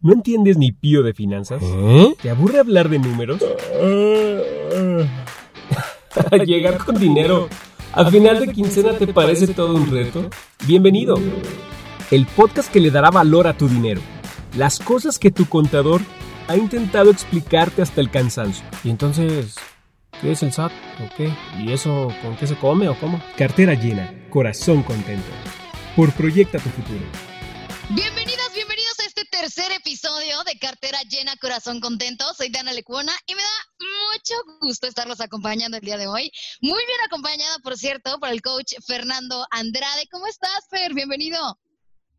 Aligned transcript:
¿No 0.00 0.12
entiendes 0.12 0.56
ni 0.56 0.70
pío 0.70 1.02
de 1.02 1.12
finanzas? 1.12 1.60
¿Eh? 1.60 2.14
¿Te 2.22 2.30
aburre 2.30 2.60
hablar 2.60 2.88
de 2.88 3.00
números? 3.00 3.40
Llegar 6.46 6.78
con 6.78 7.00
dinero 7.00 7.48
al 7.92 8.08
final 8.12 8.38
de 8.38 8.52
quincena 8.52 8.92
te 8.92 9.08
parece 9.08 9.48
todo 9.48 9.74
un 9.74 9.90
reto. 9.90 10.30
Bienvenido. 10.68 11.18
El 12.12 12.26
podcast 12.26 12.72
que 12.72 12.78
le 12.78 12.92
dará 12.92 13.10
valor 13.10 13.48
a 13.48 13.56
tu 13.56 13.68
dinero. 13.68 14.00
Las 14.56 14.78
cosas 14.78 15.18
que 15.18 15.32
tu 15.32 15.46
contador 15.46 16.00
ha 16.46 16.56
intentado 16.56 17.10
explicarte 17.10 17.82
hasta 17.82 18.00
el 18.00 18.08
cansancio. 18.08 18.64
¿Y 18.84 18.90
entonces 18.90 19.56
qué 20.20 20.30
es 20.30 20.44
el 20.44 20.52
SAT 20.52 20.70
o 21.00 21.16
qué? 21.16 21.32
¿Y 21.58 21.72
eso 21.72 22.06
con 22.22 22.36
qué 22.36 22.46
se 22.46 22.54
come 22.54 22.88
o 22.88 22.94
cómo? 23.00 23.20
Cartera 23.36 23.74
llena, 23.74 24.14
corazón 24.30 24.84
contento. 24.84 25.26
Por 25.96 26.12
Proyecta 26.12 26.58
tu 26.58 26.68
futuro. 26.68 27.00
Este 27.96 28.37
tercer 29.58 29.76
episodio 29.76 30.36
de 30.46 30.56
Cartera 30.56 30.98
Llena, 31.10 31.34
Corazón 31.40 31.80
Contento. 31.80 32.24
Soy 32.36 32.48
Dana 32.48 32.72
Lecuona 32.72 33.12
y 33.26 33.34
me 33.34 33.40
da 33.40 33.48
mucho 34.12 34.34
gusto 34.60 34.86
estarlos 34.86 35.20
acompañando 35.20 35.76
el 35.76 35.82
día 35.82 35.96
de 35.96 36.06
hoy. 36.06 36.30
Muy 36.60 36.78
bien 36.86 36.98
acompañada, 37.04 37.58
por 37.64 37.76
cierto, 37.76 38.20
por 38.20 38.28
el 38.28 38.40
coach 38.40 38.74
Fernando 38.86 39.44
Andrade. 39.50 40.06
¿Cómo 40.12 40.28
estás, 40.28 40.68
Fer? 40.70 40.94
Bienvenido. 40.94 41.38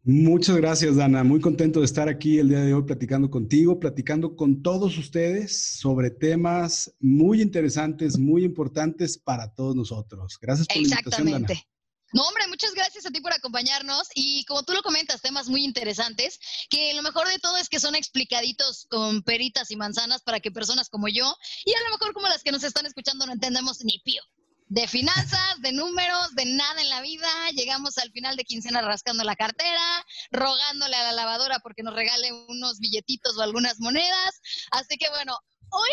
Muchas 0.03 0.57
gracias, 0.57 0.97
Dana. 0.97 1.23
Muy 1.23 1.39
contento 1.39 1.79
de 1.79 1.85
estar 1.85 2.09
aquí 2.09 2.39
el 2.39 2.49
día 2.49 2.59
de 2.59 2.73
hoy 2.73 2.83
platicando 2.83 3.29
contigo, 3.29 3.79
platicando 3.79 4.35
con 4.35 4.61
todos 4.61 4.97
ustedes 4.97 5.77
sobre 5.79 6.09
temas 6.09 6.93
muy 6.99 7.41
interesantes, 7.41 8.17
muy 8.17 8.43
importantes 8.43 9.17
para 9.17 9.53
todos 9.53 9.77
nosotros. 9.77 10.37
Gracias 10.41 10.67
por 10.67 10.75
la 10.75 10.81
invitación, 10.81 11.25
Dana. 11.25 11.37
Exactamente. 11.37 11.78
No, 12.11 12.23
hombre, 12.23 12.47
muchas 12.47 12.73
gracias 12.73 13.05
a 13.05 13.11
ti 13.11 13.21
por 13.21 13.33
acompañarnos 13.33 14.07
y 14.15 14.43
como 14.45 14.63
tú 14.63 14.73
lo 14.73 14.81
comentas, 14.81 15.21
temas 15.21 15.47
muy 15.47 15.63
interesantes, 15.63 16.39
que 16.69 16.93
lo 16.95 17.03
mejor 17.03 17.27
de 17.27 17.37
todo 17.37 17.57
es 17.57 17.69
que 17.69 17.79
son 17.79 17.95
explicaditos 17.95 18.87
con 18.89 19.21
peritas 19.21 19.69
y 19.69 19.75
manzanas 19.75 20.23
para 20.23 20.39
que 20.39 20.51
personas 20.51 20.89
como 20.89 21.07
yo 21.07 21.35
y 21.65 21.73
a 21.73 21.83
lo 21.83 21.91
mejor 21.91 22.13
como 22.13 22.27
las 22.27 22.43
que 22.43 22.51
nos 22.51 22.63
están 22.63 22.85
escuchando 22.87 23.25
no 23.25 23.33
entendemos 23.33 23.83
ni 23.83 23.99
pío. 23.99 24.23
De 24.69 24.87
finanzas, 24.87 25.61
de 25.61 25.71
números, 25.71 26.35
de 26.35 26.45
nada 26.45 26.81
en 26.81 26.89
la 26.89 27.01
vida, 27.01 27.27
llegamos 27.55 27.97
al 27.97 28.11
final 28.11 28.35
de 28.35 28.43
quincena 28.43 28.81
rascando 28.81 29.23
la 29.23 29.35
cartera, 29.35 30.05
rogándole 30.31 30.95
a 30.95 31.03
la 31.03 31.11
lavadora 31.11 31.59
porque 31.59 31.81
nos 31.81 31.95
regale 31.95 32.31
unos 32.47 32.79
billetitos 32.79 33.35
o 33.37 33.41
algunas 33.41 33.79
monedas. 33.79 34.41
Así 34.71 34.97
que 34.97 35.09
bueno, 35.09 35.37
hoy 35.71 35.89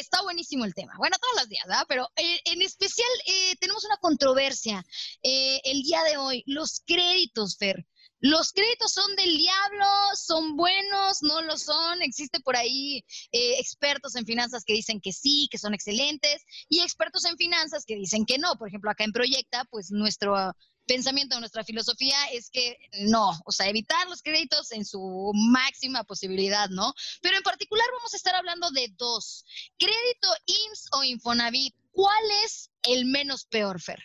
está 0.00 0.22
buenísimo 0.22 0.64
el 0.64 0.74
tema. 0.74 0.94
Bueno, 0.98 1.16
todos 1.20 1.34
los 1.36 1.48
días, 1.48 1.64
¿verdad? 1.66 1.84
Pero 1.88 2.08
eh, 2.16 2.40
en 2.44 2.62
especial 2.62 3.08
eh, 3.26 3.56
tenemos 3.56 3.84
una 3.84 3.96
controversia 3.98 4.84
eh, 5.22 5.60
el 5.64 5.82
día 5.82 6.02
de 6.04 6.16
hoy. 6.16 6.42
Los 6.46 6.82
créditos, 6.86 7.56
Fer. 7.56 7.86
Los 8.20 8.52
créditos 8.52 8.92
son 8.92 9.14
del 9.16 9.36
diablo, 9.36 9.86
son 10.14 10.56
buenos, 10.56 11.22
no 11.22 11.42
lo 11.42 11.58
son. 11.58 12.00
Existe 12.00 12.40
por 12.40 12.56
ahí 12.56 13.04
expertos 13.32 14.16
en 14.16 14.24
finanzas 14.24 14.64
que 14.64 14.72
dicen 14.72 14.98
que 14.98 15.12
sí, 15.12 15.46
que 15.50 15.58
son 15.58 15.74
excelentes, 15.74 16.42
y 16.70 16.80
expertos 16.80 17.26
en 17.26 17.36
finanzas 17.36 17.84
que 17.84 17.96
dicen 17.96 18.24
que 18.24 18.38
no. 18.38 18.56
Por 18.56 18.68
ejemplo, 18.68 18.90
acá 18.90 19.04
en 19.04 19.12
Proyecta, 19.12 19.66
pues 19.70 19.90
nuestro 19.90 20.54
pensamiento, 20.86 21.38
nuestra 21.40 21.64
filosofía 21.64 22.16
es 22.32 22.50
que 22.50 22.76
no, 23.06 23.30
o 23.44 23.52
sea, 23.52 23.68
evitar 23.68 24.08
los 24.08 24.22
créditos 24.22 24.72
en 24.72 24.84
su 24.84 25.32
máxima 25.34 26.04
posibilidad, 26.04 26.68
¿no? 26.70 26.94
Pero 27.22 27.36
en 27.36 27.42
particular 27.42 27.86
vamos 27.96 28.14
a 28.14 28.16
estar 28.16 28.34
hablando 28.34 28.70
de 28.70 28.92
dos, 28.96 29.44
crédito 29.78 30.28
IMSS 30.46 30.88
o 30.92 31.04
Infonavit. 31.04 31.74
¿Cuál 31.90 32.24
es 32.44 32.70
el 32.82 33.06
menos 33.06 33.44
peor, 33.46 33.80
Fer? 33.80 34.02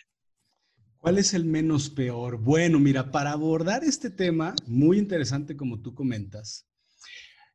¿Cuál 0.98 1.18
es 1.18 1.32
el 1.32 1.44
menos 1.44 1.88
peor? 1.88 2.36
Bueno, 2.38 2.78
mira, 2.78 3.10
para 3.10 3.32
abordar 3.32 3.84
este 3.84 4.10
tema, 4.10 4.54
muy 4.66 4.98
interesante 4.98 5.56
como 5.56 5.80
tú 5.80 5.94
comentas, 5.94 6.66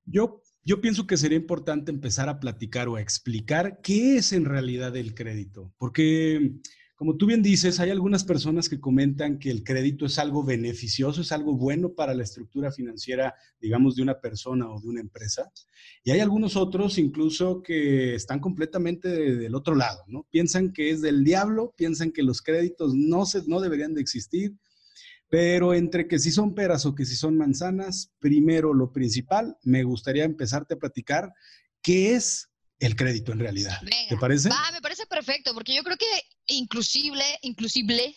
yo, 0.03 0.41
yo 0.63 0.81
pienso 0.81 1.05
que 1.05 1.15
sería 1.15 1.37
importante 1.37 1.91
empezar 1.91 2.27
a 2.27 2.39
platicar 2.39 2.87
o 2.87 2.95
a 2.95 3.01
explicar 3.01 3.81
qué 3.81 4.17
es 4.17 4.33
en 4.33 4.45
realidad 4.45 4.95
el 4.95 5.13
crédito, 5.13 5.73
porque 5.77 6.55
como 6.95 7.17
tú 7.17 7.25
bien 7.25 7.43
dices, 7.43 7.79
hay 7.81 7.89
algunas 7.89 8.23
personas 8.23 8.69
que 8.69 8.79
comentan 8.79 9.37
que 9.37 9.51
el 9.51 9.63
crédito 9.63 10.05
es 10.05 10.17
algo 10.17 10.43
beneficioso, 10.43 11.21
es 11.21 11.33
algo 11.33 11.55
bueno 11.57 11.93
para 11.93 12.13
la 12.13 12.23
estructura 12.23 12.71
financiera, 12.71 13.35
digamos, 13.59 13.97
de 13.97 14.01
una 14.01 14.21
persona 14.21 14.69
o 14.69 14.79
de 14.79 14.87
una 14.87 15.01
empresa. 15.01 15.51
Y 16.05 16.11
hay 16.11 16.21
algunos 16.21 16.55
otros 16.55 16.97
incluso 16.97 17.61
que 17.61 18.15
están 18.15 18.39
completamente 18.39 19.09
del 19.09 19.55
otro 19.55 19.75
lado, 19.75 20.03
¿no? 20.07 20.25
Piensan 20.31 20.71
que 20.71 20.89
es 20.89 21.01
del 21.01 21.25
diablo, 21.25 21.73
piensan 21.75 22.11
que 22.11 22.23
los 22.23 22.41
créditos 22.41 22.93
no, 22.95 23.25
se, 23.25 23.43
no 23.45 23.59
deberían 23.59 23.93
de 23.93 24.01
existir, 24.01 24.53
pero 25.27 25.73
entre 25.73 26.07
que 26.07 26.17
si 26.17 26.31
son 26.31 26.55
peras 26.55 26.85
o 26.85 26.95
que 26.95 27.05
si 27.05 27.17
son 27.17 27.37
manzanas, 27.37 28.13
primero 28.19 28.73
lo 28.73 28.93
principal, 28.93 29.57
me 29.63 29.83
gustaría 29.83 30.23
empezarte 30.23 30.75
a 30.75 30.77
platicar 30.77 31.33
qué 31.81 32.15
es 32.15 32.49
el 32.79 32.95
crédito 32.95 33.33
en 33.33 33.39
realidad. 33.39 33.79
¿Te 34.09 34.17
parece? 34.17 34.49
Va, 34.49 34.71
me 34.71 34.81
parece 34.81 35.05
perfecto, 35.07 35.53
porque 35.53 35.75
yo 35.75 35.83
creo 35.83 35.97
que 35.97 36.05
inclusive, 36.47 37.39
inclusive, 37.41 38.15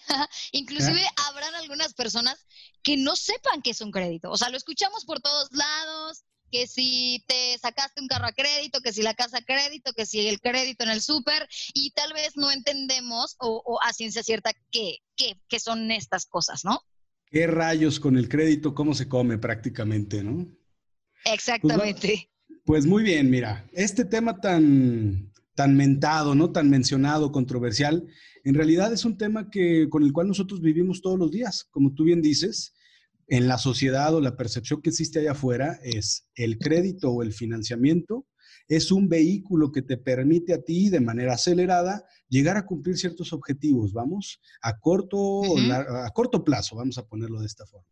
inclusive 0.53 1.03
habrán 1.29 1.55
algunas 1.55 1.95
personas 1.95 2.47
que 2.83 2.97
no 2.97 3.17
sepan 3.17 3.63
que 3.63 3.71
es 3.71 3.81
un 3.81 3.91
crédito. 3.91 4.31
O 4.31 4.37
sea, 4.37 4.51
lo 4.51 4.57
escuchamos 4.57 5.05
por 5.05 5.21
todos 5.21 5.49
lados, 5.53 6.25
que 6.51 6.67
si 6.67 7.25
te 7.27 7.59
sacaste 7.59 8.01
un 8.01 8.09
carro 8.09 8.27
a 8.27 8.33
crédito, 8.33 8.81
que 8.81 8.93
si 8.93 9.03
la 9.03 9.15
casa 9.15 9.39
a 9.39 9.43
crédito, 9.43 9.93
que 9.93 10.07
si 10.07 10.27
el 10.27 10.41
crédito 10.41 10.85
en 10.85 10.91
el 10.91 11.03
súper, 11.03 11.47
y 11.75 11.91
tal 11.91 12.13
vez 12.13 12.37
no 12.37 12.51
entendemos 12.51 13.37
o, 13.39 13.63
o 13.65 13.83
a 13.83 13.93
ciencia 13.93 14.23
cierta 14.23 14.53
qué, 14.71 14.99
qué, 15.17 15.41
qué 15.49 15.61
son 15.61 15.91
estas 15.91 16.27
cosas, 16.27 16.65
¿no? 16.65 16.81
¿Qué 17.31 17.47
rayos 17.47 18.01
con 18.01 18.17
el 18.17 18.29
crédito? 18.29 18.75
¿Cómo 18.75 18.95
se 18.95 19.09
come 19.09 19.37
prácticamente, 19.37 20.23
no? 20.23 20.47
Exactamente. 21.25 22.31
Pues, 22.47 22.61
pues 22.65 22.87
muy 22.87 23.03
bien, 23.03 23.29
mira, 23.29 23.69
este 23.73 24.05
tema 24.05 24.41
tan, 24.41 25.31
tan 25.59 25.77
mentado, 25.77 26.37
¿no? 26.37 26.53
Tan 26.53 26.71
mencionado, 26.71 27.33
controversial, 27.33 28.07
en 28.45 28.55
realidad 28.55 28.93
es 28.93 29.05
un 29.05 29.19
tema 29.19 29.51
que, 29.51 29.89
con 29.91 30.05
el 30.05 30.13
cual 30.13 30.29
nosotros 30.29 30.61
vivimos 30.61 31.03
todos 31.03 31.19
los 31.19 31.33
días. 31.33 31.67
Como 31.73 31.95
tú 31.95 32.05
bien 32.05 32.23
dices, 32.23 32.77
en 33.27 33.49
la 33.49 33.59
sociedad 33.59 34.15
o 34.15 34.21
la 34.21 34.37
percepción 34.37 34.81
que 34.81 34.91
existe 34.91 35.19
allá 35.19 35.33
afuera 35.33 35.81
es 35.83 36.29
el 36.37 36.61
crédito 36.61 37.11
o 37.11 37.25
el 37.25 37.33
financiamiento 37.33 38.25
es 38.69 38.93
un 38.93 39.09
vehículo 39.09 39.73
que 39.73 39.83
te 39.83 39.97
permite 39.97 40.55
a 40.55 40.63
ti 40.63 40.91
de 40.91 41.01
manera 41.01 41.35
acelerada 41.35 42.05
llegar 42.29 42.57
a 42.57 42.65
cumplir 42.65 42.97
ciertos 42.97 43.33
objetivos, 43.33 43.93
vamos, 43.93 44.41
a 44.63 44.79
corto, 44.79 45.19
uh 45.19 45.59
-huh. 45.59 46.07
a 46.07 46.11
corto 46.13 46.45
plazo, 46.45 46.77
vamos 46.77 46.99
a 46.99 47.05
ponerlo 47.05 47.41
de 47.41 47.47
esta 47.47 47.67
forma. 47.67 47.89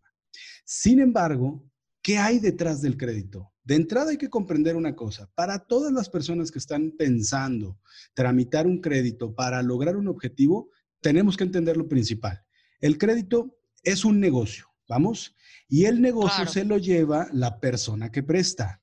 Sin 0.64 1.00
embargo, 1.00 1.64
¿qué 2.06 2.18
hay 2.18 2.38
detrás 2.38 2.82
del 2.82 2.96
crédito? 2.96 3.52
De 3.64 3.74
entrada 3.74 4.12
hay 4.12 4.16
que 4.16 4.30
comprender 4.30 4.76
una 4.76 4.94
cosa, 4.94 5.28
para 5.34 5.66
todas 5.66 5.92
las 5.92 6.08
personas 6.08 6.52
que 6.52 6.60
están 6.60 6.92
pensando 6.92 7.80
tramitar 8.14 8.68
un 8.68 8.80
crédito 8.80 9.34
para 9.34 9.60
lograr 9.60 9.96
un 9.96 10.06
objetivo, 10.06 10.70
tenemos 11.00 11.36
que 11.36 11.42
entender 11.42 11.76
lo 11.76 11.88
principal. 11.88 12.44
El 12.80 12.96
crédito 12.96 13.58
es 13.82 14.04
un 14.04 14.20
negocio, 14.20 14.66
¿vamos? 14.88 15.34
Y 15.68 15.86
el 15.86 16.00
negocio 16.00 16.44
claro. 16.44 16.52
se 16.52 16.64
lo 16.64 16.78
lleva 16.78 17.26
la 17.32 17.58
persona 17.58 18.12
que 18.12 18.22
presta. 18.22 18.80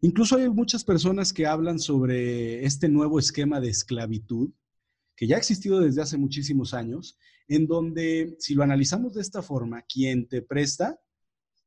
Incluso 0.00 0.36
hay 0.36 0.48
muchas 0.48 0.84
personas 0.84 1.34
que 1.34 1.46
hablan 1.46 1.78
sobre 1.78 2.64
este 2.64 2.88
nuevo 2.88 3.18
esquema 3.18 3.60
de 3.60 3.68
esclavitud, 3.68 4.52
que 5.16 5.26
ya 5.26 5.36
ha 5.36 5.38
existido 5.38 5.80
desde 5.80 6.00
hace 6.00 6.16
muchísimos 6.16 6.72
años, 6.72 7.18
en 7.46 7.66
donde, 7.66 8.36
si 8.38 8.54
lo 8.54 8.62
analizamos 8.62 9.12
de 9.12 9.20
esta 9.20 9.42
forma, 9.42 9.82
quien 9.82 10.26
te 10.28 10.40
presta 10.40 10.98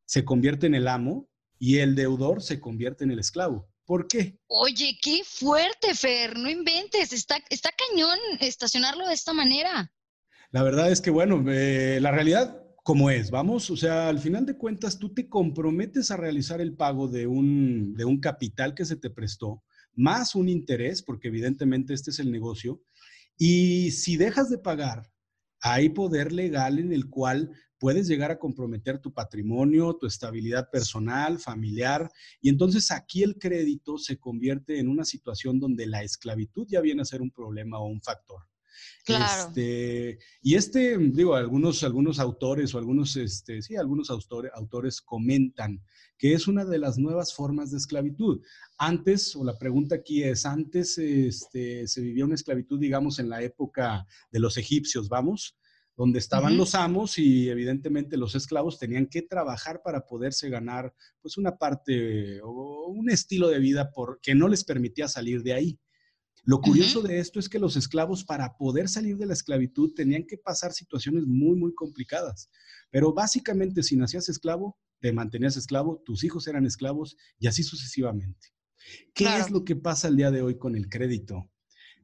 se 0.08 0.26
convierte 0.26 0.66
en 0.66 0.74
el 0.74 0.88
amo 0.88 1.30
y 1.60 1.78
el 1.78 1.94
deudor 1.96 2.42
se 2.42 2.60
convierte 2.60 3.04
en 3.04 3.12
el 3.12 3.20
esclavo. 3.20 3.70
¿Por 3.86 4.08
qué? 4.08 4.40
Oye, 4.48 4.98
qué 5.02 5.22
fuerte, 5.24 5.94
Fer, 5.94 6.38
no 6.38 6.50
inventes, 6.50 7.14
está, 7.14 7.38
está 7.50 7.70
cañón 7.72 8.18
estacionarlo 8.40 9.08
de 9.08 9.14
esta 9.14 9.34
manera. 9.34 9.92
La 10.52 10.64
verdad 10.64 10.92
es 10.92 11.02
que, 11.02 11.12
bueno, 11.12 11.44
eh, 11.48 12.00
la 12.02 12.12
realidad 12.12 12.64
como 12.88 13.10
es, 13.10 13.32
vamos, 13.32 13.70
o 13.70 13.76
sea, 13.76 14.08
al 14.08 14.20
final 14.20 14.46
de 14.46 14.56
cuentas 14.56 14.98
tú 14.98 15.14
te 15.14 15.28
comprometes 15.28 16.10
a 16.10 16.16
realizar 16.16 16.62
el 16.62 16.74
pago 16.74 17.10
de 17.10 17.28
un, 17.28 17.94
de 17.96 18.06
un 18.06 18.22
capital 18.22 18.74
que 18.74 18.86
se 18.86 18.96
te 18.96 19.10
prestó, 19.10 19.62
más 19.94 20.36
un 20.36 20.48
interés, 20.48 21.04
porque 21.04 21.28
evidentemente 21.28 21.94
este 21.94 22.12
es 22.12 22.20
el 22.20 22.32
negocio, 22.32 22.82
y 23.38 23.92
si 23.92 24.16
dejas 24.16 24.50
de 24.50 24.60
pagar, 24.60 25.12
hay 25.62 25.90
poder 25.90 26.32
legal 26.32 26.80
en 26.80 26.94
el 26.94 27.10
cual 27.10 27.52
puedes 27.80 28.08
llegar 28.08 28.32
a 28.32 28.40
comprometer 28.40 29.00
tu 29.00 29.14
patrimonio, 29.14 29.96
tu 29.96 30.08
estabilidad 30.08 30.70
personal, 30.72 31.40
familiar, 31.40 32.10
y 32.42 32.50
entonces 32.50 32.92
aquí 32.92 33.24
el 33.24 33.38
crédito 33.38 33.98
se 33.98 34.18
convierte 34.18 34.80
en 34.80 34.88
una 34.88 35.06
situación 35.06 35.60
donde 35.60 35.86
la 35.86 36.04
esclavitud 36.04 36.66
ya 36.68 36.82
viene 36.82 37.02
a 37.02 37.06
ser 37.06 37.22
un 37.22 37.32
problema 37.32 37.80
o 37.80 37.86
un 37.86 38.02
factor. 38.02 38.42
Claro. 39.08 39.48
Este, 39.48 40.20
y 40.42 40.56
este, 40.56 40.98
digo, 40.98 41.34
algunos, 41.36 41.82
algunos 41.84 42.20
autores 42.20 42.76
o 42.76 42.78
algunos, 42.78 43.16
este, 43.16 43.62
sí, 43.62 43.78
algunos 43.78 44.10
autores, 44.10 44.52
autores 44.54 45.02
comentan 45.02 45.82
que 46.18 46.34
es 46.34 46.48
una 46.48 46.66
de 46.66 46.78
las 46.78 46.98
nuevas 46.98 47.34
formas 47.34 47.72
de 47.72 47.78
esclavitud. 47.78 48.42
Antes, 48.78 49.34
o 49.36 49.46
la 49.46 49.58
pregunta 49.58 49.96
aquí 49.96 50.24
es, 50.24 50.46
antes 50.46 50.98
este, 50.98 51.88
se 51.88 52.02
vivía 52.02 52.26
una 52.26 52.36
esclavitud, 52.36 52.80
digamos, 52.80 53.20
en 53.20 53.30
la 53.30 53.42
época 53.42 54.06
de 54.30 54.40
los 54.40 54.58
egipcios, 54.58 55.08
vamos, 55.08 55.58
donde 55.96 56.20
estaban 56.20 56.58
los 56.58 56.76
amos 56.76 57.18
y 57.18 57.50
evidentemente 57.50 58.18
los 58.18 58.36
esclavos 58.36 58.78
tenían 58.78 59.08
que 59.08 59.22
trabajar 59.22 59.82
para 59.84 60.06
poderse 60.06 60.50
ganar 60.50 60.94
pues 61.22 61.38
una 61.38 61.58
parte 61.58 62.42
o 62.44 62.88
un 62.88 63.10
estilo 63.10 63.48
de 63.48 63.60
vida 63.60 63.90
por, 63.90 64.20
que 64.22 64.36
no 64.36 64.48
les 64.50 64.66
permitía 64.66 65.08
salir 65.08 65.44
de 65.44 65.54
ahí. 65.54 65.80
Lo 66.48 66.62
curioso 66.62 67.02
de 67.02 67.20
esto 67.20 67.42
es 67.42 67.50
que 67.50 67.60
los 67.60 67.76
esclavos 67.76 68.24
para 68.24 68.56
poder 68.56 68.88
salir 68.88 69.18
de 69.18 69.26
la 69.26 69.34
esclavitud 69.34 69.94
tenían 69.94 70.24
que 70.24 70.38
pasar 70.38 70.72
situaciones 70.72 71.26
muy, 71.28 71.58
muy 71.58 71.76
complicadas. 71.76 72.50
Pero 72.90 73.12
básicamente 73.12 73.84
si 73.84 73.98
nacías 73.98 74.30
esclavo, 74.30 74.78
te 75.02 75.12
mantenías 75.12 75.58
esclavo, 75.58 76.02
tus 76.06 76.24
hijos 76.24 76.48
eran 76.48 76.66
esclavos 76.66 77.18
y 77.38 77.48
así 77.48 77.64
sucesivamente. 77.64 78.48
¿Qué 79.14 79.26
es 79.26 79.52
lo 79.52 79.66
que 79.66 79.76
pasa 79.76 80.08
el 80.08 80.16
día 80.16 80.32
de 80.32 80.42
hoy 80.42 80.58
con 80.58 80.78
el 80.78 80.88
crédito? 80.88 81.52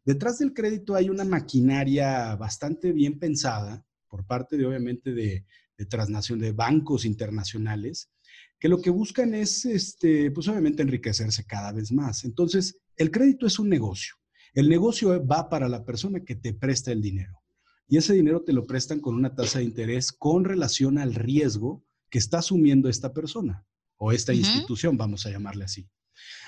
Detrás 0.03 0.39
del 0.39 0.53
crédito 0.53 0.95
hay 0.95 1.09
una 1.09 1.23
maquinaria 1.23 2.35
bastante 2.35 2.91
bien 2.91 3.19
pensada 3.19 3.85
por 4.09 4.25
parte 4.25 4.57
de, 4.57 4.65
obviamente, 4.65 5.13
de, 5.13 5.45
de 5.77 5.85
transnación, 5.85 6.39
de 6.39 6.51
bancos 6.51 7.05
internacionales, 7.05 8.11
que 8.59 8.67
lo 8.67 8.81
que 8.81 8.89
buscan 8.89 9.35
es, 9.35 9.63
este, 9.63 10.31
pues 10.31 10.49
obviamente, 10.49 10.83
enriquecerse 10.83 11.45
cada 11.45 11.71
vez 11.71 11.93
más. 11.93 12.25
Entonces, 12.25 12.81
el 12.97 13.09
crédito 13.09 13.47
es 13.47 13.57
un 13.57 13.69
negocio. 13.69 14.15
El 14.53 14.69
negocio 14.69 15.25
va 15.25 15.49
para 15.49 15.67
la 15.67 15.83
persona 15.83 16.19
que 16.23 16.35
te 16.35 16.53
presta 16.53 16.91
el 16.91 17.01
dinero. 17.01 17.41
Y 17.87 17.97
ese 17.97 18.13
dinero 18.13 18.43
te 18.43 18.53
lo 18.53 18.65
prestan 18.65 18.99
con 18.99 19.15
una 19.15 19.35
tasa 19.35 19.59
de 19.59 19.65
interés 19.65 20.11
con 20.11 20.45
relación 20.45 20.97
al 20.97 21.15
riesgo 21.15 21.83
que 22.09 22.19
está 22.19 22.39
asumiendo 22.39 22.89
esta 22.89 23.13
persona 23.13 23.65
o 23.97 24.11
esta 24.11 24.33
institución, 24.33 24.97
vamos 24.97 25.25
a 25.25 25.31
llamarle 25.31 25.65
así. 25.65 25.87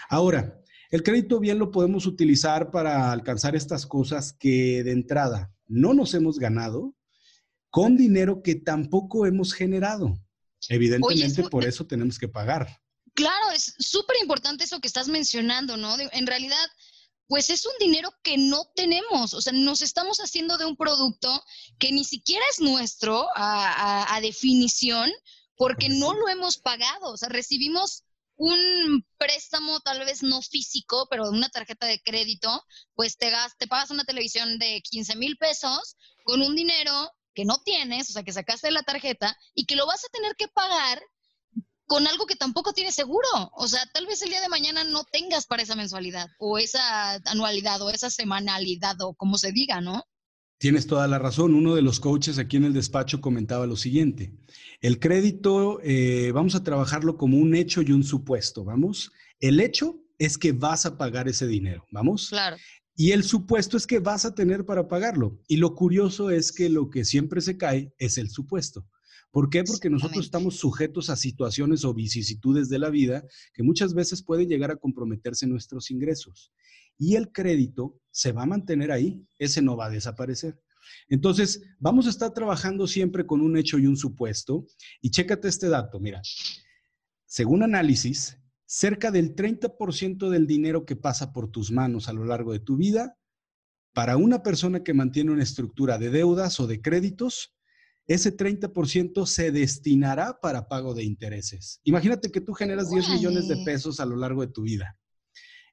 Ahora, 0.10 0.62
el 0.92 1.04
crédito 1.04 1.40
bien 1.40 1.58
lo 1.58 1.72
podemos 1.72 2.06
utilizar 2.06 2.72
para 2.72 3.12
alcanzar 3.12 3.56
estas 3.56 3.86
cosas 3.86 4.34
que 4.34 4.84
de 4.84 4.92
entrada 4.92 5.52
no 5.68 5.94
nos 5.94 6.14
hemos 6.14 6.38
ganado 6.38 6.96
con 7.70 7.98
dinero 7.98 8.42
que 8.42 8.56
tampoco 8.56 9.26
hemos 9.26 9.54
generado. 9.54 10.18
Evidentemente, 10.70 11.44
por 11.50 11.66
eso 11.66 11.86
tenemos 11.86 12.18
que 12.18 12.28
pagar. 12.28 12.82
Claro, 13.14 13.52
es 13.54 13.74
súper 13.80 14.18
importante 14.22 14.64
eso 14.64 14.80
que 14.80 14.88
estás 14.88 15.08
mencionando, 15.08 15.78
¿no? 15.78 15.96
en 16.00 16.28
realidad, 16.28 16.66
pues 17.28 17.50
es 17.50 17.66
un 17.66 17.74
dinero 17.80 18.10
que 18.24 18.38
no 18.38 18.66
tenemos, 18.76 19.34
o 19.34 19.42
sea, 19.42 19.54
nos 19.54 19.82
estamos 19.82 20.20
haciendo 20.20 20.58
de 20.58 20.66
un 20.66 20.76
producto 20.76 21.44
que 21.80 21.92
ni 21.92 22.04
siquiera 22.04 22.44
es 22.52 22.60
nuestro 22.60 23.28
a, 23.36 24.16
a 24.16 24.22
definición 24.22 25.12
porque 25.58 25.90
no 25.90 26.14
lo 26.14 26.28
hemos 26.28 26.58
pagado, 26.58 27.12
o 27.12 27.18
sea, 27.18 27.30
recibimos 27.30 28.04
un 28.38 29.06
préstamo 29.18 29.80
tal 29.80 30.00
vez 30.06 30.24
no 30.24 30.42
físico, 30.42 31.08
pero 31.10 31.30
una 31.30 31.50
tarjeta 31.50 31.88
de 31.88 32.02
crédito, 32.02 32.64
pues 32.94 33.18
te, 33.18 33.32
te 33.58 33.68
pagas 33.68 33.92
una 33.92 34.04
televisión 34.04 34.60
de 34.60 34.82
15 34.82 35.16
mil 35.16 35.38
pesos 35.38 35.96
con 36.24 36.42
un 36.42 36.56
dinero 36.56 37.12
que 37.34 37.46
no 37.46 37.58
tienes, 37.64 38.10
o 38.10 38.14
sea, 38.14 38.24
que 38.24 38.34
sacaste 38.34 38.68
de 38.68 38.74
la 38.74 38.84
tarjeta 38.84 39.38
y 39.54 39.66
que 39.66 39.76
lo 39.76 39.86
vas 39.86 40.04
a 40.04 40.10
tener 40.10 40.36
que 40.36 40.48
pagar 40.48 41.02
con 41.88 42.08
algo 42.08 42.26
que 42.26 42.36
tampoco 42.36 42.74
tienes 42.74 42.96
seguro. 42.96 43.28
O 43.54 43.68
sea, 43.68 43.82
tal 43.94 44.08
vez 44.08 44.22
el 44.22 44.30
día 44.30 44.42
de 44.42 44.50
mañana 44.50 44.84
no 44.84 45.04
tengas 45.04 45.46
para 45.46 45.64
esa 45.64 45.76
mensualidad 45.76 46.30
o 46.40 46.58
esa 46.58 47.16
anualidad 47.26 47.82
o 47.82 47.90
esa 47.90 48.10
semanalidad 48.10 48.96
o 49.02 49.14
como 49.14 49.38
se 49.38 49.52
diga, 49.52 49.82
¿no? 49.82 50.04
Tienes 50.58 50.88
toda 50.88 51.08
la 51.08 51.20
razón. 51.20 51.54
Uno 51.54 51.76
de 51.76 51.82
los 51.82 52.00
coaches 52.00 52.40
aquí 52.40 52.58
en 52.58 52.64
el 52.64 52.74
despacho 52.74 53.22
comentaba 53.22 53.68
lo 53.68 53.76
siguiente. 53.76 54.34
El 54.82 55.00
crédito, 55.00 55.80
eh, 55.84 56.32
vamos 56.34 56.56
a 56.56 56.64
trabajarlo 56.64 57.18
como 57.18 57.38
un 57.38 57.56
hecho 57.56 57.82
y 57.82 57.92
un 57.92 58.04
supuesto, 58.04 58.64
¿vamos? 58.64 59.12
El 59.40 59.60
hecho 59.60 60.00
es 60.18 60.38
que 60.38 60.54
vas 60.54 60.86
a 60.86 60.98
pagar 60.98 61.28
ese 61.28 61.46
dinero, 61.46 61.86
¿vamos? 61.92 62.30
Claro. 62.30 62.58
Y 62.96 63.12
el 63.12 63.24
supuesto 63.26 63.76
es 63.76 63.86
que 63.86 64.00
vas 64.00 64.24
a 64.24 64.34
tener 64.34 64.66
para 64.66 64.88
pagarlo. 64.88 65.38
Y 65.50 65.58
lo 65.58 65.76
curioso 65.76 66.30
es 66.30 66.54
que 66.54 66.70
lo 66.70 66.90
que 66.90 67.04
siempre 67.04 67.42
se 67.42 67.58
cae 67.58 67.94
es 67.98 68.18
el 68.18 68.30
supuesto. 68.30 68.88
¿Por 69.36 69.50
qué? 69.50 69.66
Porque 69.66 69.90
nosotros 69.90 70.24
estamos 70.24 70.56
sujetos 70.56 71.10
a 71.10 71.18
situaciones 71.18 71.84
o 71.84 71.94
vicisitudes 71.94 72.70
de 72.70 72.80
la 72.80 72.90
vida 72.90 73.26
que 73.54 73.64
muchas 73.64 73.94
veces 73.94 74.24
pueden 74.24 74.48
llegar 74.48 74.72
a 74.72 74.78
comprometerse 74.78 75.46
nuestros 75.46 75.92
ingresos 75.92 76.54
y 76.98 77.16
el 77.16 77.34
crédito 77.34 78.00
se 78.12 78.32
va 78.32 78.44
a 78.44 78.46
mantener 78.46 78.94
ahí, 78.94 79.28
ese 79.38 79.62
no 79.62 79.76
va 79.76 79.88
a 79.88 79.90
desaparecer. 79.90 80.58
Entonces, 81.10 81.62
vamos 81.80 82.08
a 82.08 82.12
estar 82.12 82.34
trabajando 82.34 82.88
siempre 82.88 83.26
con 83.26 83.42
un 83.42 83.58
hecho 83.58 83.78
y 83.78 83.88
un 83.88 83.98
supuesto. 83.98 84.68
Y 85.02 85.10
chécate 85.10 85.50
este 85.50 85.68
dato, 85.68 86.00
mira, 86.00 86.22
según 87.26 87.62
análisis, 87.62 88.38
cerca 88.66 89.12
del 89.12 89.36
30% 89.36 90.30
del 90.30 90.48
dinero 90.48 90.86
que 90.86 90.96
pasa 90.96 91.34
por 91.34 91.52
tus 91.52 91.74
manos 91.74 92.08
a 92.08 92.14
lo 92.14 92.24
largo 92.24 92.54
de 92.54 92.62
tu 92.62 92.78
vida, 92.78 93.18
para 93.92 94.16
una 94.16 94.44
persona 94.44 94.82
que 94.82 94.94
mantiene 94.94 95.32
una 95.32 95.44
estructura 95.44 95.98
de 95.98 96.10
deudas 96.10 96.58
o 96.62 96.68
de 96.68 96.82
créditos, 96.82 97.55
ese 98.08 98.36
30% 98.36 99.26
se 99.26 99.52
destinará 99.52 100.40
para 100.40 100.68
pago 100.68 100.94
de 100.94 101.04
intereses. 101.04 101.80
Imagínate 101.84 102.32
que 102.32 102.42
tú 102.42 102.54
generas 102.54 102.90
10 102.92 103.10
millones 103.10 103.48
de 103.48 103.58
pesos 103.66 104.00
a 104.00 104.06
lo 104.06 104.16
largo 104.16 104.42
de 104.42 104.52
tu 104.52 104.64
vida. 104.64 104.98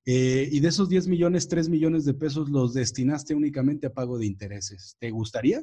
Eh, 0.05 0.49
y 0.51 0.61
de 0.61 0.69
esos 0.69 0.89
10 0.89 1.07
millones, 1.07 1.49
3 1.49 1.69
millones 1.69 2.05
de 2.05 2.15
pesos 2.15 2.49
los 2.49 2.75
destinaste 2.75 3.35
únicamente 3.35 3.87
a 3.87 3.93
pago 3.93 4.19
de 4.19 4.27
intereses. 4.27 4.97
¿Te 4.99 5.11
gustaría? 5.11 5.63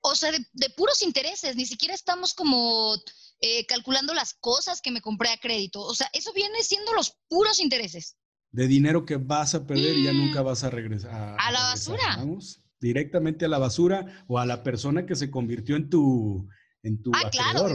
O 0.00 0.14
sea, 0.14 0.32
de, 0.32 0.70
puros 0.70 1.02
intereses, 1.02 1.54
ni 1.56 1.66
siquiera 1.66 1.94
estamos 1.94 2.34
como 2.34 2.96
eh, 3.40 3.66
calculando 3.66 4.14
las 4.14 4.34
cosas 4.34 4.80
que 4.80 4.90
me 4.90 5.00
compré 5.00 5.30
a 5.30 5.38
crédito. 5.38 5.80
O 5.82 5.94
sea, 5.94 6.08
eso 6.12 6.32
viene 6.32 6.62
siendo 6.62 6.92
los 6.94 7.16
puros 7.28 7.60
intereses. 7.60 8.16
De 8.50 8.66
dinero 8.66 9.04
que 9.04 9.16
vas 9.16 9.54
a 9.54 9.66
perder 9.66 9.96
y 9.96 10.04
ya 10.04 10.12
nunca 10.12 10.42
mm. 10.42 10.46
vas 10.46 10.64
a 10.64 10.70
regresar. 10.70 11.36
A, 11.38 11.52
la 11.52 11.60
basura. 11.60 12.16
Vamos, 12.16 12.60
directamente 12.80 13.44
a 13.44 13.48
la 13.48 13.58
basura 13.58 14.24
o 14.26 14.38
a 14.38 14.46
la 14.46 14.62
persona 14.62 15.06
que 15.06 15.16
se 15.16 15.30
convirtió 15.30 15.76
en 15.76 15.88
tu, 15.90 16.48
en 16.82 17.02
tu 17.02 17.12
ah, 17.14 17.30
claro, 17.30 17.68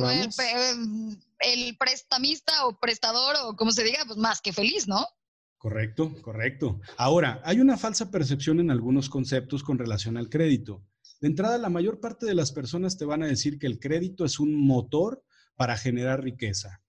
el 1.39 1.77
prestamista 1.77 2.65
o 2.65 2.79
prestador 2.79 3.35
o 3.44 3.55
como 3.55 3.71
se 3.71 3.83
diga, 3.83 4.03
pues 4.05 4.17
más 4.17 4.41
que 4.41 4.53
feliz, 4.53 4.88
¿no? 4.88 5.05
Correcto, 5.57 6.13
correcto. 6.21 6.81
Ahora, 6.97 7.41
hay 7.45 7.61
una 7.61 7.77
falsa 7.77 8.11
percepción 8.11 8.59
en 8.59 8.69
algunos 8.69 9.09
conceptos 9.09 9.63
con 9.63 9.77
relación 9.77 10.17
al 10.17 10.29
crédito. 10.29 10.85
De 11.21 11.29
entrada, 11.29 11.57
la 11.57 11.69
mayor 11.69 12.01
parte 12.01 12.25
de 12.25 12.35
las 12.35 12.51
personas 12.51 12.97
te 12.97 13.05
van 13.05 13.23
a 13.23 13.27
decir 13.27 13.57
que 13.59 13.67
el 13.67 13.79
crédito 13.79 14.25
es 14.25 14.41
un 14.41 14.55
motor 14.55 15.23
para 15.55 15.77
generar 15.77 16.21
riqueza. 16.21 16.81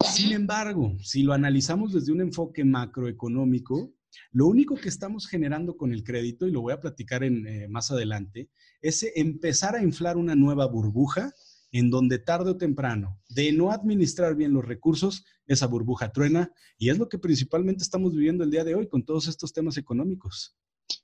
Sin 0.00 0.32
embargo, 0.32 0.96
si 1.02 1.24
lo 1.24 1.32
analizamos 1.32 1.92
desde 1.92 2.12
un 2.12 2.20
enfoque 2.20 2.64
macroeconómico, 2.64 3.92
lo 4.30 4.46
único 4.46 4.76
que 4.76 4.88
estamos 4.88 5.26
generando 5.26 5.76
con 5.76 5.92
el 5.92 6.04
crédito, 6.04 6.46
y 6.46 6.50
lo 6.50 6.60
voy 6.60 6.72
a 6.72 6.80
platicar 6.80 7.24
en, 7.24 7.46
eh, 7.46 7.68
más 7.68 7.90
adelante, 7.90 8.50
es 8.80 9.04
empezar 9.14 9.74
a 9.76 9.82
inflar 9.82 10.16
una 10.16 10.34
nueva 10.34 10.66
burbuja 10.66 11.32
en 11.72 11.90
donde 11.90 12.18
tarde 12.18 12.50
o 12.50 12.56
temprano, 12.56 13.18
de 13.28 13.50
no 13.52 13.70
administrar 13.72 14.36
bien 14.36 14.52
los 14.52 14.64
recursos, 14.64 15.24
esa 15.46 15.66
burbuja 15.66 16.12
truena 16.12 16.52
y 16.78 16.90
es 16.90 16.98
lo 16.98 17.08
que 17.08 17.18
principalmente 17.18 17.82
estamos 17.82 18.12
viviendo 18.12 18.44
el 18.44 18.50
día 18.50 18.64
de 18.64 18.74
hoy 18.74 18.88
con 18.88 19.04
todos 19.04 19.26
estos 19.26 19.52
temas 19.52 19.76
económicos. 19.76 20.54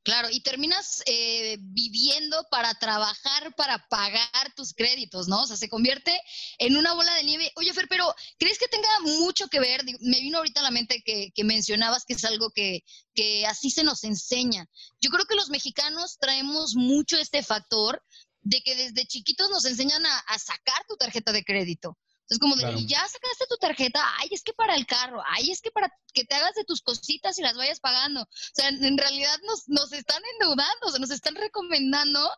Claro, 0.03 0.29
y 0.31 0.41
terminas 0.43 1.03
eh, 1.07 1.57
viviendo 1.61 2.47
para 2.51 2.75
trabajar, 2.75 3.55
para 3.57 3.87
pagar 3.89 4.53
tus 4.55 4.75
créditos, 4.75 5.29
¿no? 5.29 5.43
O 5.43 5.47
sea, 5.47 5.57
se 5.57 5.69
convierte 5.69 6.19
en 6.59 6.77
una 6.77 6.95
bola 6.95 7.15
de 7.15 7.25
nieve. 7.25 7.53
Oye, 7.57 7.73
pero 8.15 8.37
¿crees 8.39 8.59
que 8.59 8.69
tenga 8.69 8.89
mucho 9.21 9.49
que 9.49 9.61
ver? 9.61 9.83
Me 10.01 10.21
vino 10.21 10.39
ahorita 10.39 10.61
a 10.61 10.65
la 10.65 10.71
mente 10.71 11.03
que, 11.05 11.33
mencionabas 11.45 12.05
que 12.05 12.15
es 12.15 12.25
algo 12.25 12.51
que, 12.51 12.83
que 13.15 13.47
así 13.47 13.71
se 13.71 13.85
nos 13.85 14.05
enseña. 14.05 14.67
Yo 15.01 15.11
creo 15.11 15.25
que 15.27 15.35
los 15.35 15.51
mexicanos 15.51 16.19
traemos 16.19 16.75
mucho 16.75 17.17
este 17.19 17.43
factor 17.43 18.03
de 18.43 18.61
que 18.63 18.75
desde 18.75 19.07
chiquitos 19.07 19.51
nos 19.51 19.65
enseñan 19.65 20.05
a, 20.05 20.39
sacar 20.39 20.85
tu 20.89 20.97
tarjeta 20.97 21.33
de 21.33 21.45
crédito. 21.45 21.99
Es 22.29 22.39
como 22.39 22.57
de, 22.57 22.85
ya 22.85 23.01
sacaste 23.01 23.47
tu 23.49 23.57
tarjeta, 23.57 24.03
ay, 24.19 24.29
es 24.33 24.43
que 24.43 24.53
para 24.53 24.75
el 24.75 24.87
carro, 24.87 25.23
ay, 25.27 25.51
es 25.51 25.63
que 25.63 25.71
para 25.71 25.91
que 26.13 26.25
te 26.25 26.35
hagas 26.35 26.55
de 26.55 26.65
tus 26.65 26.83
cositas 26.83 27.39
y 27.39 27.43
las 27.43 27.57
vayas 27.57 27.81
pagando. 27.81 28.21
O 28.23 28.27
sea, 28.53 28.69
en, 28.69 28.99
realidad 28.99 29.35
nos, 29.47 29.67
nos 29.67 29.93
están 29.93 30.23
endeudando, 30.35 30.87
o 30.87 30.91
sea, 30.91 31.01
nos 31.01 31.11
están 31.11 31.37
recomendando 31.37 32.31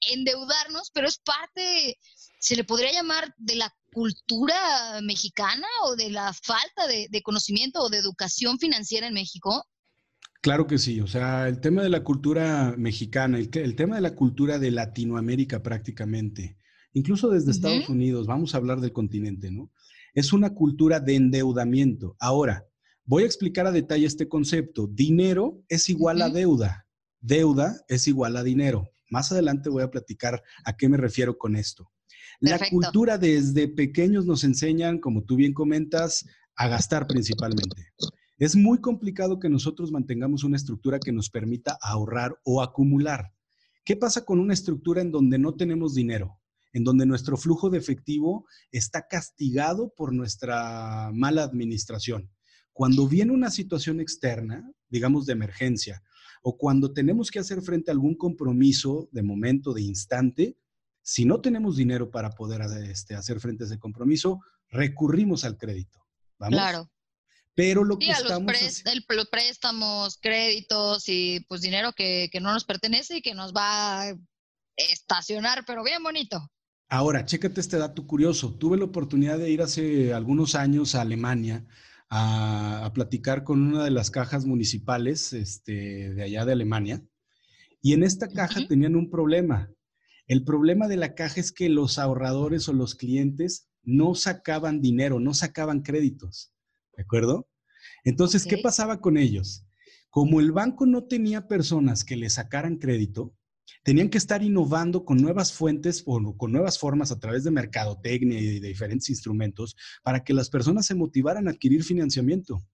endeudarnos, 0.00 0.90
pero 0.90 1.08
es 1.08 1.18
parte, 1.18 1.98
se 2.38 2.56
le 2.56 2.64
podría 2.64 2.92
llamar 2.92 3.32
de 3.38 3.56
la 3.56 3.74
cultura 3.92 5.00
mexicana 5.02 5.66
o 5.84 5.96
de 5.96 6.10
la 6.10 6.32
falta 6.32 6.86
de, 6.88 7.08
de 7.10 7.22
conocimiento 7.22 7.80
o 7.80 7.88
de 7.90 7.98
educación 7.98 8.58
financiera 8.58 9.06
en 9.06 9.14
México. 9.14 9.64
Claro 10.42 10.66
que 10.66 10.78
sí, 10.78 11.00
o 11.00 11.06
sea, 11.06 11.46
el 11.46 11.60
tema 11.60 11.84
de 11.84 11.88
la 11.88 12.02
cultura 12.02 12.74
mexicana, 12.76 13.38
el, 13.38 13.48
tema 13.48 13.94
de 13.94 14.02
la 14.02 14.16
cultura 14.16 14.58
de 14.58 14.72
Latinoamérica 14.72 15.62
prácticamente, 15.62 16.58
incluso 16.92 17.30
desde 17.30 17.52
Estados 17.52 17.88
Unidos, 17.88 18.26
vamos 18.26 18.52
a 18.52 18.58
hablar 18.58 18.80
del 18.80 18.92
continente, 18.92 19.52
¿no? 19.52 19.70
Es 20.14 20.32
una 20.32 20.52
cultura 20.52 20.98
de 20.98 21.14
endeudamiento. 21.14 22.16
Ahora, 22.18 22.66
voy 23.04 23.22
a 23.22 23.26
explicar 23.26 23.68
a 23.68 23.72
detalle 23.72 24.04
este 24.04 24.28
concepto. 24.28 24.88
Dinero 24.88 25.62
es 25.68 25.88
igual 25.88 26.20
a 26.20 26.28
deuda, 26.28 26.88
deuda 27.20 27.80
es 27.86 28.08
igual 28.08 28.36
a 28.36 28.42
dinero. 28.42 28.90
Más 29.10 29.30
adelante 29.30 29.70
voy 29.70 29.84
a 29.84 29.92
platicar 29.92 30.42
a 30.64 30.76
qué 30.76 30.88
me 30.88 30.96
refiero 30.96 31.38
con 31.38 31.54
esto. 31.54 31.92
La 32.42 32.58
cultura 32.68 33.18
desde 33.18 33.68
pequeños 33.68 34.26
nos 34.26 34.42
enseñan, 34.42 34.98
como 34.98 35.22
tú 35.22 35.36
bien 35.36 35.54
comentas, 35.54 36.26
a 36.56 36.66
gastar 36.66 37.06
principalmente. 37.06 37.92
Es 38.36 38.56
muy 38.56 38.80
complicado 38.80 39.38
que 39.38 39.48
nosotros 39.48 39.92
mantengamos 39.92 40.42
una 40.42 40.56
estructura 40.56 40.98
que 40.98 41.12
nos 41.12 41.30
permita 41.30 41.78
ahorrar 41.80 42.36
o 42.42 42.60
acumular. 42.60 43.32
¿Qué 43.84 43.94
pasa 43.94 44.24
con 44.24 44.40
una 44.40 44.54
estructura 44.54 45.00
en 45.00 45.12
donde 45.12 45.38
no 45.38 45.54
tenemos 45.54 45.94
dinero? 45.94 46.40
En 46.72 46.82
donde 46.82 47.06
nuestro 47.06 47.36
flujo 47.36 47.70
de 47.70 47.78
efectivo 47.78 48.44
está 48.72 49.06
castigado 49.06 49.94
por 49.96 50.12
nuestra 50.12 51.12
mala 51.14 51.44
administración. 51.44 52.28
Cuando 52.72 53.06
viene 53.06 53.30
una 53.30 53.50
situación 53.50 54.00
externa, 54.00 54.68
digamos 54.88 55.26
de 55.26 55.34
emergencia, 55.34 56.02
o 56.42 56.58
cuando 56.58 56.92
tenemos 56.92 57.30
que 57.30 57.38
hacer 57.38 57.62
frente 57.62 57.92
a 57.92 57.94
algún 57.94 58.16
compromiso 58.16 59.08
de 59.12 59.22
momento, 59.22 59.72
de 59.72 59.82
instante, 59.82 60.56
si 61.02 61.24
no 61.24 61.40
tenemos 61.40 61.76
dinero 61.76 62.10
para 62.10 62.30
poder 62.30 62.62
este, 62.88 63.14
hacer 63.14 63.40
frente 63.40 63.64
a 63.64 63.66
ese 63.66 63.78
compromiso, 63.78 64.40
recurrimos 64.68 65.44
al 65.44 65.56
crédito. 65.56 66.06
¿Vamos? 66.38 66.58
Claro. 66.58 66.90
Pero 67.54 67.84
lo 67.84 67.98
que 67.98 68.10
estamos 68.10 68.52
los 69.08 69.28
préstamos, 69.28 70.16
créditos 70.16 71.04
y 71.08 71.44
pues 71.48 71.60
dinero 71.60 71.92
que, 71.92 72.30
que, 72.32 72.40
no 72.40 72.52
nos 72.52 72.64
pertenece 72.64 73.18
y 73.18 73.22
que 73.22 73.34
nos 73.34 73.52
va 73.52 74.02
a 74.02 74.16
estacionar, 74.76 75.64
pero 75.66 75.84
bien 75.84 76.02
bonito. 76.02 76.50
Ahora, 76.88 77.24
chécate 77.24 77.60
este 77.60 77.78
dato 77.78 78.06
curioso. 78.06 78.54
Tuve 78.54 78.78
la 78.78 78.84
oportunidad 78.84 79.38
de 79.38 79.50
ir 79.50 79.62
hace 79.62 80.12
algunos 80.14 80.54
años 80.54 80.94
a 80.94 81.02
Alemania 81.02 81.66
a, 82.10 82.90
platicar 82.94 83.44
con 83.44 83.62
una 83.62 83.84
de 83.84 83.90
las 83.90 84.10
cajas 84.10 84.44
municipales 84.44 85.32
este, 85.32 86.12
de 86.12 86.22
allá 86.22 86.44
de 86.44 86.52
Alemania. 86.52 87.02
Y 87.80 87.94
en 87.94 88.02
esta 88.02 88.28
caja 88.28 88.66
tenían 88.66 88.94
un 88.94 89.10
problema. 89.10 89.70
El 90.26 90.44
problema 90.44 90.88
de 90.88 90.96
la 90.96 91.14
caja 91.14 91.40
es 91.40 91.52
que 91.52 91.68
los 91.68 91.98
ahorradores 91.98 92.68
o 92.68 92.72
los 92.72 92.94
clientes 92.94 93.68
no 93.82 94.14
sacaban 94.14 94.80
dinero, 94.80 95.20
no 95.20 95.34
sacaban 95.34 95.82
créditos. 95.82 96.52
¿De 96.96 97.02
acuerdo? 97.02 97.48
Entonces, 98.04 98.46
¿qué 98.46 98.58
pasaba 98.58 99.00
con 99.00 99.16
ellos? 99.16 99.66
Como 100.10 100.40
el 100.40 100.52
banco 100.52 100.86
no 100.86 101.04
tenía 101.04 101.48
personas 101.48 102.04
que 102.04 102.16
le 102.16 102.30
sacaran 102.30 102.76
crédito, 102.76 103.34
tenían 103.84 104.08
que 104.08 104.18
estar 104.18 104.42
innovando 104.42 105.04
con 105.04 105.18
nuevas 105.18 105.52
fuentes 105.52 106.02
o 106.06 106.36
con 106.36 106.52
nuevas 106.52 106.78
formas 106.78 107.10
a 107.10 107.18
través 107.18 107.44
de 107.44 107.50
mercadotecnia 107.50 108.40
y 108.40 108.60
de 108.60 108.68
diferentes 108.68 109.10
instrumentos 109.10 109.76
para 110.02 110.22
que 110.22 110.34
las 110.34 110.50
personas 110.50 110.86
se 110.86 110.94
motivaran 110.94 111.48
a 111.48 111.52
adquirir 111.52 111.84
financiamiento. 111.84 112.64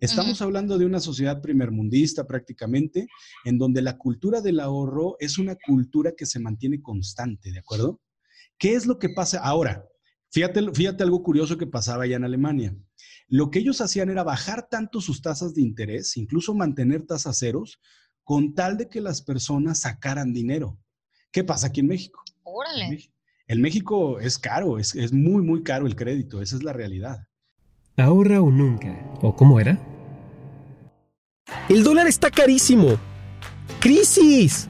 Estamos 0.00 0.42
hablando 0.42 0.78
de 0.78 0.86
una 0.86 1.00
sociedad 1.00 1.40
primermundista 1.40 2.26
prácticamente, 2.26 3.06
en 3.44 3.58
donde 3.58 3.82
la 3.82 3.96
cultura 3.96 4.40
del 4.40 4.60
ahorro 4.60 5.16
es 5.20 5.38
una 5.38 5.56
cultura 5.56 6.12
que 6.16 6.26
se 6.26 6.40
mantiene 6.40 6.82
constante, 6.82 7.52
¿de 7.52 7.58
acuerdo? 7.58 8.00
¿Qué 8.58 8.74
es 8.74 8.86
lo 8.86 8.98
que 8.98 9.08
pasa 9.10 9.40
ahora? 9.40 9.86
Fíjate, 10.30 10.60
fíjate 10.74 11.04
algo 11.04 11.22
curioso 11.22 11.56
que 11.56 11.66
pasaba 11.66 12.04
allá 12.04 12.16
en 12.16 12.24
Alemania. 12.24 12.76
Lo 13.28 13.50
que 13.50 13.60
ellos 13.60 13.80
hacían 13.80 14.10
era 14.10 14.24
bajar 14.24 14.68
tanto 14.68 15.00
sus 15.00 15.22
tasas 15.22 15.54
de 15.54 15.62
interés, 15.62 16.16
incluso 16.16 16.54
mantener 16.54 17.06
tasas 17.06 17.38
ceros, 17.38 17.78
con 18.28 18.52
tal 18.52 18.76
de 18.76 18.90
que 18.90 19.00
las 19.00 19.22
personas 19.22 19.78
sacaran 19.78 20.34
dinero. 20.34 20.76
¿Qué 21.32 21.44
pasa 21.44 21.68
aquí 21.68 21.80
en 21.80 21.86
México? 21.86 22.22
Órale. 22.42 23.10
En 23.46 23.62
México 23.62 24.20
es 24.20 24.38
caro, 24.38 24.78
es, 24.78 24.94
es 24.94 25.14
muy, 25.14 25.40
muy 25.40 25.62
caro 25.62 25.86
el 25.86 25.96
crédito, 25.96 26.42
esa 26.42 26.56
es 26.56 26.62
la 26.62 26.74
realidad. 26.74 27.26
Ahora 27.96 28.42
o 28.42 28.50
nunca. 28.50 28.94
¿O 29.22 29.34
cómo 29.34 29.58
era? 29.58 29.80
El 31.70 31.82
dólar 31.82 32.06
está 32.06 32.30
carísimo. 32.30 32.98
¡Crisis! 33.80 34.68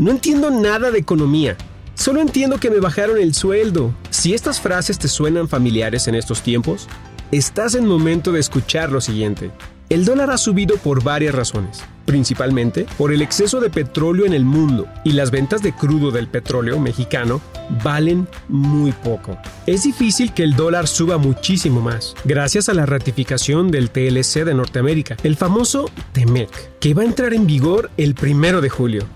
No 0.00 0.10
entiendo 0.10 0.50
nada 0.50 0.90
de 0.90 0.98
economía. 0.98 1.56
Solo 1.94 2.20
entiendo 2.20 2.58
que 2.58 2.70
me 2.70 2.80
bajaron 2.80 3.18
el 3.18 3.32
sueldo. 3.32 3.94
Si 4.10 4.34
estas 4.34 4.60
frases 4.60 4.98
te 4.98 5.06
suenan 5.06 5.48
familiares 5.48 6.08
en 6.08 6.16
estos 6.16 6.42
tiempos, 6.42 6.88
estás 7.30 7.76
en 7.76 7.86
momento 7.86 8.32
de 8.32 8.40
escuchar 8.40 8.90
lo 8.90 9.00
siguiente. 9.00 9.52
El 9.88 10.04
dólar 10.04 10.30
ha 10.30 10.38
subido 10.38 10.76
por 10.78 11.04
varias 11.04 11.34
razones, 11.34 11.84
principalmente 12.10 12.86
por 12.98 13.12
el 13.12 13.22
exceso 13.22 13.60
de 13.60 13.70
petróleo 13.70 14.26
en 14.26 14.32
el 14.32 14.44
mundo 14.44 14.88
y 15.04 15.12
las 15.12 15.30
ventas 15.30 15.62
de 15.62 15.72
crudo 15.72 16.10
del 16.10 16.26
petróleo 16.26 16.80
mexicano 16.80 17.40
valen 17.84 18.26
muy 18.48 18.90
poco. 18.90 19.38
Es 19.64 19.84
difícil 19.84 20.34
que 20.34 20.42
el 20.42 20.56
dólar 20.56 20.88
suba 20.88 21.18
muchísimo 21.18 21.80
más, 21.80 22.16
gracias 22.24 22.68
a 22.68 22.74
la 22.74 22.84
ratificación 22.84 23.70
del 23.70 23.90
TLC 23.90 24.44
de 24.44 24.54
Norteamérica, 24.54 25.18
el 25.22 25.36
famoso 25.36 25.88
TEMEC, 26.10 26.50
que 26.80 26.94
va 26.94 27.02
a 27.02 27.06
entrar 27.06 27.32
en 27.32 27.46
vigor 27.46 27.92
el 27.96 28.16
primero 28.16 28.60
de 28.60 28.70
julio. 28.70 29.06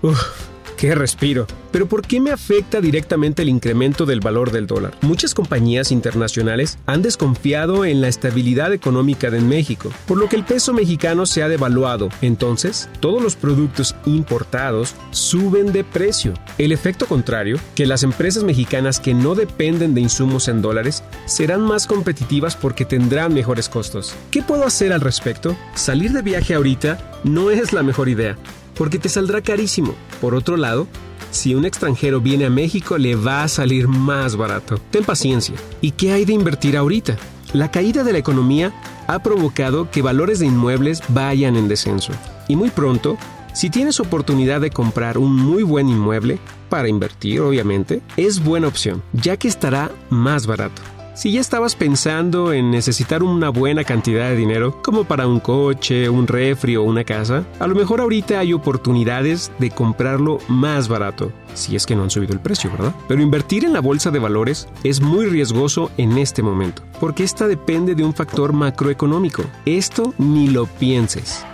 ¡Qué 0.77 0.95
respiro! 0.95 1.47
Pero 1.75 1.89
¿por 1.89 2.07
qué 2.07 2.21
me 2.21 2.31
afecta 2.31 2.79
directamente 2.79 3.41
el 3.41 3.49
incremento 3.49 4.05
del 4.05 4.21
valor 4.21 4.51
del 4.51 4.65
dólar? 4.65 4.93
Muchas 5.01 5.33
compañías 5.33 5.91
internacionales 5.91 6.77
han 6.85 7.01
desconfiado 7.01 7.83
en 7.83 7.99
la 7.99 8.07
estabilidad 8.07 8.71
económica 8.71 9.29
de 9.29 9.41
México, 9.41 9.91
por 10.07 10.17
lo 10.17 10.29
que 10.29 10.37
el 10.37 10.45
peso 10.45 10.71
mexicano 10.71 11.25
se 11.25 11.43
ha 11.43 11.49
devaluado. 11.49 12.07
Entonces, 12.21 12.87
todos 13.01 13.21
los 13.21 13.35
productos 13.35 13.93
importados 14.05 14.95
suben 15.11 15.73
de 15.73 15.83
precio. 15.83 16.33
El 16.57 16.71
efecto 16.71 17.07
contrario, 17.07 17.59
que 17.75 17.85
las 17.85 18.03
empresas 18.03 18.45
mexicanas 18.45 19.01
que 19.01 19.13
no 19.13 19.35
dependen 19.35 19.93
de 19.93 19.99
insumos 19.99 20.47
en 20.47 20.61
dólares 20.61 21.03
serán 21.25 21.59
más 21.59 21.87
competitivas 21.87 22.55
porque 22.55 22.85
tendrán 22.85 23.33
mejores 23.33 23.67
costos. 23.67 24.15
¿Qué 24.31 24.41
puedo 24.41 24.65
hacer 24.65 24.93
al 24.93 25.01
respecto? 25.01 25.57
Salir 25.73 26.13
de 26.13 26.21
viaje 26.21 26.53
ahorita 26.53 27.19
no 27.25 27.51
es 27.51 27.73
la 27.73 27.83
mejor 27.83 28.07
idea 28.07 28.37
porque 28.75 28.99
te 28.99 29.09
saldrá 29.09 29.41
carísimo. 29.41 29.95
Por 30.21 30.35
otro 30.35 30.57
lado, 30.57 30.87
si 31.35 31.53
un 31.53 31.65
extranjero 31.65 32.21
viene 32.21 32.45
a 32.45 32.49
México 32.49 32.97
le 32.97 33.15
va 33.15 33.43
a 33.43 33.47
salir 33.47 33.87
más 33.87 34.35
barato. 34.35 34.79
Ten 34.89 35.03
paciencia. 35.03 35.55
¿Y 35.81 35.91
qué 35.91 36.13
hay 36.13 36.25
de 36.25 36.33
invertir 36.33 36.77
ahorita? 36.77 37.17
La 37.53 37.69
caída 37.71 38.03
de 38.03 38.13
la 38.13 38.19
economía 38.19 38.73
ha 39.07 39.19
provocado 39.19 39.91
que 39.91 40.01
valores 40.01 40.39
de 40.39 40.47
inmuebles 40.47 41.03
vayan 41.09 41.57
en 41.57 41.67
descenso. 41.67 42.13
Y 42.47 42.55
muy 42.55 42.69
pronto, 42.69 43.17
si 43.53 43.69
tienes 43.69 43.99
oportunidad 43.99 44.61
de 44.61 44.71
comprar 44.71 45.17
un 45.17 45.35
muy 45.35 45.63
buen 45.63 45.89
inmueble, 45.89 46.39
para 46.69 46.87
invertir 46.87 47.41
obviamente, 47.41 48.01
es 48.17 48.43
buena 48.43 48.67
opción, 48.67 49.03
ya 49.13 49.37
que 49.37 49.47
estará 49.47 49.91
más 50.09 50.47
barato. 50.47 50.81
Si 51.15 51.31
ya 51.31 51.39
estabas 51.39 51.77
pensando 51.77 52.51
en 52.51 52.71
necesitar 52.71 53.23
una 53.23 53.47
buena 53.47 53.85
cantidad 53.85 54.27
de 54.27 54.35
dinero, 54.35 54.81
como 54.81 55.05
para 55.05 55.29
un 55.29 55.39
coche, 55.39 56.09
un 56.09 56.27
refri 56.27 56.75
o 56.75 56.83
una 56.83 57.05
casa, 57.05 57.47
a 57.57 57.67
lo 57.67 57.73
mejor 57.73 58.01
ahorita 58.01 58.37
hay 58.37 58.51
oportunidades 58.51 59.49
de 59.57 59.71
comprarlo 59.71 60.39
más 60.49 60.89
barato, 60.89 61.31
si 61.53 61.77
es 61.77 61.85
que 61.85 61.95
no 61.95 62.03
han 62.03 62.09
subido 62.09 62.33
el 62.33 62.41
precio, 62.41 62.69
¿verdad? 62.69 62.93
Pero 63.07 63.21
invertir 63.21 63.63
en 63.63 63.71
la 63.71 63.79
bolsa 63.79 64.11
de 64.11 64.19
valores 64.19 64.67
es 64.83 64.99
muy 64.99 65.27
riesgoso 65.27 65.89
en 65.95 66.17
este 66.17 66.43
momento, 66.43 66.83
porque 66.99 67.23
esta 67.23 67.47
depende 67.47 67.95
de 67.95 68.03
un 68.03 68.13
factor 68.13 68.51
macroeconómico. 68.51 69.43
Esto 69.65 70.13
ni 70.17 70.49
lo 70.49 70.65
pienses. 70.65 71.45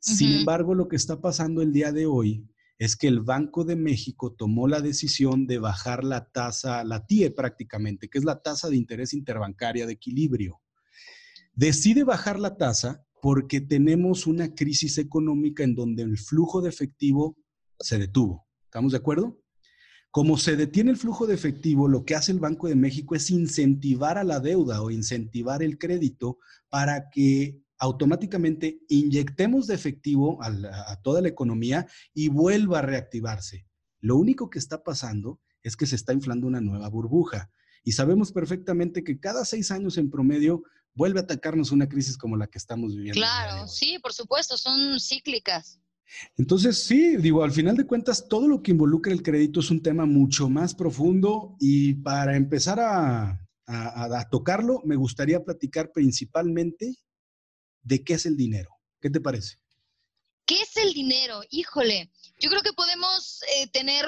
Sin 0.00 0.38
embargo, 0.38 0.74
lo 0.74 0.88
que 0.88 0.96
está 0.96 1.20
pasando 1.20 1.60
el 1.60 1.74
día 1.74 1.92
de 1.92 2.06
hoy 2.06 2.46
es 2.84 2.96
que 2.96 3.06
el 3.06 3.20
Banco 3.20 3.62
de 3.62 3.76
México 3.76 4.32
tomó 4.32 4.66
la 4.66 4.80
decisión 4.80 5.46
de 5.46 5.60
bajar 5.60 6.02
la 6.02 6.24
tasa, 6.30 6.82
la 6.82 7.06
TIE 7.06 7.30
prácticamente, 7.30 8.08
que 8.08 8.18
es 8.18 8.24
la 8.24 8.42
tasa 8.42 8.68
de 8.68 8.76
interés 8.76 9.14
interbancaria 9.14 9.86
de 9.86 9.92
equilibrio. 9.92 10.60
Decide 11.54 12.02
bajar 12.02 12.40
la 12.40 12.56
tasa 12.56 13.06
porque 13.20 13.60
tenemos 13.60 14.26
una 14.26 14.52
crisis 14.52 14.98
económica 14.98 15.62
en 15.62 15.76
donde 15.76 16.02
el 16.02 16.18
flujo 16.18 16.60
de 16.60 16.70
efectivo 16.70 17.36
se 17.78 17.98
detuvo. 17.98 18.48
¿Estamos 18.64 18.90
de 18.90 18.98
acuerdo? 18.98 19.38
Como 20.10 20.36
se 20.36 20.56
detiene 20.56 20.90
el 20.90 20.96
flujo 20.96 21.28
de 21.28 21.34
efectivo, 21.34 21.86
lo 21.86 22.04
que 22.04 22.16
hace 22.16 22.32
el 22.32 22.40
Banco 22.40 22.66
de 22.66 22.74
México 22.74 23.14
es 23.14 23.30
incentivar 23.30 24.18
a 24.18 24.24
la 24.24 24.40
deuda 24.40 24.82
o 24.82 24.90
incentivar 24.90 25.62
el 25.62 25.78
crédito 25.78 26.38
para 26.68 27.10
que 27.10 27.62
automáticamente 27.82 28.78
inyectemos 28.88 29.66
de 29.66 29.74
efectivo 29.74 30.38
a, 30.40 31.02
toda 31.02 31.20
la 31.20 31.26
economía 31.26 31.88
y 32.14 32.28
vuelva 32.28 32.78
a 32.78 32.82
reactivarse. 32.82 33.66
Lo 33.98 34.16
único 34.16 34.48
que 34.50 34.60
está 34.60 34.84
pasando 34.84 35.40
es 35.64 35.76
que 35.76 35.86
se 35.86 35.96
está 35.96 36.12
inflando 36.12 36.46
una 36.46 36.60
nueva 36.60 36.88
burbuja. 36.88 37.50
Y 37.82 37.90
sabemos 37.90 38.30
perfectamente 38.30 39.02
que 39.02 39.18
cada 39.18 39.44
seis 39.44 39.72
años 39.72 39.98
en 39.98 40.10
promedio 40.10 40.62
vuelve 40.94 41.18
a 41.18 41.22
atacarnos 41.24 41.72
una 41.72 41.88
crisis 41.88 42.16
como 42.16 42.36
la 42.36 42.46
que 42.46 42.58
estamos 42.58 42.94
viviendo. 42.94 43.18
Claro, 43.18 43.66
sí, 43.66 43.98
por 44.00 44.12
supuesto, 44.12 44.56
son 44.56 45.00
cíclicas. 45.00 45.80
Entonces, 46.36 46.84
sí, 46.84 47.16
digo, 47.16 47.42
al 47.42 47.50
final 47.50 47.76
de 47.76 47.86
cuentas, 47.86 48.28
todo 48.28 48.46
lo 48.46 48.62
que 48.62 48.70
involucra 48.70 49.12
el 49.12 49.24
crédito 49.24 49.58
es 49.58 49.72
un 49.72 49.82
tema 49.82 50.06
mucho 50.06 50.48
más 50.48 50.72
profundo 50.72 51.56
y 51.58 51.94
para 51.94 52.36
empezar 52.36 52.78
a, 52.78 53.44
a 53.66 54.28
tocarlo, 54.30 54.82
me 54.84 54.94
gustaría 54.94 55.42
platicar 55.42 55.90
principalmente 55.90 56.94
de 57.82 58.04
qué 58.04 58.14
es 58.14 58.26
el 58.26 58.36
dinero. 58.36 58.70
¿Qué 59.00 59.10
te 59.10 59.20
parece? 59.20 59.58
¿Qué 60.44 60.60
es 60.60 60.76
el 60.76 60.92
dinero? 60.92 61.42
Híjole, 61.50 62.10
yo 62.38 62.50
creo 62.50 62.62
que 62.62 62.72
podemos 62.72 63.42
eh, 63.56 63.68
tener 63.68 64.06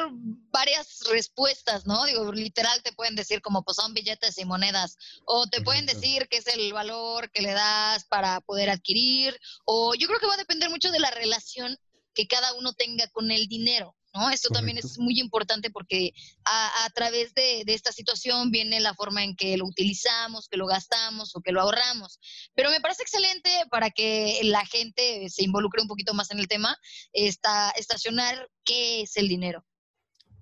varias 0.51 1.05
respuestas, 1.11 1.87
¿no? 1.87 2.05
Digo, 2.05 2.33
literal 2.33 2.83
te 2.83 2.93
pueden 2.93 3.15
decir 3.15 3.41
como 3.41 3.63
pues 3.63 3.77
son 3.77 3.95
billetes 3.95 4.37
y 4.39 4.45
monedas, 4.45 4.97
o 5.27 5.47
te 5.47 5.63
pueden 5.63 5.87
decir 5.87 6.27
qué 6.29 6.39
es 6.39 6.47
el 6.49 6.73
valor 6.73 7.31
que 7.31 7.43
le 7.43 7.53
das 7.53 8.05
para 8.05 8.41
poder 8.41 8.71
adquirir, 8.71 9.39
o 9.65 9.95
yo 9.95 10.09
creo 10.09 10.19
que 10.19 10.27
va 10.27 10.35
a 10.35 10.39
depender 10.39 10.71
mucho 10.71 10.91
de 10.91 10.99
la 10.99 11.13
relación 11.13 11.79
que 12.15 12.27
cada 12.27 12.53
uno 12.55 12.73
tenga 12.73 13.07
con 13.09 13.31
el 13.31 13.47
dinero. 13.47 13.97
¿No? 14.15 14.31
Esto 14.31 14.49
también 14.51 14.79
es 14.79 14.99
muy 14.99 15.19
importante 15.21 15.71
porque 15.71 16.13
a, 16.45 16.89
través 16.95 17.35
de, 17.35 17.65
esta 17.67 17.93
situación 17.93 18.51
viene 18.51 18.81
la 18.81 18.95
forma 18.95 19.25
en 19.25 19.35
que 19.35 19.57
lo 19.57 19.67
utilizamos, 19.67 20.49
que 20.49 20.57
lo 20.57 20.67
gastamos 20.67 21.35
o 21.35 21.41
que 21.41 21.53
lo 21.53 21.61
ahorramos. 21.61 22.21
Pero 22.55 22.71
me 22.71 22.81
parece 22.81 23.03
excelente 23.03 23.51
para 23.71 23.91
que 23.91 24.41
la 24.45 24.65
gente 24.67 25.29
se 25.29 25.45
involucre 25.45 25.83
un 25.83 25.89
poquito 25.89 26.15
más 26.15 26.31
en 26.31 26.39
el 26.39 26.49
tema, 26.49 26.77
esta, 27.13 27.71
estacionar 27.71 28.49
qué 28.65 29.03
es 29.03 29.17
el 29.17 29.29
dinero. 29.29 29.65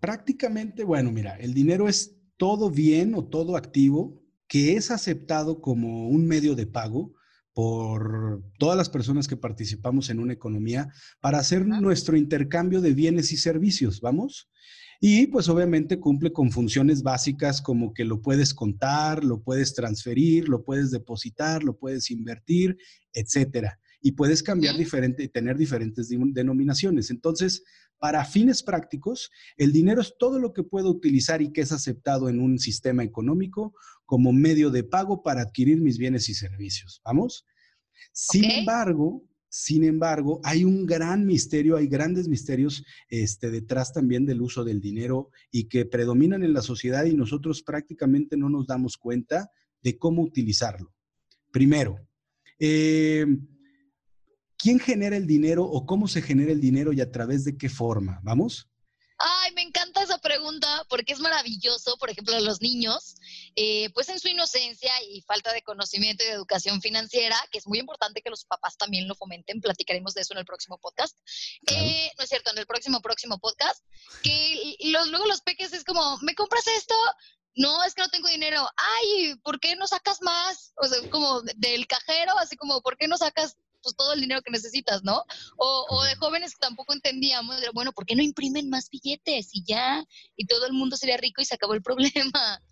Prácticamente, 0.01 0.85
bueno, 0.85 1.11
mira, 1.11 1.37
el 1.37 1.55
dinero 1.55 1.89
es 1.89 2.17
todo 2.37 2.71
bien 2.71 3.15
o 3.15 3.25
todo 3.25 3.57
activo 3.57 4.21
que 4.49 4.77
es 4.77 4.91
aceptado 4.91 5.63
como 5.63 6.09
un 6.09 6.27
medio 6.27 6.55
de 6.55 6.67
pago 6.67 7.15
por 7.55 8.43
todas 8.59 8.77
las 8.77 8.89
personas 8.89 9.29
que 9.29 9.37
participamos 9.37 10.11
en 10.11 10.19
una 10.19 10.33
economía 10.33 10.89
para 11.21 11.39
hacer 11.39 11.67
nuestro 11.67 12.17
intercambio 12.17 12.81
de 12.81 12.95
bienes 12.95 13.33
y 13.33 13.37
servicios, 13.37 14.01
¿vamos? 14.01 14.51
Y 15.01 15.27
pues 15.27 15.49
obviamente 15.49 15.99
cumple 15.99 16.33
con 16.33 16.53
funciones 16.53 17.03
básicas 17.03 17.61
como 17.61 17.93
que 17.93 18.05
lo 18.05 18.23
puedes 18.23 18.55
contar, 18.55 19.25
lo 19.25 19.43
puedes 19.43 19.75
transferir, 19.75 20.49
lo 20.49 20.65
puedes 20.65 20.93
depositar, 20.93 21.65
lo 21.65 21.77
puedes 21.77 22.11
invertir, 22.11 22.77
etcétera. 23.13 23.81
Y 24.03 24.13
puedes 24.13 24.43
cambiar 24.43 24.77
diferente, 24.77 25.29
tener 25.29 25.57
diferentes 25.57 26.11
denominaciones. 26.11 27.11
Entonces, 27.11 27.63
para 27.99 28.25
fines 28.25 28.65
prácticos, 28.65 29.31
el 29.57 29.73
dinero 29.73 30.01
es 30.01 30.17
todo 30.19 30.41
lo 30.41 30.53
que 30.53 30.65
puedo 30.65 30.91
utilizar 30.91 31.41
y 31.41 31.53
que 31.53 31.61
es 31.61 31.71
aceptado 31.71 32.29
en 32.29 32.41
un 32.41 32.59
sistema 32.59 33.05
económico 33.05 33.75
como 34.05 34.33
medio 34.33 34.71
de 34.71 34.83
pago 34.83 35.23
para 35.23 35.43
adquirir 35.43 35.81
mis 35.81 35.99
bienes 35.99 36.29
y 36.29 36.35
servicios. 36.35 37.01
¿Vamos? 37.05 37.47
Sin 38.13 38.45
embargo, 38.51 39.25
sin 39.49 39.85
embargo, 39.85 40.41
hay 40.45 40.65
un 40.65 40.87
gran 40.87 41.27
misterio, 41.27 41.77
hay 41.77 41.87
grandes 41.87 42.27
misterios 42.27 42.85
este, 43.09 43.51
detrás 43.51 43.93
también 43.93 44.25
del 44.25 44.41
uso 44.41 44.65
del 44.65 44.81
dinero 44.81 45.31
y 45.51 45.69
que 45.69 45.85
predominan 45.85 46.43
en 46.43 46.55
la 46.55 46.63
sociedad 46.63 47.05
y 47.05 47.15
nosotros 47.15 47.63
prácticamente 47.63 48.39
no 48.39 48.49
nos 48.49 48.67
damos 48.67 48.97
cuenta 48.97 49.51
de 49.83 49.99
cómo 49.99 50.23
utilizarlo. 50.23 50.95
Primero, 51.51 51.99
eh, 52.59 53.27
¿quién 54.63 54.79
genera 54.79 55.17
el 55.17 55.27
dinero 55.27 55.65
o 55.65 55.85
cómo 55.85 56.07
se 56.07 56.23
genera 56.23 56.53
el 56.53 56.61
dinero 56.61 56.93
y 56.93 57.01
a 57.01 57.11
través 57.11 57.45
de 57.45 57.59
qué 57.59 57.69
forma? 57.69 58.21
¿Vamos? 58.23 58.69
Ay, 59.19 59.53
me 59.55 59.63
encanta 59.63 60.03
esa 60.03 60.19
pregunta 60.19 60.85
porque 60.89 61.13
es 61.13 61.21
maravilloso, 61.21 61.97
por 61.99 62.11
ejemplo, 62.11 62.39
los 62.41 62.61
niños, 62.61 63.17
eh, 63.55 63.91
pues 63.95 64.09
en 64.09 64.19
su 64.19 64.29
inocencia 64.29 64.93
y 65.09 65.21
falta 65.23 65.53
de 65.53 65.63
conocimiento 65.63 66.25
y 66.25 66.29
de 66.29 66.33
educación 66.33 66.81
financiera, 66.81 67.37
que 67.51 67.59
es 67.59 67.67
muy 67.67 67.79
importante 67.79 68.23
que 68.23 68.31
los 68.31 68.45
papás 68.45 68.77
también 68.77 69.07
lo 69.07 69.15
fomenten, 69.15 69.61
platicaremos 69.61 70.15
de 70.15 70.23
eso 70.23 70.35
en 70.35 70.39
el 70.39 70.45
próximo 70.45 70.79
podcast. 70.79 71.17
Eh, 71.69 72.11
no 72.17 72.25
es 72.25 72.31
cierto, 72.31 72.51
en 72.53 72.59
el 72.59 72.67
próximo, 72.67 73.01
próximo 73.01 73.39
podcast, 73.39 73.85
que 74.23 74.77
los, 74.87 75.09
luego 75.09 75.27
los 75.27 75.41
peques 75.43 75.73
es 75.73 75.85
como, 75.85 76.19
¿me 76.23 76.35
compras 76.35 76.65
esto? 76.77 76.95
no, 77.55 77.85
es 77.85 77.95
que 77.95 78.03
no 78.03 78.09
tengo 78.09 78.29
dinero. 78.29 78.67
Ay, 78.77 79.35
¿por 79.43 79.61
qué 79.61 79.77
no 79.77 79.87
sacas 79.87 80.23
más? 80.23 80.73
O 80.77 80.87
sea, 80.87 81.11
como 81.11 81.43
del 81.57 81.87
cajero, 81.87 82.33
así 82.39 82.57
como, 82.57 82.81
¿por 82.81 82.97
qué 82.97 83.09
no 83.09 83.19
sacas 83.19 83.57
pues 83.83 83.97
todo 83.97 84.13
el 84.13 84.21
dinero 84.21 84.43
que 84.43 84.51
necesitas, 84.51 85.03
¿no? 85.03 85.23
O, 85.57 86.05
de 86.05 86.15
jóvenes 86.17 86.53
que 86.55 86.61
tampoco 86.61 86.93
entendíamos, 86.93 87.57
bueno, 87.75 87.93
¿por 87.93 88.07
qué 88.07 88.15
no 88.15 88.23
imprimen 88.23 88.71
más 88.71 88.89
billetes 88.91 89.51
y 89.53 89.65
ya? 89.65 90.05
Y 90.37 90.47
todo 90.47 90.67
el 90.67 90.73
mundo 90.73 90.97
sería 90.97 91.17
rico 91.17 91.43
y 91.43 91.45
se 91.45 91.55
acabó 91.55 91.75
el 91.75 91.83
problema. 92.23 92.63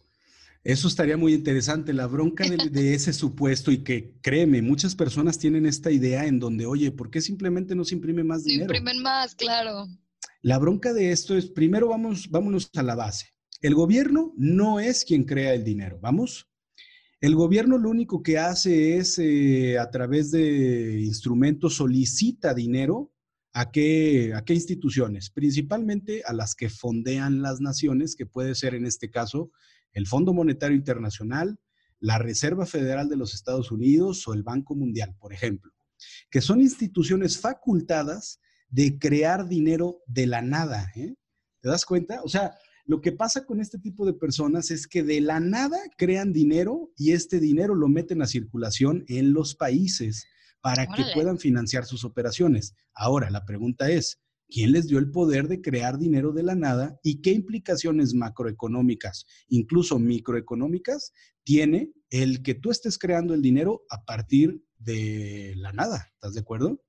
Eso 0.63 0.89
estaría 0.89 1.17
muy 1.17 1.33
interesante, 1.33 1.93
la 1.95 2.07
bronca 2.07 2.45
de, 2.45 2.95
ese 2.95 3.13
supuesto 3.13 3.71
y 3.71 3.83
que 3.83 4.15
créeme, 4.21 4.61
muchas 4.61 4.95
personas 4.95 5.39
tienen 5.39 5.65
esta 5.65 5.91
idea 5.91 6.27
en 6.27 6.39
donde, 6.39 6.67
oye, 6.67 6.93
¿por 6.93 7.11
qué 7.11 7.21
simplemente 7.21 7.75
no 7.75 7.85
se 7.85 7.95
imprime 7.95 8.25
más 8.25 8.45
dinero? 8.45 8.71
Se 8.71 8.77
imprimen 8.77 9.03
más, 9.03 9.35
claro. 9.35 9.89
La 10.43 10.59
bronca 10.59 10.93
de 10.93 11.13
esto 11.13 11.37
es, 11.37 11.47
primero 11.47 11.89
vamos, 11.89 12.31
vámonos 12.31 12.71
a 12.77 12.83
la 12.83 12.95
base. 12.95 13.35
El 13.63 13.75
gobierno 13.75 14.33
no 14.37 14.81
es 14.81 15.05
quien 15.05 15.25
crea 15.25 15.55
el 15.55 15.65
dinero, 15.65 15.99
¿vamos? 16.01 16.50
El 17.21 17.35
gobierno 17.35 17.77
lo 17.77 17.91
único 17.91 18.23
que 18.23 18.39
hace 18.39 18.97
es, 18.97 19.19
eh, 19.19 19.79
a 19.79 19.91
través 19.91 20.31
de 20.31 21.01
instrumentos, 21.03 21.75
solicita 21.75 22.55
dinero 22.55 23.13
a 23.53 23.71
qué, 23.71 24.33
a 24.35 24.43
qué 24.43 24.55
instituciones, 24.55 25.29
principalmente 25.29 26.23
a 26.25 26.33
las 26.33 26.55
que 26.55 26.71
fondean 26.71 27.43
las 27.43 27.61
naciones, 27.61 28.17
que 28.17 28.25
puede 28.25 28.55
ser 28.55 28.75
en 28.75 28.87
este 28.87 29.11
caso 29.11 29.51
el 29.93 30.07
Fondo 30.07 30.33
Monetario 30.33 30.77
Internacional, 30.77 31.59
la 31.99 32.17
Reserva 32.17 32.65
Federal 32.65 33.11
de 33.11 33.17
los 33.17 33.35
Estados 33.35 33.71
Unidos 33.71 34.27
o 34.27 34.33
el 34.33 34.43
Banco 34.43 34.75
Mundial, 34.75 35.15
por 35.19 35.35
ejemplo, 35.35 35.73
que 36.31 36.41
son 36.41 36.63
instituciones 36.63 37.39
facultadas 37.39 38.41
de 38.71 38.99
crear 38.99 39.47
dinero 39.47 39.99
de 40.07 40.27
la 40.27 40.41
nada. 40.41 40.91
¿eh? 40.97 41.17
¿Te 41.61 41.69
das 41.69 41.85
cuenta? 41.85 42.23
O 42.23 42.29
sea, 42.29 42.55
lo 42.91 43.01
que 43.01 43.13
pasa 43.13 43.47
con 43.47 43.61
este 43.61 43.79
tipo 43.79 44.05
de 44.05 44.15
personas 44.15 44.73
es 44.73 44.89
que 44.89 45.05
de 45.05 45.21
la 45.21 45.39
nada 45.39 45.79
crean 45.97 46.33
dinero 46.33 46.91
y 46.97 47.13
este 47.13 47.39
dinero 47.39 47.77
lo 47.77 47.87
meten 47.87 48.21
a 48.21 48.27
circulación 48.27 49.05
en 49.07 49.33
los 49.33 49.55
países 49.55 50.27
para 50.61 50.89
que 50.89 51.05
puedan 51.15 51.39
financiar 51.39 51.85
sus 51.85 52.05
operaciones. 52.05 52.75
Ahora, 52.93 53.31
la 53.31 53.45
pregunta 53.45 53.93
es, 53.93 54.19
¿quién 54.49 54.73
les 54.73 54.89
dio 54.89 54.99
el 54.99 55.13
poder 55.13 55.47
de 55.47 55.61
crear 55.61 56.01
dinero 56.01 56.33
de 56.33 56.43
la 56.43 56.57
nada 56.57 56.99
y 57.05 57.23
qué 57.23 57.31
implicaciones 57.31 58.13
macroeconómicas, 58.13 59.25
incluso 59.47 60.01
microeconómicas, 60.01 61.13
tiene 61.45 61.93
el 62.11 62.43
que 62.43 62.55
tú 62.57 62.73
estés 62.73 62.99
creando 62.99 63.35
el 63.35 63.41
dinero 63.41 63.85
a 63.89 64.05
partir 64.05 64.65
de 64.79 65.55
la 65.59 65.73
nada? 65.73 66.11
¿Estás 66.15 66.35
de 66.35 66.41
acuerdo? 66.41 66.83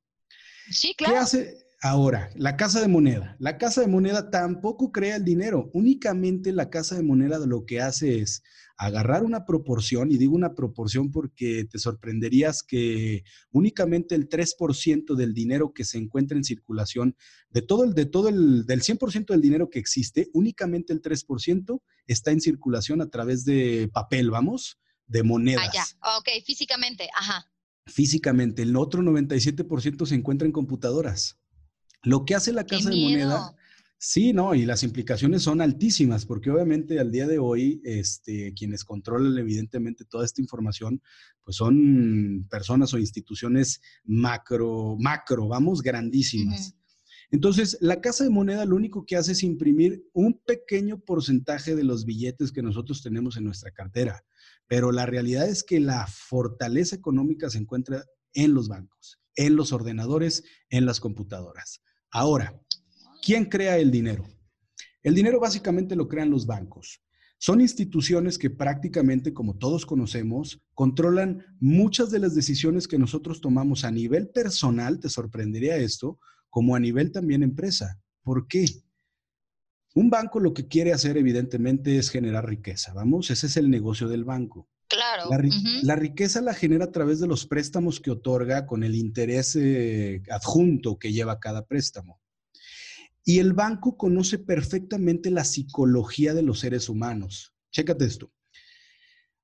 Sí, 0.71 0.95
claro. 0.97 1.13
¿Qué 1.13 1.19
hace, 1.19 1.57
Ahora, 1.83 2.29
la 2.35 2.57
casa 2.57 2.79
de 2.79 2.87
moneda. 2.87 3.35
La 3.39 3.57
casa 3.57 3.81
de 3.81 3.87
moneda 3.87 4.29
tampoco 4.29 4.91
crea 4.91 5.15
el 5.15 5.25
dinero. 5.25 5.71
Únicamente 5.73 6.51
la 6.51 6.69
casa 6.69 6.95
de 6.95 7.01
moneda 7.01 7.43
lo 7.47 7.65
que 7.65 7.81
hace 7.81 8.19
es 8.19 8.43
agarrar 8.77 9.23
una 9.23 9.45
proporción, 9.45 10.11
y 10.11 10.17
digo 10.17 10.35
una 10.35 10.53
proporción 10.53 11.11
porque 11.11 11.65
te 11.65 11.79
sorprenderías 11.79 12.61
que 12.61 13.23
únicamente 13.49 14.13
el 14.13 14.29
3% 14.29 15.15
del 15.15 15.33
dinero 15.33 15.73
que 15.73 15.83
se 15.83 15.97
encuentra 15.97 16.37
en 16.37 16.43
circulación, 16.43 17.15
de 17.49 17.63
todo 17.63 17.83
el, 17.83 17.95
de 17.95 18.05
todo 18.05 18.29
el, 18.29 18.67
del 18.67 18.81
100% 18.81 19.25
del 19.25 19.41
dinero 19.41 19.69
que 19.71 19.79
existe, 19.79 20.29
únicamente 20.33 20.93
el 20.93 21.01
3% 21.01 21.81
está 22.05 22.29
en 22.29 22.41
circulación 22.41 23.01
a 23.01 23.09
través 23.09 23.43
de 23.43 23.89
papel, 23.91 24.29
vamos, 24.29 24.79
de 25.07 25.23
monedas. 25.23 25.67
Ah, 25.67 25.71
ya, 25.73 26.17
ok, 26.19 26.45
físicamente, 26.45 27.09
ajá. 27.15 27.51
Físicamente, 27.87 28.61
el 28.61 28.75
otro 28.75 29.01
97% 29.01 30.05
se 30.05 30.15
encuentra 30.15 30.45
en 30.45 30.51
computadoras. 30.51 31.40
Lo 32.03 32.25
que 32.25 32.35
hace 32.35 32.51
la 32.51 32.65
casa 32.65 32.89
de 32.89 32.95
moneda, 32.95 33.55
sí, 33.97 34.33
no, 34.33 34.55
y 34.55 34.65
las 34.65 34.83
implicaciones 34.83 35.43
son 35.43 35.61
altísimas, 35.61 36.25
porque 36.25 36.49
obviamente 36.49 36.99
al 36.99 37.11
día 37.11 37.27
de 37.27 37.37
hoy, 37.37 37.81
este, 37.83 38.53
quienes 38.53 38.83
controlan 38.83 39.37
evidentemente 39.37 40.05
toda 40.05 40.25
esta 40.25 40.41
información, 40.41 41.01
pues 41.43 41.57
son 41.57 42.47
personas 42.49 42.93
o 42.93 42.97
instituciones 42.97 43.81
macro, 44.03 44.97
macro, 44.99 45.47
vamos, 45.47 45.81
grandísimas. 45.81 46.75
Entonces, 47.31 47.77
la 47.79 48.01
casa 48.01 48.25
de 48.25 48.29
moneda 48.29 48.65
lo 48.65 48.75
único 48.75 49.05
que 49.05 49.15
hace 49.15 49.31
es 49.31 49.43
imprimir 49.43 50.05
un 50.11 50.39
pequeño 50.39 50.99
porcentaje 50.99 51.75
de 51.75 51.85
los 51.85 52.05
billetes 52.05 52.51
que 52.51 52.61
nosotros 52.61 53.01
tenemos 53.01 53.37
en 53.37 53.45
nuestra 53.45 53.71
cartera, 53.71 54.25
pero 54.67 54.91
la 54.91 55.05
realidad 55.05 55.47
es 55.47 55.63
que 55.63 55.79
la 55.79 56.07
fortaleza 56.07 56.95
económica 56.95 57.49
se 57.49 57.59
encuentra 57.59 58.05
en 58.33 58.53
los 58.53 58.67
bancos, 58.67 59.19
en 59.35 59.55
los 59.55 59.71
ordenadores, 59.71 60.43
en 60.69 60.85
las 60.85 60.99
computadoras. 60.99 61.81
Ahora, 62.11 62.61
¿quién 63.23 63.45
crea 63.45 63.77
el 63.77 63.89
dinero? 63.89 64.25
El 65.01 65.15
dinero 65.15 65.39
básicamente 65.39 65.95
lo 65.95 66.09
crean 66.09 66.29
los 66.29 66.45
bancos. 66.45 67.01
Son 67.37 67.61
instituciones 67.61 68.37
que 68.37 68.49
prácticamente, 68.49 69.33
como 69.33 69.57
todos 69.57 69.85
conocemos, 69.85 70.61
controlan 70.75 71.43
muchas 71.59 72.11
de 72.11 72.19
las 72.19 72.35
decisiones 72.35 72.87
que 72.87 72.99
nosotros 72.99 73.39
tomamos 73.39 73.85
a 73.85 73.91
nivel 73.91 74.29
personal, 74.29 74.99
te 74.99 75.09
sorprendería 75.09 75.77
esto, 75.77 76.19
como 76.49 76.75
a 76.75 76.79
nivel 76.79 77.11
también 77.11 77.43
empresa. 77.43 77.99
¿Por 78.21 78.45
qué? 78.47 78.65
Un 79.95 80.09
banco 80.09 80.39
lo 80.39 80.53
que 80.53 80.67
quiere 80.67 80.93
hacer 80.93 81.17
evidentemente 81.17 81.97
es 81.97 82.09
generar 82.09 82.47
riqueza, 82.47 82.93
vamos, 82.93 83.31
ese 83.31 83.47
es 83.47 83.57
el 83.57 83.69
negocio 83.69 84.07
del 84.07 84.23
banco. 84.23 84.69
Claro. 85.27 85.29
La, 85.83 85.95
riqueza 85.95 86.41
la 86.41 86.53
genera 86.53 86.85
a 86.85 86.91
través 86.91 87.19
de 87.19 87.27
los 87.27 87.45
préstamos 87.45 87.99
que 87.99 88.11
otorga 88.11 88.65
con 88.65 88.83
el 88.83 88.95
interés 88.95 89.55
eh, 89.55 90.21
adjunto 90.29 90.97
que 90.97 91.11
lleva 91.11 91.39
cada 91.39 91.65
préstamo. 91.65 92.19
Y 93.23 93.39
el 93.39 93.53
banco 93.53 93.97
conoce 93.97 94.39
perfectamente 94.39 95.29
la 95.29 95.43
psicología 95.43 96.33
de 96.33 96.43
los 96.43 96.59
seres 96.59 96.89
humanos. 96.89 97.53
Chécate 97.71 98.05
esto. 98.05 98.31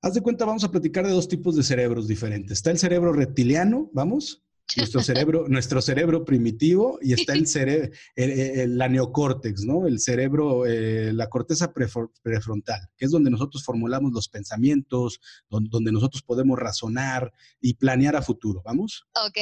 Haz 0.01 0.13
de 0.13 0.21
cuenta, 0.21 0.45
vamos 0.45 0.63
a 0.63 0.71
platicar 0.71 1.05
de 1.05 1.11
dos 1.11 1.27
tipos 1.27 1.55
de 1.55 1.63
cerebros 1.63 2.07
diferentes. 2.07 2.53
Está 2.53 2.71
el 2.71 2.77
cerebro 2.77 3.13
reptiliano, 3.13 3.89
vamos, 3.93 4.46
nuestro 4.75 5.01
cerebro, 5.01 5.45
nuestro 5.47 5.81
cerebro 5.81 6.25
primitivo 6.25 6.99
y 7.01 7.13
está 7.13 7.33
el 7.33 7.47
cerebro, 7.47 7.91
la 8.15 8.89
neocórtex, 8.89 9.63
¿no? 9.63 9.87
El 9.87 9.99
cerebro, 9.99 10.65
eh, 10.65 11.13
la 11.13 11.29
corteza 11.29 11.73
prefrontal, 11.73 12.89
que 12.97 13.05
es 13.05 13.11
donde 13.11 13.29
nosotros 13.29 13.63
formulamos 13.63 14.11
los 14.11 14.27
pensamientos, 14.27 15.19
donde, 15.49 15.91
nosotros 15.91 16.23
podemos 16.23 16.59
razonar 16.59 17.31
y 17.61 17.75
planear 17.75 18.15
a 18.15 18.21
futuro, 18.21 18.61
¿vamos? 18.65 19.05
Ok. 19.25 19.37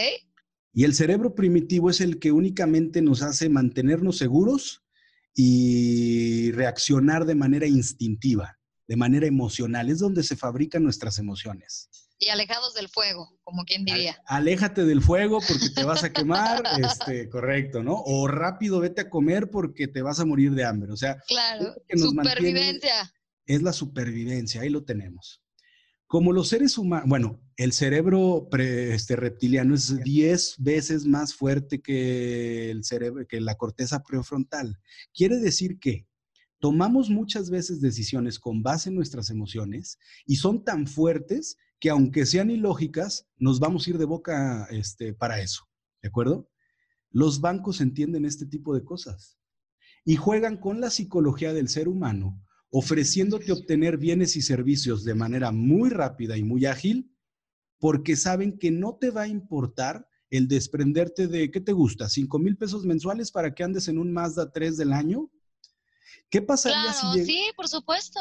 Y 0.73 0.83
el 0.83 0.93
cerebro 0.93 1.33
primitivo 1.33 1.89
es 1.89 2.01
el 2.01 2.19
que 2.19 2.31
únicamente 2.31 3.01
nos 3.01 3.21
hace 3.21 3.49
mantenernos 3.49 4.17
seguros 4.17 4.83
y 5.33 6.51
reaccionar 6.51 7.25
de 7.25 7.35
manera 7.35 7.65
instintiva, 7.65 8.59
de 8.87 8.95
manera 8.95 9.25
emocional. 9.25 9.89
Es 9.89 9.99
donde 9.99 10.23
se 10.23 10.35
fabrican 10.35 10.83
nuestras 10.83 11.17
emociones. 11.17 11.89
Y 12.17 12.29
alejados 12.29 12.73
del 12.73 12.87
fuego, 12.87 13.37
como 13.43 13.63
quien 13.65 13.83
diría. 13.83 14.21
Aléjate 14.27 14.85
del 14.85 15.01
fuego 15.01 15.39
porque 15.47 15.69
te 15.69 15.83
vas 15.83 16.03
a 16.03 16.13
quemar, 16.13 16.63
este, 16.79 17.29
correcto, 17.29 17.83
¿no? 17.83 18.01
O 18.05 18.27
rápido 18.27 18.79
vete 18.79 19.01
a 19.01 19.09
comer 19.09 19.49
porque 19.49 19.87
te 19.87 20.01
vas 20.01 20.19
a 20.19 20.25
morir 20.25 20.51
de 20.51 20.63
hambre. 20.63 20.91
O 20.91 20.97
sea, 20.97 21.17
claro, 21.27 21.75
supervivencia. 21.95 23.13
Es 23.45 23.61
la 23.61 23.73
supervivencia, 23.73 24.61
ahí 24.61 24.69
lo 24.69 24.83
tenemos. 24.85 25.43
Como 26.07 26.31
los 26.31 26.49
seres 26.49 26.77
humanos, 26.77 27.09
bueno, 27.09 27.41
el 27.57 27.73
cerebro 27.73 28.47
este, 28.57 29.15
reptiliano 29.15 29.75
es 29.75 30.01
10 30.03 30.55
veces 30.59 31.05
más 31.05 31.33
fuerte 31.33 31.81
que 31.81 32.69
el 32.69 32.83
cerebro, 32.83 33.25
que 33.27 33.41
la 33.41 33.55
corteza 33.55 34.03
prefrontal. 34.03 34.79
Quiere 35.13 35.37
decir 35.37 35.79
que 35.79 36.07
tomamos 36.59 37.09
muchas 37.09 37.49
veces 37.49 37.81
decisiones 37.81 38.39
con 38.39 38.63
base 38.63 38.89
en 38.89 38.95
nuestras 38.95 39.29
emociones 39.29 39.99
y 40.25 40.37
son 40.37 40.63
tan 40.63 40.87
fuertes 40.87 41.57
que 41.79 41.89
aunque 41.89 42.25
sean 42.25 42.49
ilógicas, 42.49 43.27
nos 43.37 43.59
vamos 43.59 43.85
a 43.85 43.89
ir 43.91 43.97
de 43.97 44.05
boca 44.05 44.67
este, 44.71 45.13
para 45.13 45.41
eso. 45.41 45.63
¿De 46.01 46.09
acuerdo? 46.09 46.49
Los 47.11 47.41
bancos 47.41 47.81
entienden 47.81 48.25
este 48.25 48.45
tipo 48.45 48.73
de 48.73 48.83
cosas 48.83 49.37
y 50.03 50.15
juegan 50.15 50.57
con 50.57 50.81
la 50.81 50.89
psicología 50.89 51.53
del 51.53 51.67
ser 51.67 51.87
humano, 51.87 52.41
ofreciéndote 52.69 53.51
obtener 53.51 53.97
bienes 53.97 54.35
y 54.35 54.41
servicios 54.41 55.03
de 55.03 55.15
manera 55.15 55.51
muy 55.51 55.89
rápida 55.89 56.37
y 56.37 56.43
muy 56.43 56.65
ágil, 56.65 57.11
porque 57.79 58.15
saben 58.15 58.57
que 58.57 58.71
no 58.71 58.97
te 58.99 59.09
va 59.09 59.23
a 59.23 59.27
importar 59.27 60.07
el 60.29 60.47
desprenderte 60.47 61.27
de, 61.27 61.51
¿qué 61.51 61.61
te 61.61 61.71
gusta? 61.71 62.09
¿Cinco 62.09 62.39
mil 62.39 62.57
pesos 62.57 62.85
mensuales 62.85 63.31
para 63.31 63.53
que 63.53 63.63
andes 63.63 63.87
en 63.87 63.97
un 63.97 64.11
Mazda 64.11 64.51
3 64.51 64.77
del 64.77 64.93
año? 64.93 65.31
¿Qué 66.29 66.41
pasaría 66.41 66.93
si... 66.93 67.25
Sí, 67.25 67.45
por 67.55 67.67
supuesto. 67.67 68.19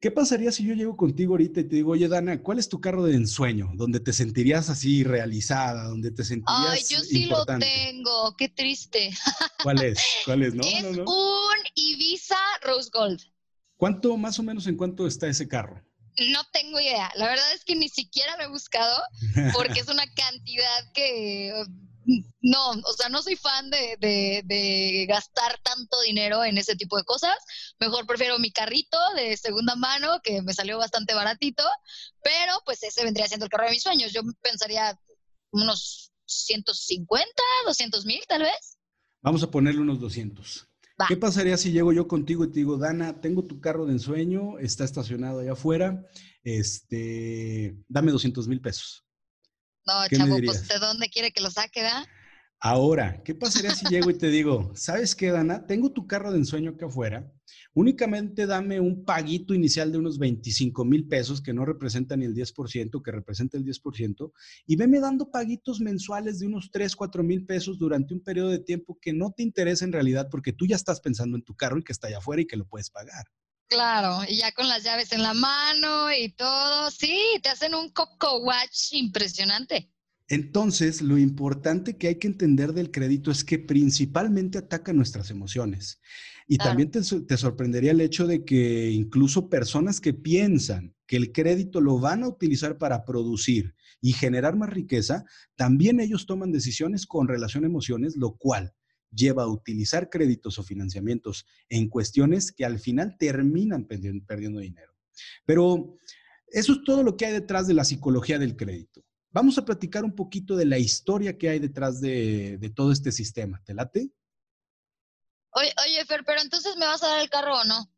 ¿Qué 0.00 0.10
pasaría 0.10 0.52
si 0.52 0.64
yo 0.64 0.74
llego 0.74 0.96
contigo 0.96 1.32
ahorita 1.32 1.60
y 1.60 1.64
te 1.64 1.76
digo, 1.76 1.92
oye, 1.92 2.06
Dana, 2.06 2.42
¿cuál 2.42 2.58
es 2.58 2.68
tu 2.68 2.80
carro 2.80 3.02
de 3.04 3.14
ensueño? 3.14 3.70
Donde 3.74 3.98
te 3.98 4.12
sentirías 4.12 4.68
así 4.68 5.04
realizada, 5.04 5.84
donde 5.84 6.10
te 6.10 6.22
sentirías. 6.22 6.70
Ay, 6.70 6.82
yo 6.88 7.00
sí 7.00 7.26
lo 7.26 7.44
tengo, 7.46 8.36
qué 8.36 8.48
triste. 8.50 9.10
¿Cuál 9.62 9.82
es? 9.82 9.98
¿Cuál 10.24 10.42
es? 10.42 10.54
No, 10.54 10.62
es 10.62 10.84
un 10.84 11.58
Ibiza 11.74 12.36
Rose 12.62 12.90
Gold. 12.92 13.22
¿Cuánto, 13.76 14.16
más 14.16 14.38
o 14.38 14.42
menos, 14.42 14.66
en 14.66 14.76
cuánto 14.76 15.06
está 15.06 15.28
ese 15.28 15.48
carro? 15.48 15.82
No 16.30 16.42
tengo 16.52 16.78
idea. 16.78 17.10
La 17.16 17.28
verdad 17.28 17.52
es 17.54 17.64
que 17.64 17.74
ni 17.74 17.88
siquiera 17.88 18.36
lo 18.36 18.44
he 18.44 18.48
buscado 18.48 19.02
porque 19.54 19.80
es 19.80 19.88
una 19.88 20.06
cantidad 20.14 20.92
que 20.94 21.52
no, 22.40 22.70
o 22.70 22.92
sea, 22.92 23.08
no 23.08 23.22
soy 23.22 23.36
fan 23.36 23.70
de, 23.70 25.06
gastar 25.08 25.58
tanto 25.62 26.00
dinero 26.02 26.44
en 26.44 26.58
ese 26.58 26.76
tipo 26.76 26.96
de 26.96 27.04
cosas. 27.04 27.36
Mejor 27.80 28.06
prefiero 28.06 28.38
mi 28.38 28.52
carrito 28.52 28.98
de 29.14 29.36
segunda 29.36 29.74
mano, 29.76 30.20
que 30.22 30.42
me 30.42 30.54
salió 30.54 30.78
bastante 30.78 31.14
baratito, 31.14 31.64
pero 32.22 32.52
pues 32.64 32.82
ese 32.82 33.04
vendría 33.04 33.26
siendo 33.26 33.46
el 33.46 33.50
carro 33.50 33.64
de 33.64 33.72
mis 33.72 33.82
sueños. 33.82 34.12
Yo 34.12 34.22
pensaría 34.40 34.98
unos 35.50 36.12
150, 36.26 37.26
200 37.66 38.06
mil 38.06 38.20
tal 38.28 38.42
vez. 38.42 38.78
Vamos 39.22 39.42
a 39.42 39.50
ponerle 39.50 39.80
unos 39.80 40.00
200. 40.00 40.68
¿Qué 41.08 41.16
pasaría 41.16 41.56
si 41.58 41.72
llego 41.72 41.92
yo 41.92 42.08
contigo 42.08 42.44
y 42.44 42.48
te 42.48 42.60
digo, 42.60 42.78
Dana, 42.78 43.20
tengo 43.20 43.44
tu 43.44 43.60
carro 43.60 43.84
de 43.84 43.92
ensueño, 43.92 44.58
está 44.58 44.84
estacionado 44.84 45.40
allá 45.40 45.52
afuera, 45.52 46.06
este, 46.42 47.76
dame 47.86 48.12
200 48.12 48.48
mil 48.48 48.62
pesos? 48.62 49.05
No, 49.86 50.08
chavo, 50.08 50.38
pues 50.44 50.68
¿de 50.68 50.78
dónde 50.78 51.08
quiere 51.08 51.30
que 51.30 51.40
lo 51.40 51.50
saque, 51.50 51.82
da? 51.82 52.06
Ahora, 52.58 53.22
¿qué 53.22 53.34
pasaría 53.34 53.74
si 53.74 53.86
llego 53.86 54.10
y 54.10 54.18
te 54.18 54.28
digo, 54.28 54.72
¿sabes 54.74 55.14
qué, 55.14 55.30
Dana? 55.30 55.66
Tengo 55.66 55.92
tu 55.92 56.06
carro 56.06 56.32
de 56.32 56.38
ensueño 56.38 56.70
acá 56.70 56.86
afuera. 56.86 57.30
Únicamente 57.74 58.46
dame 58.46 58.80
un 58.80 59.04
paguito 59.04 59.52
inicial 59.52 59.92
de 59.92 59.98
unos 59.98 60.18
25 60.18 60.84
mil 60.84 61.06
pesos, 61.06 61.42
que 61.42 61.52
no 61.52 61.66
representa 61.66 62.16
ni 62.16 62.24
el 62.24 62.34
10%, 62.34 63.02
que 63.02 63.12
representa 63.12 63.58
el 63.58 63.64
10%, 63.64 64.32
y 64.66 64.76
veme 64.76 64.98
dando 64.98 65.30
paguitos 65.30 65.80
mensuales 65.80 66.38
de 66.38 66.46
unos 66.46 66.70
3, 66.72 66.96
4 66.96 67.22
mil 67.22 67.44
pesos 67.44 67.78
durante 67.78 68.14
un 68.14 68.20
periodo 68.20 68.48
de 68.48 68.60
tiempo 68.60 68.98
que 69.00 69.12
no 69.12 69.32
te 69.32 69.42
interesa 69.42 69.84
en 69.84 69.92
realidad 69.92 70.28
porque 70.30 70.54
tú 70.54 70.66
ya 70.66 70.76
estás 70.76 71.00
pensando 71.00 71.36
en 71.36 71.44
tu 71.44 71.54
carro 71.54 71.78
y 71.78 71.84
que 71.84 71.92
está 71.92 72.08
allá 72.08 72.18
afuera 72.18 72.40
y 72.40 72.46
que 72.46 72.56
lo 72.56 72.66
puedes 72.66 72.90
pagar. 72.90 73.26
Claro, 73.68 74.20
y 74.28 74.36
ya 74.36 74.52
con 74.52 74.68
las 74.68 74.84
llaves 74.84 75.10
en 75.12 75.22
la 75.22 75.34
mano 75.34 76.12
y 76.12 76.32
todo, 76.32 76.90
sí, 76.90 77.18
te 77.42 77.48
hacen 77.48 77.74
un 77.74 77.90
coco 77.90 78.38
watch 78.42 78.92
impresionante. 78.92 79.90
Entonces, 80.28 81.02
lo 81.02 81.18
importante 81.18 81.96
que 81.96 82.08
hay 82.08 82.18
que 82.18 82.26
entender 82.28 82.72
del 82.72 82.90
crédito 82.90 83.30
es 83.30 83.44
que 83.44 83.58
principalmente 83.58 84.58
ataca 84.58 84.92
nuestras 84.92 85.30
emociones. 85.30 86.00
Y 86.48 86.58
también 86.58 86.90
te, 86.92 87.00
te, 87.00 87.36
sorprendería 87.36 87.90
el 87.90 88.00
hecho 88.00 88.26
de 88.26 88.44
que 88.44 88.90
incluso 88.90 89.48
personas 89.48 90.00
que 90.00 90.14
piensan 90.14 90.94
que 91.08 91.16
el 91.16 91.32
crédito 91.32 91.80
lo 91.80 91.98
van 91.98 92.22
a 92.22 92.28
utilizar 92.28 92.78
para 92.78 93.04
producir 93.04 93.74
y 94.00 94.12
generar 94.12 94.56
más 94.56 94.70
riqueza, 94.70 95.24
también 95.56 95.98
ellos 95.98 96.26
toman 96.26 96.52
decisiones 96.52 97.06
con 97.06 97.26
relación 97.26 97.64
a 97.64 97.68
emociones, 97.68 98.16
lo 98.16 98.36
cual 98.36 98.74
lleva 99.16 99.44
a 99.44 99.48
utilizar 99.48 100.10
créditos 100.10 100.58
o 100.58 100.62
financiamientos 100.62 101.46
en 101.68 101.88
cuestiones 101.88 102.52
que 102.52 102.64
al 102.64 102.78
final 102.78 103.16
terminan 103.18 103.86
perdiendo 103.86 104.60
dinero. 104.60 104.92
Pero 105.44 105.96
eso 106.48 106.72
es 106.74 106.84
todo 106.84 107.02
lo 107.02 107.16
que 107.16 107.26
hay 107.26 107.32
detrás 107.32 107.66
de 107.66 107.74
la 107.74 107.84
psicología 107.84 108.38
del 108.38 108.56
crédito. 108.56 109.02
Vamos 109.30 109.58
a 109.58 109.64
platicar 109.64 110.04
un 110.04 110.14
poquito 110.14 110.56
de 110.56 110.64
la 110.64 110.78
historia 110.78 111.36
que 111.36 111.48
hay 111.48 111.58
detrás 111.58 112.00
de, 112.00 112.72
todo 112.74 112.92
este 112.92 113.12
sistema. 113.12 113.60
¿Te 113.64 113.74
late? 113.74 114.10
Oye, 115.50 115.72
oye, 115.84 116.04
Fer, 116.06 116.22
pero 116.24 116.40
entonces 116.40 116.76
me 116.76 116.86
vas 116.86 117.02
a 117.02 117.08
dar 117.08 117.20
el 117.20 117.30
carro 117.30 117.60
o 117.60 117.64
no? 117.64 117.90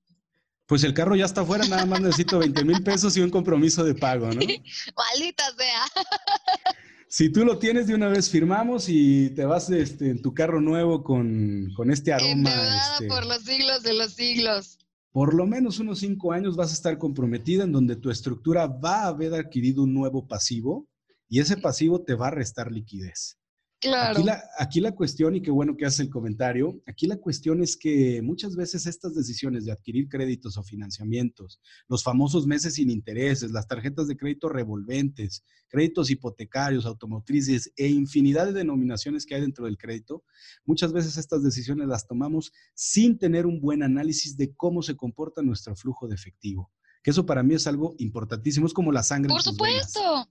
Pues 0.67 0.85
el 0.85 0.95
carro 0.95 1.17
ya 1.17 1.25
está 1.25 1.41
afuera, 1.41 1.67
nada 1.67 1.87
más 1.87 2.01
necesito 2.01 2.39
20 2.39 2.65
mil 2.65 2.83
pesos 2.83 3.17
y 3.17 3.21
un 3.21 3.31
compromiso 3.31 3.85
de 3.85 3.95
pago, 3.95 4.27
¿no? 4.27 4.41
Maldita 4.97 5.45
sea. 5.57 5.85
Si 7.11 7.31
tú 7.31 7.45
lo 7.45 7.59
tienes 7.59 7.87
de 7.87 7.95
una 7.95 8.09
vez, 8.09 8.29
firmamos 8.29 8.87
y 8.89 9.31
te 9.31 9.47
vas 9.47 9.71
este, 9.71 10.11
en 10.11 10.21
tu 10.21 10.35
carro 10.35 10.61
nuevo 10.61 11.03
con, 11.03 11.73
este 11.91 12.13
aroma. 12.13 12.51
Este, 12.93 13.09
por 13.09 13.25
los 13.25 13.43
siglos 13.43 13.83
de 13.83 13.95
los 13.95 14.13
siglos. 14.13 14.79
Por 15.11 15.33
lo 15.33 15.47
menos 15.47 15.79
unos 15.79 16.01
cinco 16.01 16.33
años 16.33 16.55
vas 16.55 16.71
a 16.71 16.75
estar 16.75 16.99
comprometida 16.99 17.65
en 17.65 17.73
donde 17.73 17.97
tu 17.97 18.11
estructura 18.11 18.67
va 18.67 19.05
a 19.05 19.09
haber 19.09 19.33
adquirido 19.35 19.85
un 19.85 19.95
nuevo 19.95 20.29
pasivo 20.29 20.87
y 21.31 21.41
ese 21.41 21.57
pasivo 21.57 22.03
te 22.03 22.15
va 22.15 22.29
a 22.29 22.33
restar 22.33 22.71
liquidez. 22.71 23.39
Claro. 23.81 24.25
Aquí 24.59 24.81
la, 24.81 24.93
cuestión, 24.93 25.37
y 25.37 25.41
qué 25.41 25.53
bueno 25.53 25.77
que 25.77 25.87
hace 25.87 26.03
el 26.03 26.11
comentario, 26.11 26.83
aquí 26.87 27.07
la 27.07 27.17
cuestión 27.17 27.63
es 27.63 27.77
que 27.77 28.21
muchas 28.23 28.57
veces 28.57 28.87
estas 28.87 29.15
decisiones 29.15 29.65
de 29.65 29.71
adquirir 29.71 30.09
créditos 30.09 30.57
o 30.59 30.65
financiamientos, 30.65 31.61
los 31.87 32.03
famosos 32.03 32.45
meses 32.49 32.75
sin 32.75 32.91
intereses, 32.91 33.53
las 33.53 33.69
tarjetas 33.69 34.09
de 34.09 34.17
crédito 34.17 34.49
revolventes, 34.49 35.45
créditos 35.69 36.11
hipotecarios, 36.11 36.87
automotrices 36.87 37.73
e 37.77 37.87
infinidad 37.87 38.47
de 38.47 38.55
denominaciones 38.55 39.25
que 39.25 39.37
hay 39.37 39.43
dentro 39.43 39.67
del 39.67 39.79
crédito, 39.79 40.25
muchas 40.65 40.93
veces 40.93 41.17
estas 41.17 41.45
decisiones 41.45 41.87
las 41.87 42.09
tomamos 42.09 42.53
sin 42.75 43.17
tener 43.17 43.47
un 43.47 43.61
buen 43.61 43.85
análisis 43.85 44.37
de 44.37 44.53
cómo 44.57 44.83
se 44.83 44.97
comporta 44.97 45.41
nuestro 45.41 45.77
flujo 45.77 46.09
de 46.09 46.17
efectivo. 46.17 46.73
Que 47.01 47.13
eso 47.13 47.25
para 47.25 47.45
mí 47.45 47.55
es 47.55 47.69
algo 47.69 47.95
importantísimo, 47.99 48.67
es 48.67 48.75
como 48.75 48.91
la 48.91 49.05
sangre. 49.05 49.29
Por 49.29 49.43
supuesto. 49.43 50.29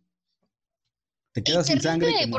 Te 1.31 1.43
quedas 1.43 1.67
sin 1.67 1.79
sangre. 1.79 2.11
Y 2.25 2.29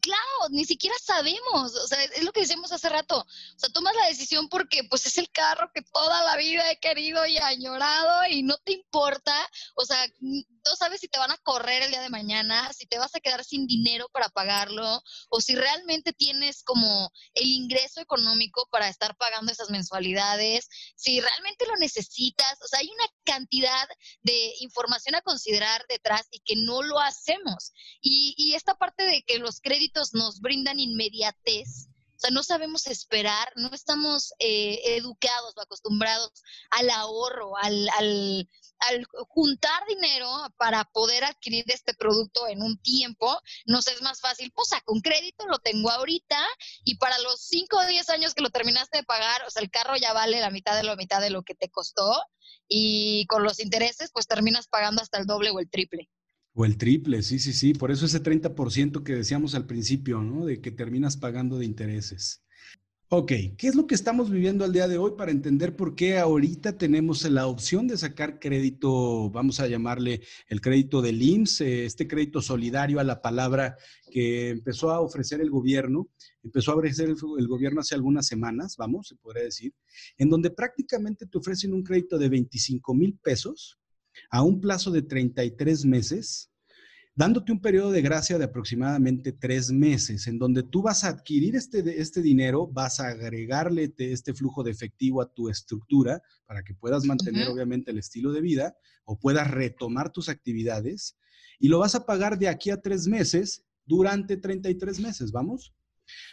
Claro, 0.00 0.48
ni 0.50 0.64
siquiera 0.64 0.94
sabemos, 1.02 1.74
o 1.74 1.86
sea, 1.88 2.02
es 2.04 2.22
lo 2.22 2.32
que 2.32 2.40
decíamos 2.40 2.70
hace 2.70 2.88
rato, 2.88 3.18
o 3.18 3.58
sea, 3.58 3.68
tomas 3.70 3.94
la 3.96 4.06
decisión 4.06 4.48
porque 4.48 4.84
pues 4.88 5.06
es 5.06 5.18
el 5.18 5.28
carro 5.30 5.70
que 5.74 5.82
toda 5.82 6.22
la 6.24 6.36
vida 6.36 6.70
he 6.70 6.78
querido 6.78 7.26
y 7.26 7.36
añorado 7.38 8.26
y 8.30 8.42
no 8.44 8.56
te 8.58 8.72
importa, 8.72 9.34
o 9.74 9.84
sea, 9.84 10.06
no 10.64 10.76
sabes 10.76 11.00
si 11.00 11.08
te 11.08 11.18
van 11.18 11.30
a 11.30 11.38
correr 11.38 11.82
el 11.82 11.90
día 11.90 12.00
de 12.00 12.10
mañana, 12.10 12.72
si 12.72 12.86
te 12.86 12.98
vas 12.98 13.14
a 13.14 13.20
quedar 13.20 13.44
sin 13.44 13.66
dinero 13.66 14.08
para 14.12 14.28
pagarlo 14.28 15.02
o 15.30 15.40
si 15.40 15.54
realmente 15.54 16.12
tienes 16.12 16.62
como 16.62 17.10
el 17.34 17.48
ingreso 17.48 18.00
económico 18.00 18.68
para 18.70 18.88
estar 18.88 19.16
pagando 19.16 19.52
esas 19.52 19.70
mensualidades, 19.70 20.68
si 20.96 21.20
realmente 21.20 21.66
lo 21.66 21.76
necesitas, 21.76 22.60
o 22.62 22.68
sea, 22.68 22.80
hay 22.80 22.88
una 22.88 23.06
cantidad 23.24 23.88
de 24.22 24.54
información 24.60 25.14
a 25.14 25.22
considerar 25.22 25.84
detrás 25.88 26.28
y 26.30 26.40
que 26.40 26.56
no 26.56 26.82
lo 26.82 26.98
hacemos. 27.00 27.72
Y, 28.00 28.34
y 28.36 28.54
esta 28.54 28.74
parte 28.74 29.04
de 29.04 29.22
que 29.22 29.38
los 29.38 29.60
créditos 29.60 30.14
nos 30.14 30.40
brindan 30.40 30.78
inmediatez, 30.78 31.88
sea, 32.22 32.30
no 32.30 32.42
sabemos 32.42 32.86
esperar, 32.86 33.52
no 33.56 33.70
estamos 33.72 34.32
eh, 34.38 34.80
educados 34.96 35.54
o 35.56 35.60
acostumbrados 35.60 36.30
al 36.70 36.88
ahorro, 36.90 37.56
al, 37.58 37.88
al, 37.98 38.48
juntar 39.28 39.86
dinero 39.86 40.28
para 40.56 40.84
poder 40.84 41.24
adquirir 41.24 41.64
este 41.68 41.94
producto 41.94 42.48
en 42.48 42.62
un 42.62 42.78
tiempo. 42.78 43.40
Nos 43.66 43.86
es 43.88 44.02
más 44.02 44.20
fácil, 44.20 44.50
pues 44.54 44.68
saco 44.68 44.92
un 44.92 45.00
crédito, 45.00 45.46
lo 45.46 45.58
tengo 45.58 45.90
ahorita 45.90 46.38
y 46.84 46.96
para 46.96 47.18
los 47.20 47.40
5 47.42 47.76
o 47.76 47.86
10 47.86 48.10
años 48.10 48.34
que 48.34 48.42
lo 48.42 48.50
terminaste 48.50 48.98
de 48.98 49.04
pagar, 49.04 49.42
o 49.46 49.50
sea, 49.50 49.62
el 49.62 49.70
carro 49.70 49.96
ya 49.96 50.12
vale 50.12 50.40
la 50.40 50.50
mitad 50.50 50.76
de 50.76 50.82
la 50.82 50.96
mitad 50.96 51.20
de 51.20 51.30
lo 51.30 51.42
que 51.42 51.54
te 51.54 51.70
costó 51.70 52.20
y 52.68 53.26
con 53.26 53.42
los 53.44 53.60
intereses, 53.60 54.10
pues 54.12 54.26
terminas 54.26 54.68
pagando 54.68 55.02
hasta 55.02 55.18
el 55.18 55.26
doble 55.26 55.50
o 55.50 55.60
el 55.60 55.70
triple. 55.70 56.08
O 56.54 56.64
el 56.64 56.76
triple, 56.76 57.22
sí, 57.22 57.38
sí, 57.38 57.52
sí. 57.52 57.72
Por 57.72 57.90
eso 57.90 58.06
ese 58.06 58.22
30% 58.22 59.02
que 59.02 59.14
decíamos 59.14 59.54
al 59.54 59.66
principio, 59.66 60.22
¿no? 60.22 60.44
De 60.44 60.60
que 60.60 60.70
terminas 60.70 61.16
pagando 61.16 61.58
de 61.58 61.64
intereses. 61.64 62.42
Ok, 63.14 63.30
¿qué 63.58 63.68
es 63.68 63.74
lo 63.74 63.86
que 63.86 63.94
estamos 63.94 64.30
viviendo 64.30 64.64
al 64.64 64.72
día 64.72 64.88
de 64.88 64.96
hoy 64.96 65.12
para 65.18 65.32
entender 65.32 65.76
por 65.76 65.94
qué 65.94 66.16
ahorita 66.16 66.78
tenemos 66.78 67.30
la 67.30 67.46
opción 67.46 67.86
de 67.86 67.98
sacar 67.98 68.40
crédito, 68.40 69.28
vamos 69.28 69.60
a 69.60 69.66
llamarle 69.66 70.22
el 70.48 70.62
crédito 70.62 71.02
del 71.02 71.20
IMSS, 71.20 71.60
eh, 71.60 71.84
este 71.84 72.08
crédito 72.08 72.40
solidario 72.40 73.00
a 73.00 73.04
la 73.04 73.20
palabra 73.20 73.76
que 74.10 74.48
empezó 74.48 74.90
a 74.90 75.00
ofrecer 75.00 75.42
el 75.42 75.50
gobierno, 75.50 76.08
empezó 76.42 76.72
a 76.72 76.76
ofrecer 76.76 77.10
el, 77.10 77.48
gobierno 77.48 77.82
hace 77.82 77.94
algunas 77.94 78.26
semanas, 78.26 78.76
vamos, 78.78 79.08
se 79.08 79.16
podría 79.16 79.44
decir, 79.44 79.74
en 80.16 80.30
donde 80.30 80.50
prácticamente 80.50 81.26
te 81.26 81.36
ofrecen 81.36 81.74
un 81.74 81.82
crédito 81.82 82.16
de 82.16 82.30
25 82.30 82.94
mil 82.94 83.18
pesos 83.22 83.78
a 84.32 84.42
un 84.42 84.60
plazo 84.60 84.90
de 84.90 85.02
33 85.02 85.84
meses 85.84 86.48
dándote 87.14 87.52
un 87.52 87.60
periodo 87.60 87.90
de 87.90 88.00
gracia 88.00 88.38
de 88.38 88.44
aproximadamente 88.44 89.32
tres 89.32 89.70
meses, 89.70 90.26
en 90.26 90.38
donde 90.38 90.62
tú 90.62 90.80
vas 90.80 91.04
a 91.04 91.08
adquirir 91.08 91.54
este, 91.54 92.00
este 92.00 92.22
dinero, 92.22 92.66
vas 92.66 93.00
a 93.00 93.08
agregarle 93.08 93.92
este 93.98 94.32
flujo 94.32 94.62
de 94.62 94.70
efectivo 94.70 95.20
a 95.20 95.30
tu 95.30 95.50
estructura 95.50 96.22
para 96.46 96.62
que 96.62 96.74
puedas 96.74 97.04
mantener 97.04 97.48
obviamente 97.48 97.90
el 97.90 97.98
estilo 97.98 98.32
de 98.32 98.40
vida 98.40 98.74
o 99.04 99.18
puedas 99.18 99.50
retomar 99.50 100.10
tus 100.10 100.30
actividades 100.30 101.18
y 101.58 101.68
lo 101.68 101.78
vas 101.78 101.94
a 101.94 102.06
pagar 102.06 102.38
de 102.38 102.48
aquí 102.48 102.70
a 102.70 102.80
tres 102.80 103.06
meses 103.06 103.66
durante 103.84 104.38
33 104.38 105.00
meses, 105.00 105.30
¿vamos? 105.30 105.74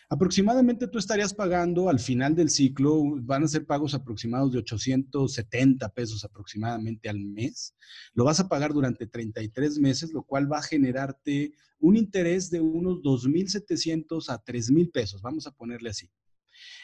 Aproximadamente 0.10 0.88
tú 0.88 0.98
estarías 0.98 1.34
pagando 1.34 1.90
al 1.90 2.00
final 2.00 2.36
del 2.36 2.50
ciclo, 2.50 3.02
van 3.22 3.44
a 3.44 3.48
ser 3.48 3.66
pagos 3.66 3.94
aproximados 3.94 4.52
de 4.52 4.60
870 4.60 5.90
pesos 5.90 6.24
aproximadamente 6.24 7.10
al 7.10 7.20
mes. 7.20 7.76
Lo 8.14 8.24
vas 8.24 8.40
a 8.40 8.48
pagar 8.48 8.74
durante 8.74 9.06
33 9.06 9.80
meses, 9.80 10.12
lo 10.12 10.24
cual 10.24 10.52
va 10.52 10.60
a 10.60 10.64
generarte 10.64 11.54
un 11.80 11.96
interés 11.96 12.50
de 12.50 12.60
unos 12.60 13.02
2.700 13.02 14.30
a 14.30 14.44
3.000 14.44 14.92
pesos, 14.92 15.22
vamos 15.22 15.48
a 15.48 15.52
ponerle 15.52 15.92
así. 15.92 16.10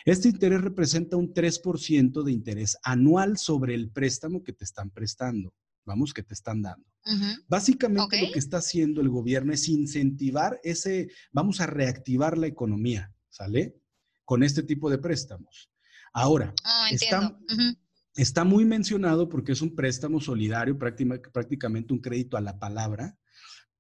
Este 0.06 0.30
interés 0.30 0.62
representa 0.62 1.18
un 1.18 1.34
3% 1.34 2.24
de 2.24 2.32
interés 2.32 2.78
anual 2.84 3.38
sobre 3.38 3.74
el 3.74 3.90
préstamo 3.90 4.44
que 4.44 4.54
te 4.54 4.64
están 4.64 4.90
prestando 4.92 5.54
vamos, 5.86 6.14
que 6.14 6.24
te 6.24 6.34
están 6.34 6.62
dando. 6.62 6.86
Básicamente 7.48 8.22
lo 8.22 8.32
que 8.32 8.40
está 8.40 8.58
haciendo 8.58 9.02
el 9.02 9.10
gobierno 9.10 9.54
es 9.54 9.70
incentivar 9.70 10.60
ese, 10.64 11.12
vamos 11.32 11.62
a 11.62 11.68
reactivar 11.68 12.38
la 12.38 12.48
economía, 12.48 13.14
¿sale? 13.30 13.78
Con 14.24 14.44
este 14.44 14.64
tipo 14.64 14.90
de 14.90 14.98
préstamos. 14.98 15.70
Ahora, 16.14 16.54
ah, 16.64 16.88
está, 16.92 17.38
está, 18.16 18.44
muy 18.44 18.66
mencionado 18.66 19.30
porque 19.30 19.52
es 19.52 19.62
un 19.62 19.76
préstamo 19.76 20.20
solidario, 20.20 20.80
prácticamente 20.80 21.94
un 21.94 22.00
crédito 22.00 22.38
a 22.38 22.42
la 22.42 22.58
palabra, 22.58 23.18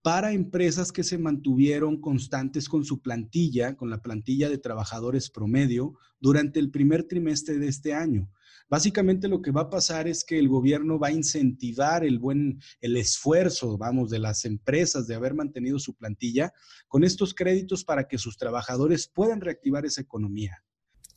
para 0.06 0.34
empresas 0.34 0.92
que 0.92 1.04
se 1.04 1.18
mantuvieron 1.18 2.00
constantes 2.00 2.70
con 2.70 2.86
su 2.86 3.02
plantilla, 3.02 3.76
con 3.76 3.90
la 3.90 4.04
plantilla 4.04 4.50
de 4.50 4.60
trabajadores 4.60 5.32
promedio, 5.32 5.96
durante 6.20 6.60
el 6.60 6.70
primer 6.70 7.06
trimestre 7.06 7.58
de 7.58 7.68
este 7.68 7.96
año. 7.96 8.30
Básicamente 8.70 9.28
lo 9.28 9.42
que 9.42 9.50
va 9.50 9.62
a 9.62 9.70
pasar 9.72 10.08
es 10.08 10.24
que 10.24 10.38
el 10.38 10.48
gobierno 10.48 11.00
va 11.00 11.08
a 11.08 11.12
incentivar 11.12 12.04
el 12.04 12.20
buen, 12.20 12.62
el 12.82 12.98
esfuerzo, 12.98 13.80
vamos, 13.80 14.12
de 14.12 14.20
las 14.20 14.46
empresas 14.46 15.08
de 15.08 15.16
haber 15.16 15.34
mantenido 15.34 15.80
su 15.80 15.96
plantilla 15.96 16.54
con 16.88 17.04
estos 17.04 17.34
créditos 17.34 17.84
para 17.84 18.08
que 18.08 18.20
sus 18.20 18.38
trabajadores 18.38 19.08
puedan 19.08 19.42
reactivar 19.42 19.88
esa 19.88 20.02
economía. 20.02 20.64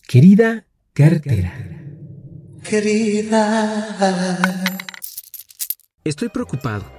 Querida 0.08 0.66
cartera. 0.94 1.52
Querida. 2.64 4.64
Estoy 6.04 6.30
preocupado 6.30 6.97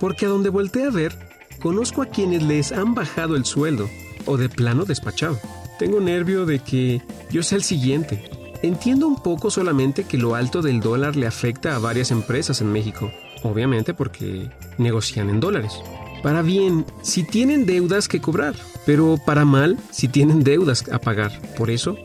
porque 0.00 0.26
a 0.26 0.30
donde 0.30 0.48
volteé 0.48 0.86
a 0.86 0.90
ver, 0.90 1.14
conozco 1.60 2.02
a 2.02 2.06
quienes 2.06 2.42
les 2.42 2.72
han 2.72 2.94
bajado 2.94 3.36
el 3.36 3.44
sueldo 3.44 3.88
o 4.26 4.36
de 4.36 4.48
plano 4.48 4.84
despachado. 4.84 5.38
Tengo 5.78 6.00
nervio 6.00 6.44
de 6.44 6.58
que 6.58 7.02
yo 7.30 7.42
sea 7.42 7.56
el 7.56 7.64
siguiente 7.64 8.40
Entiendo 8.62 9.06
un 9.06 9.16
poco 9.16 9.50
solamente 9.50 10.04
que 10.04 10.18
lo 10.18 10.34
alto 10.34 10.60
del 10.60 10.80
dólar 10.80 11.16
le 11.16 11.26
afecta 11.26 11.74
a 11.74 11.78
varias 11.78 12.10
empresas 12.10 12.60
en 12.60 12.70
México, 12.70 13.10
obviamente 13.42 13.94
porque 13.94 14.50
negocian 14.76 15.30
en 15.30 15.40
dólares. 15.40 15.80
Para 16.22 16.42
bien, 16.42 16.84
si 17.00 17.22
tienen 17.22 17.64
deudas 17.64 18.06
que 18.06 18.20
cobrar, 18.20 18.54
pero 18.84 19.16
para 19.24 19.46
mal, 19.46 19.78
si 19.90 20.08
tienen 20.08 20.44
deudas 20.44 20.86
a 20.90 20.98
pagar. 20.98 21.32
Por 21.56 21.70
eso, 21.70 21.96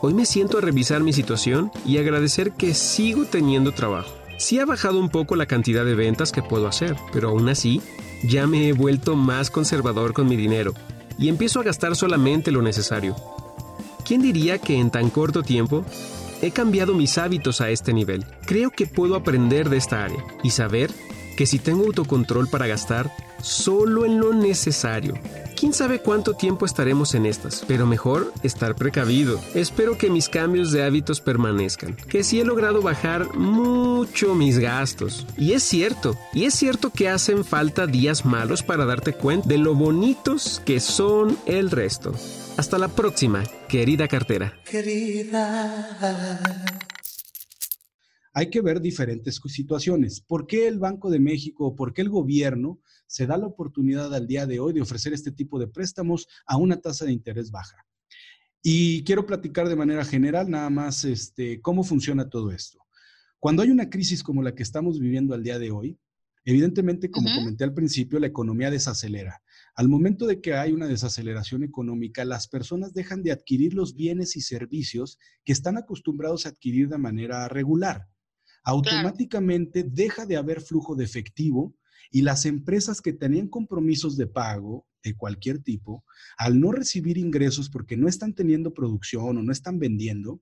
hoy 0.00 0.12
me 0.12 0.26
siento 0.26 0.58
a 0.58 0.60
revisar 0.60 1.04
mi 1.04 1.12
situación 1.12 1.70
y 1.86 1.98
agradecer 1.98 2.50
que 2.50 2.74
sigo 2.74 3.24
teniendo 3.26 3.70
trabajo. 3.70 4.10
Sí 4.42 4.58
ha 4.58 4.66
bajado 4.66 4.98
un 4.98 5.08
poco 5.08 5.36
la 5.36 5.46
cantidad 5.46 5.84
de 5.84 5.94
ventas 5.94 6.32
que 6.32 6.42
puedo 6.42 6.66
hacer, 6.66 6.96
pero 7.12 7.28
aún 7.28 7.48
así, 7.48 7.80
ya 8.24 8.48
me 8.48 8.66
he 8.66 8.72
vuelto 8.72 9.14
más 9.14 9.50
conservador 9.50 10.14
con 10.14 10.28
mi 10.28 10.34
dinero 10.34 10.74
y 11.16 11.28
empiezo 11.28 11.60
a 11.60 11.62
gastar 11.62 11.94
solamente 11.94 12.50
lo 12.50 12.60
necesario. 12.60 13.14
¿Quién 14.04 14.20
diría 14.20 14.58
que 14.58 14.76
en 14.80 14.90
tan 14.90 15.10
corto 15.10 15.44
tiempo 15.44 15.84
he 16.42 16.50
cambiado 16.50 16.92
mis 16.92 17.18
hábitos 17.18 17.60
a 17.60 17.70
este 17.70 17.92
nivel? 17.92 18.26
Creo 18.44 18.70
que 18.70 18.88
puedo 18.88 19.14
aprender 19.14 19.70
de 19.70 19.76
esta 19.76 20.02
área 20.02 20.24
y 20.42 20.50
saber 20.50 20.90
que 21.36 21.46
si 21.46 21.60
tengo 21.60 21.84
autocontrol 21.84 22.48
para 22.48 22.66
gastar 22.66 23.12
solo 23.40 24.04
en 24.06 24.18
lo 24.18 24.34
necesario. 24.34 25.14
Quién 25.62 25.72
sabe 25.72 26.00
cuánto 26.00 26.34
tiempo 26.34 26.66
estaremos 26.66 27.14
en 27.14 27.24
estas, 27.24 27.64
pero 27.68 27.86
mejor 27.86 28.32
estar 28.42 28.74
precavido. 28.74 29.40
Espero 29.54 29.96
que 29.96 30.10
mis 30.10 30.28
cambios 30.28 30.72
de 30.72 30.82
hábitos 30.82 31.20
permanezcan, 31.20 31.94
que 31.94 32.24
sí 32.24 32.40
he 32.40 32.44
logrado 32.44 32.82
bajar 32.82 33.36
mucho 33.36 34.34
mis 34.34 34.58
gastos. 34.58 35.24
Y 35.38 35.52
es 35.52 35.62
cierto, 35.62 36.16
y 36.32 36.46
es 36.46 36.54
cierto 36.54 36.90
que 36.90 37.08
hacen 37.08 37.44
falta 37.44 37.86
días 37.86 38.24
malos 38.24 38.64
para 38.64 38.86
darte 38.86 39.12
cuenta 39.12 39.50
de 39.50 39.58
lo 39.58 39.76
bonitos 39.76 40.60
que 40.66 40.80
son 40.80 41.38
el 41.46 41.70
resto. 41.70 42.12
Hasta 42.56 42.76
la 42.76 42.88
próxima, 42.88 43.44
querida 43.68 44.08
cartera. 44.08 44.54
Querida. 44.68 45.96
Hay 48.34 48.48
que 48.48 48.62
ver 48.62 48.80
diferentes 48.80 49.40
situaciones. 49.46 50.20
¿Por 50.20 50.46
qué 50.46 50.66
el 50.66 50.78
Banco 50.78 51.10
de 51.10 51.20
México, 51.20 51.76
por 51.76 51.92
qué 51.92 52.02
el 52.02 52.08
gobierno 52.08 52.80
se 53.06 53.26
da 53.26 53.36
la 53.36 53.46
oportunidad 53.46 54.14
al 54.14 54.26
día 54.26 54.46
de 54.46 54.58
hoy 54.58 54.72
de 54.72 54.80
ofrecer 54.80 55.12
este 55.12 55.32
tipo 55.32 55.58
de 55.58 55.68
préstamos 55.68 56.26
a 56.46 56.56
una 56.56 56.80
tasa 56.80 57.04
de 57.04 57.12
interés 57.12 57.50
baja? 57.50 57.86
Y 58.62 59.02
quiero 59.04 59.26
platicar 59.26 59.68
de 59.68 59.76
manera 59.76 60.04
general 60.04 60.48
nada 60.48 60.70
más 60.70 61.04
este, 61.04 61.60
cómo 61.60 61.82
funciona 61.82 62.30
todo 62.30 62.52
esto. 62.52 62.78
Cuando 63.38 63.62
hay 63.62 63.70
una 63.70 63.90
crisis 63.90 64.22
como 64.22 64.40
la 64.42 64.54
que 64.54 64.62
estamos 64.62 65.00
viviendo 65.00 65.34
al 65.34 65.42
día 65.42 65.58
de 65.58 65.72
hoy, 65.72 65.98
evidentemente, 66.44 67.10
como 67.10 67.28
comenté 67.34 67.64
al 67.64 67.74
principio, 67.74 68.20
la 68.20 68.28
economía 68.28 68.70
desacelera. 68.70 69.42
Al 69.74 69.88
momento 69.88 70.26
de 70.26 70.40
que 70.40 70.54
hay 70.54 70.72
una 70.72 70.86
desaceleración 70.86 71.64
económica, 71.64 72.24
las 72.24 72.46
personas 72.46 72.94
dejan 72.94 73.22
de 73.24 73.32
adquirir 73.32 73.74
los 73.74 73.96
bienes 73.96 74.36
y 74.36 74.42
servicios 74.42 75.18
que 75.44 75.52
están 75.52 75.76
acostumbrados 75.76 76.46
a 76.46 76.50
adquirir 76.50 76.88
de 76.88 76.98
manera 76.98 77.48
regular. 77.48 78.06
Automáticamente 78.64 79.84
deja 79.84 80.26
de 80.26 80.36
haber 80.36 80.60
flujo 80.60 80.94
de 80.94 81.04
efectivo 81.04 81.74
y 82.10 82.22
las 82.22 82.44
empresas 82.46 83.00
que 83.00 83.12
tenían 83.12 83.48
compromisos 83.48 84.16
de 84.16 84.26
pago 84.26 84.86
de 85.02 85.16
cualquier 85.16 85.58
tipo, 85.58 86.04
al 86.36 86.60
no 86.60 86.70
recibir 86.70 87.18
ingresos 87.18 87.68
porque 87.68 87.96
no 87.96 88.08
están 88.08 88.34
teniendo 88.34 88.72
producción 88.72 89.38
o 89.38 89.42
no 89.42 89.50
están 89.50 89.78
vendiendo, 89.78 90.40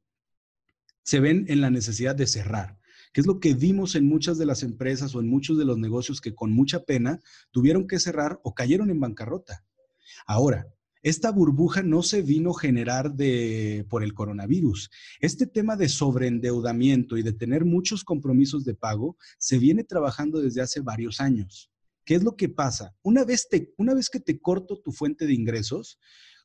se 1.03 1.21
ven 1.21 1.47
en 1.49 1.61
la 1.61 1.71
necesidad 1.71 2.15
de 2.15 2.27
cerrar 2.27 2.81
que 3.13 3.21
es 3.21 3.27
lo 3.27 3.41
que 3.41 3.55
vimos 3.55 3.95
en 3.95 4.07
muchas 4.07 4.39
de 4.39 4.47
las 4.47 4.63
empresas 4.63 5.15
o 5.15 5.21
en 5.21 5.29
muchos 5.29 5.59
de 5.59 5.65
los 5.65 5.79
negocios 5.79 6.21
que 6.21 6.35
con 6.35 6.53
mucha 6.53 6.85
pena 6.85 7.21
tuvieron 7.51 7.87
que 7.87 7.99
cerrar 7.99 8.39
o 8.43 8.55
cayeron 8.55 8.91
en 8.91 9.01
bancarrota. 9.01 9.65
Ahora, 10.27 10.67
esta 11.03 11.31
burbuja 11.31 11.83
no 11.83 12.03
se 12.03 12.23
vino 12.23 12.51
a 12.51 12.61
generar 12.61 13.15
de, 13.15 13.87
por 13.89 14.03
el 14.03 14.13
coronavirus. 14.13 14.91
Este 15.21 15.47
tema 15.47 15.77
de 15.77 15.89
sobreendeudamiento 15.89 17.17
y 17.17 17.23
de 17.23 17.33
tener 17.33 17.65
muchos 17.65 18.05
compromisos 18.05 18.65
de 18.65 18.75
pago 18.75 19.17
se 19.39 19.59
viene 19.59 19.85
trabajando 19.85 20.41
desde 20.41 20.61
hace 20.61 20.81
varios 20.81 21.21
años. 21.21 21.71
¿Qué 22.05 22.15
es 22.17 22.23
lo 22.23 22.37
que 22.37 22.49
pasa? 22.49 22.95
Una 23.03 23.25
vez, 23.25 23.49
una 23.77 23.95
vez 23.95 24.11
que 24.11 24.21
te 24.21 24.41
corto 24.41 24.81
tu 24.81 24.93
fuente 24.93 25.27
de 25.27 25.35
ingresos, 25.35 25.99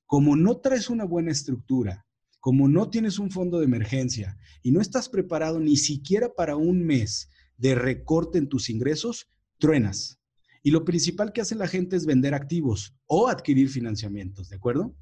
como 0.06 0.36
no 0.36 0.58
traes 0.58 0.90
una 0.90 1.04
buena 1.04 1.32
estructura, 1.32 2.06
como 2.40 2.68
no 2.68 2.90
tienes 2.90 3.18
un 3.18 3.32
fondo 3.32 3.60
de 3.60 3.66
emergencia 3.66 4.38
y 4.62 4.72
no 4.72 4.80
estás 4.80 5.10
preparado 5.10 5.60
ni 5.60 5.78
siquiera 5.78 6.34
para 6.34 6.56
un 6.56 6.86
mes 6.86 7.30
de 7.58 7.76
recorte 7.76 8.38
en 8.38 8.48
tus 8.48 8.70
ingresos, 8.70 9.28
truenas. 9.58 10.20
Y 10.66 10.72
lo 10.72 10.84
principal 10.84 11.32
que 11.32 11.42
hace 11.42 11.54
la 11.54 11.68
gente 11.68 11.96
es 11.96 12.08
vender 12.08 12.34
activos 12.34 12.96
o 13.06 13.28
adquirir 13.28 13.70
financiamientos, 13.70 14.50
¿de 14.50 14.56
acuerdo? 14.56 14.96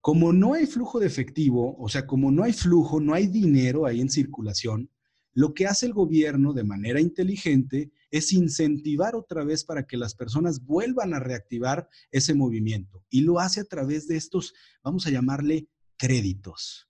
Como 0.00 0.32
no 0.32 0.54
hay 0.54 0.66
flujo 0.66 0.98
de 0.98 1.06
efectivo, 1.06 1.76
o 1.78 1.88
sea, 1.88 2.04
como 2.04 2.32
no 2.32 2.42
hay 2.42 2.52
flujo, 2.52 2.98
no 2.98 3.14
hay 3.14 3.28
dinero 3.28 3.86
ahí 3.86 4.00
en 4.00 4.10
circulación, 4.10 4.90
lo 5.34 5.54
que 5.54 5.68
hace 5.68 5.86
el 5.86 5.92
gobierno 5.92 6.52
de 6.52 6.64
manera 6.64 7.00
inteligente 7.00 7.92
es 8.10 8.32
incentivar 8.32 9.14
otra 9.14 9.44
vez 9.44 9.62
para 9.62 9.86
que 9.86 9.96
las 9.96 10.16
personas 10.16 10.64
vuelvan 10.64 11.14
a 11.14 11.20
reactivar 11.20 11.88
ese 12.10 12.34
movimiento. 12.34 13.04
Y 13.08 13.20
lo 13.20 13.38
hace 13.38 13.60
a 13.60 13.64
través 13.64 14.08
de 14.08 14.16
estos, 14.16 14.52
vamos 14.82 15.06
a 15.06 15.10
llamarle 15.10 15.68
créditos. 15.96 16.88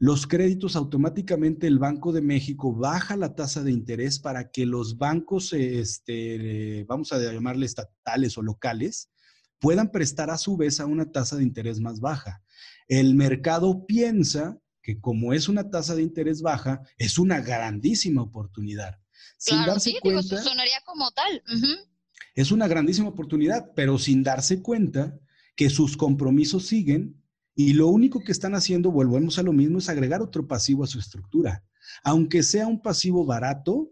Los 0.00 0.28
créditos 0.28 0.76
automáticamente 0.76 1.66
el 1.66 1.80
Banco 1.80 2.12
de 2.12 2.20
México 2.20 2.72
baja 2.72 3.16
la 3.16 3.34
tasa 3.34 3.64
de 3.64 3.72
interés 3.72 4.20
para 4.20 4.48
que 4.50 4.64
los 4.64 4.96
bancos, 4.96 5.52
este, 5.52 6.84
vamos 6.88 7.12
a 7.12 7.18
llamarle 7.18 7.66
estatales 7.66 8.38
o 8.38 8.42
locales, 8.42 9.10
puedan 9.58 9.90
prestar 9.90 10.30
a 10.30 10.38
su 10.38 10.56
vez 10.56 10.78
a 10.78 10.86
una 10.86 11.10
tasa 11.10 11.34
de 11.36 11.42
interés 11.42 11.80
más 11.80 11.98
baja. 11.98 12.44
El 12.86 13.16
mercado 13.16 13.86
piensa 13.86 14.60
que 14.82 15.00
como 15.00 15.32
es 15.32 15.48
una 15.48 15.68
tasa 15.68 15.96
de 15.96 16.02
interés 16.02 16.42
baja, 16.42 16.80
es 16.96 17.18
una 17.18 17.40
grandísima 17.40 18.22
oportunidad. 18.22 19.00
Sin 19.36 19.66
darse 19.66 19.94
cuenta, 20.00 20.40
sonaría 20.40 20.80
como 20.86 21.10
tal. 21.10 21.42
Es 22.36 22.52
una 22.52 22.68
grandísima 22.68 23.08
oportunidad, 23.08 23.72
pero 23.74 23.98
sin 23.98 24.22
darse 24.22 24.62
cuenta 24.62 25.18
que 25.56 25.70
sus 25.70 25.96
compromisos 25.96 26.66
siguen 26.66 27.20
y 27.60 27.72
lo 27.72 27.88
único 27.88 28.20
que 28.20 28.30
están 28.30 28.54
haciendo, 28.54 28.92
volvemos 28.92 29.36
a 29.40 29.42
lo 29.42 29.52
mismo, 29.52 29.80
es 29.80 29.88
agregar 29.88 30.22
otro 30.22 30.46
pasivo 30.46 30.84
a 30.84 30.86
su 30.86 31.00
estructura. 31.00 31.64
Aunque 32.04 32.44
sea 32.44 32.68
un 32.68 32.80
pasivo 32.80 33.24
barato, 33.26 33.90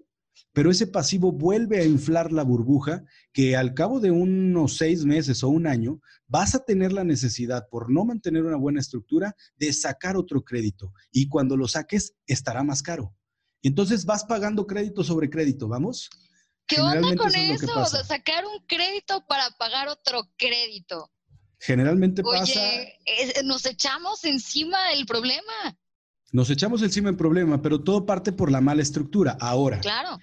pero 0.53 0.71
ese 0.71 0.87
pasivo 0.87 1.33
vuelve 1.33 1.81
a 1.81 1.85
inflar 1.85 2.31
la 2.31 2.45
burbuja 2.45 3.03
que 3.33 3.57
al 3.57 3.75
cabo 3.75 3.99
de 3.99 4.13
unos 4.13 4.77
seis 4.77 5.05
meses 5.05 5.43
o 5.43 5.49
un 5.49 5.67
año 5.67 6.01
vas 6.29 6.55
a 6.55 6.65
tener 6.65 6.93
la 6.93 7.03
necesidad, 7.03 7.67
por 7.69 7.91
no 7.91 8.05
mantener 8.05 8.45
una 8.45 8.57
buena 8.57 8.79
estructura, 8.79 9.35
de 9.57 9.73
sacar 9.73 10.17
otro 10.17 10.45
crédito. 10.45 10.93
Y 11.11 11.27
cuando 11.27 11.57
lo 11.57 11.67
saques, 11.67 12.15
estará 12.29 12.63
más 12.63 12.85
caro. 12.85 13.17
Y 13.63 13.67
entonces 13.67 14.05
vas 14.05 14.25
pagando 14.27 14.69
crédito 14.69 15.03
sobre 15.03 15.29
crédito, 15.29 15.67
¿vamos? 15.67 16.09
¿Qué 16.69 16.81
onda 16.81 17.17
con 17.17 17.35
eso? 17.35 17.81
O 17.81 17.87
sea, 17.87 18.05
sacar 18.05 18.45
un 18.45 18.65
crédito 18.69 19.25
para 19.27 19.51
pagar 19.59 19.89
otro 19.89 20.31
crédito. 20.37 21.11
Generalmente 21.67 22.23
pasa. 22.23 22.61
Oye, 22.61 23.43
nos 23.45 23.67
echamos 23.67 24.25
encima 24.25 24.93
el 24.93 25.05
problema. 25.05 25.77
Nos 26.31 26.49
echamos 26.49 26.81
encima 26.83 27.11
el 27.11 27.17
problema, 27.17 27.61
pero 27.61 27.83
todo 27.83 28.07
parte 28.07 28.31
por 28.31 28.53
la 28.53 28.61
mala 28.61 28.83
estructura. 28.83 29.37
Ahora, 29.41 29.81
claro. 29.81 30.17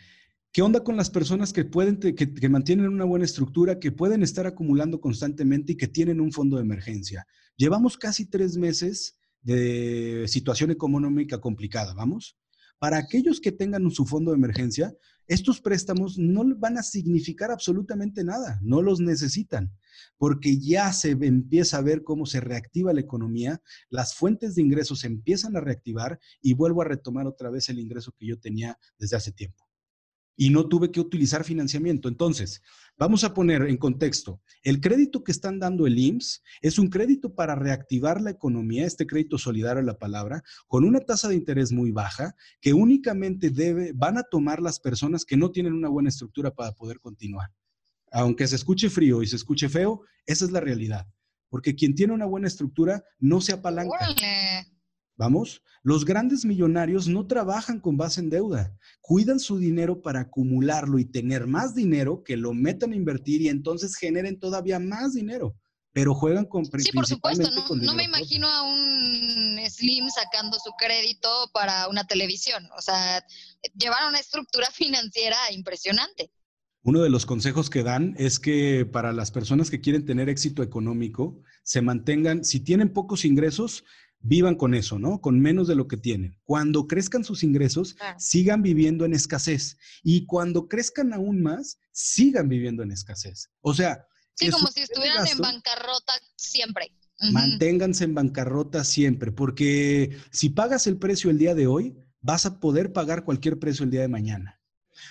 ¿Qué 0.53 0.61
onda 0.61 0.85
con 0.85 0.95
las 0.95 1.09
personas 1.09 1.51
que 1.51 1.65
pueden, 1.65 1.97
que, 1.97 2.49
mantienen 2.49 2.87
una 2.87 3.03
buena 3.03 3.25
estructura, 3.25 3.77
que 3.77 3.91
pueden 3.91 4.23
estar 4.23 4.47
acumulando 4.47 5.01
constantemente 5.01 5.73
y 5.73 5.75
que 5.75 5.87
tienen 5.89 6.21
un 6.21 6.31
fondo 6.31 6.55
de 6.55 6.63
emergencia? 6.63 7.27
Llevamos 7.57 7.97
casi 7.97 8.29
tres 8.29 8.55
meses 8.55 9.17
de 9.41 10.25
situación 10.29 10.71
económica 10.71 11.41
complicada, 11.41 11.93
¿vamos? 11.93 12.37
Para 12.79 12.99
aquellos 12.99 13.41
que 13.41 13.51
tengan 13.51 13.89
su 13.91 14.05
fondo 14.05 14.31
de 14.31 14.37
emergencia, 14.37 14.93
estos 15.27 15.61
préstamos 15.61 16.17
no 16.17 16.43
van 16.57 16.77
a 16.77 16.83
significar 16.83 17.51
absolutamente 17.51 18.23
nada, 18.23 18.59
no 18.61 18.81
los 18.81 18.99
necesitan, 18.99 19.71
porque 20.17 20.59
ya 20.59 20.91
se 20.93 21.11
empieza 21.11 21.77
a 21.77 21.81
ver 21.81 22.03
cómo 22.03 22.25
se 22.25 22.39
reactiva 22.39 22.93
la 22.93 23.01
economía, 23.01 23.61
las 23.89 24.15
fuentes 24.15 24.55
de 24.55 24.61
ingresos 24.61 24.99
se 24.99 25.07
empiezan 25.07 25.55
a 25.55 25.61
reactivar 25.61 26.19
y 26.41 26.53
vuelvo 26.53 26.81
a 26.81 26.85
retomar 26.85 27.27
otra 27.27 27.49
vez 27.49 27.69
el 27.69 27.79
ingreso 27.79 28.13
que 28.17 28.27
yo 28.27 28.39
tenía 28.39 28.77
desde 28.97 29.17
hace 29.17 29.31
tiempo 29.31 29.62
y 30.35 30.49
no 30.49 30.67
tuve 30.67 30.91
que 30.91 30.99
utilizar 30.99 31.43
financiamiento. 31.43 32.07
Entonces, 32.07 32.61
vamos 32.97 33.23
a 33.23 33.33
poner 33.33 33.63
en 33.63 33.77
contexto, 33.77 34.41
el 34.63 34.81
crédito 34.81 35.23
que 35.23 35.31
están 35.31 35.59
dando 35.59 35.87
el 35.87 35.97
IMSS 35.97 36.43
es 36.61 36.79
un 36.79 36.89
crédito 36.89 37.33
para 37.35 37.55
reactivar 37.55 38.21
la 38.21 38.31
economía, 38.31 38.85
este 38.85 39.05
crédito 39.05 39.37
solidario 39.37 39.81
la 39.81 39.97
palabra, 39.97 40.43
con 40.67 40.83
una 40.83 40.99
tasa 40.99 41.27
de 41.27 41.35
interés 41.35 41.71
muy 41.71 41.91
baja 41.91 42.35
que 42.61 42.73
únicamente 42.73 43.49
debe, 43.49 43.91
van 43.93 44.17
a 44.17 44.23
tomar 44.23 44.61
las 44.61 44.79
personas 44.79 45.25
que 45.25 45.37
no 45.37 45.51
tienen 45.51 45.73
una 45.73 45.89
buena 45.89 46.09
estructura 46.09 46.51
para 46.51 46.71
poder 46.73 46.99
continuar. 46.99 47.51
Aunque 48.11 48.47
se 48.47 48.55
escuche 48.55 48.89
frío 48.89 49.23
y 49.23 49.27
se 49.27 49.35
escuche 49.35 49.69
feo, 49.69 50.01
esa 50.25 50.45
es 50.45 50.51
la 50.51 50.59
realidad. 50.59 51.07
Porque 51.49 51.75
quien 51.75 51.93
tiene 51.95 52.13
una 52.13 52.25
buena 52.25 52.47
estructura 52.47 53.03
no 53.19 53.41
se 53.41 53.53
apalanca. 53.53 53.95
Vamos, 55.15 55.61
los 55.83 56.05
grandes 56.05 56.43
millonarios 56.43 57.07
no 57.07 57.27
trabajan 57.27 57.79
con 57.79 57.97
base 57.97 58.19
en 58.19 58.31
deuda, 58.31 58.75
cuidan 58.99 59.39
su 59.39 59.59
dinero 59.59 60.01
para 60.01 60.21
acumularlo 60.21 60.97
y 60.97 61.05
tener 61.05 61.45
más 61.45 61.75
dinero 61.75 62.23
que 62.23 62.35
lo 62.35 62.53
metan 62.53 62.93
a 62.93 62.95
invertir 62.95 63.41
y 63.41 63.49
entonces 63.49 63.95
generen 63.95 64.39
todavía 64.39 64.79
más 64.79 65.13
dinero, 65.13 65.55
pero 65.91 66.15
juegan 66.15 66.45
con 66.45 66.65
Sí, 66.65 66.91
por 66.91 67.05
supuesto, 67.05 67.47
no, 67.75 67.93
me 67.93 68.05
imagino 68.05 68.47
a 68.47 68.63
un 68.63 69.59
Slim 69.69 70.09
sacando 70.09 70.57
su 70.57 70.71
crédito 70.79 71.29
para 71.53 71.87
una 71.89 72.05
televisión, 72.05 72.67
o 72.75 72.81
sea, 72.81 73.23
llevar 73.77 74.07
una 74.09 74.19
estructura 74.19 74.67
financiera 74.73 75.37
impresionante. 75.51 76.31
Uno 76.85 77.01
de 77.01 77.09
los 77.09 77.25
consejos 77.25 77.69
que 77.69 77.81
dan 77.81 78.13
es 78.17 78.39
que 78.39 78.85
para 78.85 79.13
las 79.13 79.31
personas 79.31 79.69
que 79.69 79.79
quieren 79.79 80.05
tener 80.05 80.27
éxito 80.27 80.63
económico, 80.63 81.41
se 81.63 81.81
mantengan, 81.81 82.43
si 82.43 82.59
tienen 82.59 82.91
pocos 82.91 83.23
ingresos, 83.23 83.85
vivan 84.23 84.55
con 84.55 84.73
eso, 84.73 84.97
¿no? 84.97 85.21
Con 85.21 85.39
menos 85.39 85.67
de 85.67 85.75
lo 85.75 85.87
que 85.87 85.97
tienen. 85.97 86.39
Cuando 86.45 86.87
crezcan 86.87 87.23
sus 87.23 87.43
ingresos, 87.43 87.95
sigan 88.17 88.63
viviendo 88.63 89.05
en 89.05 89.13
escasez. 89.13 89.77
Y 90.01 90.25
cuando 90.25 90.67
crezcan 90.67 91.13
aún 91.13 91.43
más, 91.43 91.77
sigan 91.91 92.49
viviendo 92.49 92.81
en 92.81 92.91
escasez. 92.91 93.51
O 93.61 93.73
sea... 93.73 94.07
Sí, 94.35 94.49
como 94.49 94.67
si 94.67 94.81
estuvieran 94.81 95.27
en 95.27 95.37
bancarrota 95.37 96.13
siempre. 96.35 96.91
Manténganse 97.31 98.05
en 98.05 98.15
bancarrota 98.15 98.83
siempre, 98.83 99.31
porque 99.31 100.17
si 100.31 100.49
pagas 100.49 100.87
el 100.87 100.97
precio 100.97 101.29
el 101.29 101.37
día 101.37 101.53
de 101.53 101.67
hoy, 101.67 101.95
vas 102.19 102.47
a 102.47 102.59
poder 102.59 102.91
pagar 102.91 103.23
cualquier 103.23 103.59
precio 103.59 103.85
el 103.85 103.91
día 103.91 104.01
de 104.01 104.07
mañana. 104.07 104.59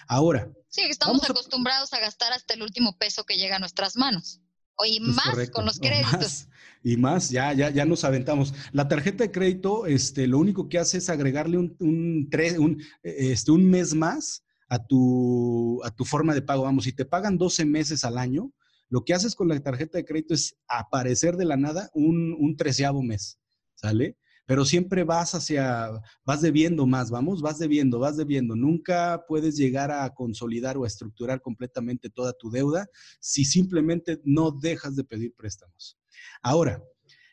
Ahora. 0.09 0.51
Sí, 0.69 0.83
estamos 0.83 1.29
acostumbrados 1.29 1.93
a 1.93 2.01
gastar 2.01 2.33
hasta 2.33 2.55
el 2.55 2.63
último 2.63 2.99
peso 2.99 3.25
que 3.25 3.37
llega 3.37 3.57
a 3.57 3.61
nuestras 3.61 3.97
manos. 3.97 4.41
Y 4.85 4.99
más 5.01 5.51
con 5.51 5.65
los 5.65 5.79
créditos. 5.81 6.49
Y 6.83 6.97
más, 6.97 7.31
ya, 7.31 7.53
ya, 7.53 7.71
ya 7.71 7.85
nos 7.85 8.05
aventamos. 8.05 8.55
La 8.73 8.89
tarjeta 8.89 9.25
de 9.25 9.31
crédito, 9.31 9.87
este, 9.87 10.27
lo 10.27 10.39
único 10.39 10.69
que 10.69 10.79
hace 10.79 10.99
es 10.99 11.09
agregarle 11.09 11.59
un, 11.59 11.77
un, 11.79 12.29
un, 12.59 12.83
este, 13.03 13.51
un 13.53 13.71
mes 13.71 13.95
más 13.95 14.45
a 14.69 14.85
tu, 14.85 15.81
a 15.85 15.91
tu 15.91 16.05
forma 16.05 16.35
de 16.35 16.43
pago. 16.43 16.65
Vamos, 16.65 16.85
si 16.85 16.93
te 16.93 17.05
pagan 17.05 17.39
12 17.39 17.65
meses 17.65 18.05
al 18.05 18.19
año, 18.19 18.53
lo 18.89 19.05
que 19.05 19.15
haces 19.15 19.35
con 19.35 19.49
la 19.49 19.59
tarjeta 19.61 19.99
de 19.99 20.05
crédito 20.05 20.35
es 20.35 20.57
aparecer 20.69 21.37
de 21.37 21.45
la 21.45 21.57
nada 21.57 21.91
un, 21.95 22.37
un 22.39 22.57
treceavo 22.57 23.03
mes, 23.03 23.39
¿sale? 23.75 24.17
pero 24.47 24.65
siempre 24.65 25.05
vas 25.05 25.35
hacia, 25.35 25.91
vas 26.25 26.43
debiendo 26.43 26.87
más, 26.87 27.11
vamos, 27.11 27.41
vas 27.41 27.59
debiendo, 27.59 27.99
vas 27.99 28.17
debiendo. 28.17 28.57
Nunca 28.57 29.25
puedes 29.27 29.57
llegar 29.57 29.91
a 29.91 30.13
consolidar 30.13 30.77
o 30.77 30.85
a 30.85 30.89
estructurar 30.89 31.41
completamente 31.41 32.11
toda 32.11 32.33
tu 32.33 32.51
deuda 32.51 32.87
si 33.21 33.45
simplemente 33.45 34.21
no 34.25 34.51
dejas 34.51 34.97
de 34.97 35.05
pedir 35.05 35.35
préstamos. 35.35 35.97
Ahora, 36.43 36.83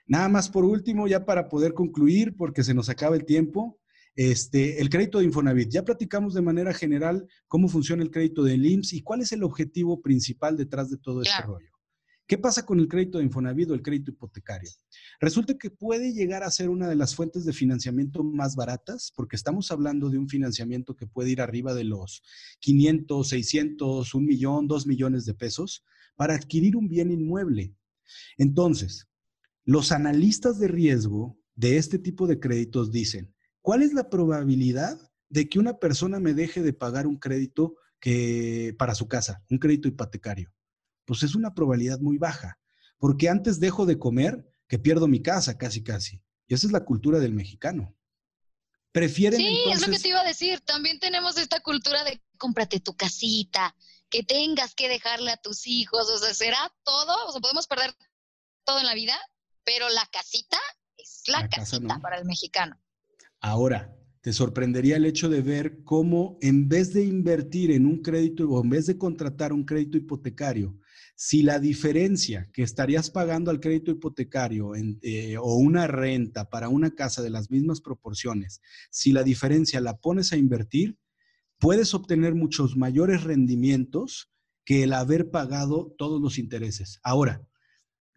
nada 0.07 0.29
más 0.29 0.49
por 0.49 0.65
último, 0.65 1.07
ya 1.07 1.25
para 1.25 1.49
poder 1.49 1.73
concluir, 1.73 2.35
porque 2.35 2.63
se 2.63 2.73
nos 2.73 2.89
acaba 2.89 3.15
el 3.15 3.25
tiempo, 3.25 3.79
este, 4.15 4.81
el 4.81 4.89
crédito 4.89 5.19
de 5.19 5.25
Infonavit. 5.25 5.69
Ya 5.69 5.85
platicamos 5.85 6.33
de 6.33 6.41
manera 6.41 6.73
general 6.73 7.27
cómo 7.47 7.69
funciona 7.69 8.03
el 8.03 8.11
crédito 8.11 8.43
del 8.43 8.65
IMSS 8.65 8.93
y 8.93 9.01
cuál 9.01 9.21
es 9.21 9.31
el 9.31 9.43
objetivo 9.43 10.01
principal 10.01 10.57
detrás 10.57 10.89
de 10.89 10.97
todo 10.97 11.21
este 11.21 11.41
rollo. 11.41 11.69
¿Qué 12.29 12.37
pasa 12.37 12.63
con 12.63 12.79
el 12.79 12.87
crédito 12.87 13.17
de 13.17 13.23
Infonavit 13.23 13.71
o 13.71 13.73
el 13.73 13.81
crédito 13.81 14.11
hipotecario? 14.11 14.69
Resulta 15.19 15.57
que 15.57 15.71
puede 15.71 16.13
llegar 16.13 16.43
a 16.43 16.51
ser 16.51 16.69
una 16.69 16.87
de 16.87 16.95
las 16.95 17.15
fuentes 17.15 17.43
de 17.43 17.53
financiamiento 17.53 18.23
más 18.23 18.55
baratas, 18.55 19.11
porque 19.15 19.35
estamos 19.35 19.71
hablando 19.71 20.11
de 20.11 20.19
un 20.19 20.29
financiamiento 20.29 20.95
que 20.95 21.07
puede 21.07 21.31
ir 21.31 21.41
arriba 21.41 21.73
de 21.73 21.85
los 21.85 22.21
500, 22.59 23.27
600, 23.27 24.13
1 24.13 24.27
millón, 24.27 24.67
2 24.67 24.85
millones 24.85 25.25
de 25.25 25.33
pesos 25.33 25.83
para 26.15 26.35
adquirir 26.35 26.75
un 26.75 26.87
bien 26.87 27.09
inmueble. 27.09 27.73
Entonces, 28.37 29.07
los 29.65 29.91
analistas 29.91 30.59
de 30.59 30.67
riesgo 30.67 31.37
de 31.55 31.77
este 31.77 31.99
tipo 31.99 32.27
de 32.27 32.39
créditos 32.39 32.91
dicen, 32.91 33.33
¿cuál 33.61 33.83
es 33.83 33.93
la 33.93 34.09
probabilidad 34.09 34.99
de 35.29 35.47
que 35.47 35.59
una 35.59 35.77
persona 35.77 36.19
me 36.19 36.33
deje 36.33 36.61
de 36.61 36.73
pagar 36.73 37.07
un 37.07 37.17
crédito 37.17 37.75
que, 37.99 38.75
para 38.77 38.95
su 38.95 39.07
casa, 39.07 39.43
un 39.49 39.59
crédito 39.59 39.87
hipotecario? 39.87 40.51
pues 41.09 41.23
es 41.23 41.33
una 41.33 41.55
probabilidad 41.55 41.99
muy 41.99 42.19
baja, 42.19 42.59
porque 42.99 43.29
antes 43.29 43.59
dejo 43.59 43.87
de 43.87 43.97
comer 43.97 44.47
que 44.67 44.77
pierdo 44.77 45.07
mi 45.07 45.23
casa 45.23 45.57
casi 45.57 45.81
casi. 45.81 46.21
Y 46.47 46.53
esa 46.53 46.67
es 46.67 46.71
la 46.71 46.85
cultura 46.85 47.17
del 47.17 47.33
mexicano. 47.33 47.97
Prefieren 48.91 49.39
Sí, 49.39 49.63
es 49.71 49.81
lo 49.81 49.91
que 49.91 49.97
te 49.97 50.09
iba 50.09 50.21
a 50.21 50.23
decir. 50.23 50.59
También 50.59 50.99
tenemos 50.99 51.39
esta 51.39 51.61
cultura 51.61 52.03
de 52.03 52.21
cómprate 52.37 52.79
tu 52.79 52.95
casita, 52.95 53.75
que 54.09 54.23
tengas 54.23 54.75
que 54.75 54.89
dejarle 54.89 55.31
a 55.31 55.37
tus 55.37 55.67
hijos, 55.67 56.09
o 56.09 56.17
sea, 56.17 56.33
será 56.33 56.73
todo, 56.83 57.27
o 57.27 57.31
sea, 57.31 57.41
podemos 57.41 57.67
perder 57.67 57.93
todo 58.65 58.79
en 58.79 58.85
la 58.85 58.95
vida, 58.95 59.17
pero 59.63 59.89
la 59.89 60.05
casita 60.11 60.57
es 60.97 61.23
la, 61.27 61.47
casita 61.47 61.99
para 61.99 62.17
el 62.17 62.25
mexicano. 62.25 62.79
Ahora, 63.39 63.95
te 64.21 64.33
sorprendería 64.33 64.97
el 64.97 65.05
hecho 65.05 65.29
de 65.29 65.41
ver 65.41 65.83
cómo 65.83 66.37
en 66.41 66.67
vez 66.67 66.93
de 66.93 67.03
invertir 67.03 67.71
en 67.71 67.85
un 67.85 68.01
crédito 68.01 68.49
o 68.49 68.61
en 68.61 68.69
vez 68.69 68.85
de 68.85 68.97
contratar 68.97 69.53
un 69.53 69.63
crédito 69.63 69.97
hipotecario, 69.97 70.77
si 71.15 71.43
la 71.43 71.59
diferencia 71.59 72.49
que 72.53 72.63
estarías 72.63 73.09
pagando 73.09 73.51
al 73.51 73.59
crédito 73.59 73.91
hipotecario 73.91 74.71
eh, 74.75 75.37
o 75.37 75.55
una 75.55 75.87
renta 75.87 76.49
para 76.49 76.69
una 76.69 76.91
casa 76.91 77.21
de 77.21 77.29
las 77.29 77.49
mismas 77.49 77.81
proporciones, 77.81 78.61
si 78.89 79.11
la 79.11 79.23
diferencia 79.23 79.81
la 79.81 79.97
pones 79.97 80.31
a 80.33 80.37
invertir, 80.37 80.97
puedes 81.59 81.93
obtener 81.93 82.35
muchos 82.35 82.75
mayores 82.75 83.23
rendimientos 83.23 84.31
que 84.65 84.83
el 84.83 84.93
haber 84.93 85.29
pagado 85.29 85.93
todos 85.97 86.21
los 86.21 86.37
intereses. 86.37 86.99
Ahora, 87.03 87.45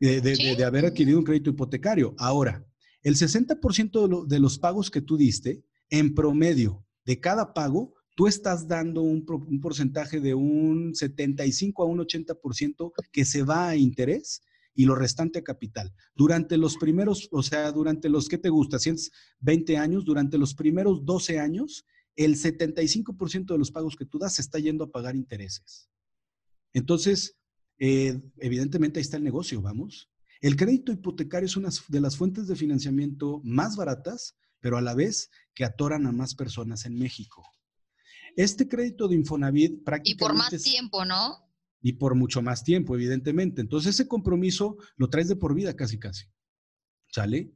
de, 0.01 0.65
haber 0.65 0.87
adquirido 0.87 1.19
un 1.19 1.25
crédito 1.25 1.51
hipotecario. 1.51 2.15
Ahora, 2.19 2.67
el 3.03 3.15
60% 3.15 4.27
de 4.27 4.39
los 4.41 4.59
pagos 4.59 4.91
que 4.91 5.01
tú 5.01 5.17
diste, 5.17 5.63
en 5.91 6.15
promedio 6.15 6.85
de 7.05 7.21
cada 7.21 7.55
pago, 7.55 7.95
tú 8.15 8.27
estás 8.27 8.67
dando 8.67 9.03
un, 9.03 9.25
porcentaje 9.61 10.21
de 10.21 10.35
un 10.35 10.95
75 10.95 11.83
a 11.83 11.87
un 11.87 11.99
80% 11.99 12.93
que 13.13 13.25
se 13.25 13.43
va 13.43 13.69
a 13.69 13.77
interés 13.77 14.43
y 14.75 14.87
lo 14.87 14.95
restante 14.95 15.41
a 15.41 15.45
capital. 15.45 15.93
Durante 16.15 16.57
los 16.57 16.77
primeros, 16.77 17.29
o 17.31 17.43
sea, 17.43 17.71
durante 17.73 18.09
los, 18.09 18.29
¿qué 18.29 18.39
te 18.39 18.49
gusta? 18.49 18.79
120 18.79 19.77
años, 19.77 20.05
durante 20.05 20.39
los 20.39 20.55
primeros 20.55 21.05
12 21.05 21.39
años, 21.39 21.85
el 22.17 22.37
75% 22.37 23.47
de 23.47 23.59
los 23.59 23.71
pagos 23.71 23.97
que 23.97 24.05
tú 24.05 24.19
das 24.19 24.35
se 24.35 24.43
está 24.43 24.59
yendo 24.59 24.85
a 24.85 24.91
pagar 24.91 25.17
intereses. 25.17 25.89
Entonces, 26.73 27.37
eh, 27.79 28.21
evidentemente 28.39 28.99
ahí 28.99 29.03
está 29.03 29.17
el 29.17 29.25
negocio, 29.25 29.61
vamos. 29.61 30.11
El 30.41 30.57
crédito 30.57 30.93
hipotecario 30.93 31.47
es 31.47 31.57
una 31.57 31.71
de 31.89 32.01
las 32.01 32.17
fuentes 32.17 32.49
de 32.49 32.57
financiamiento 32.57 33.41
más 33.45 33.77
baratas, 33.77 34.37
pero 34.61 34.77
a 34.77 34.83
la 34.83 34.95
vez 34.95 35.31
que 35.55 35.65
atoran 35.65 36.07
a 36.07 36.13
más 36.13 36.35
personas 36.35 36.85
en 36.85 36.99
México. 36.99 37.45
Este 38.37 38.69
crédito 38.69 39.09
de 39.09 39.17
Infonavit 39.17 39.85
prácticamente... 39.85 40.25
Y 40.25 40.29
por 40.29 40.35
más 40.35 40.63
tiempo, 40.63 41.05
¿no? 41.05 41.39
Y 41.81 41.95
por 41.95 42.15
mucho 42.15 42.43
más 42.43 42.65
tiempo, 42.65 42.95
evidentemente. 42.95 43.61
Entonces 43.61 43.95
ese 43.95 44.09
compromiso 44.09 44.77
lo 44.97 45.11
traes 45.11 45.29
de 45.29 45.37
por 45.37 45.55
vida 45.55 45.75
casi, 45.75 45.99
casi. 45.99 46.27
¿Sale? 47.09 47.53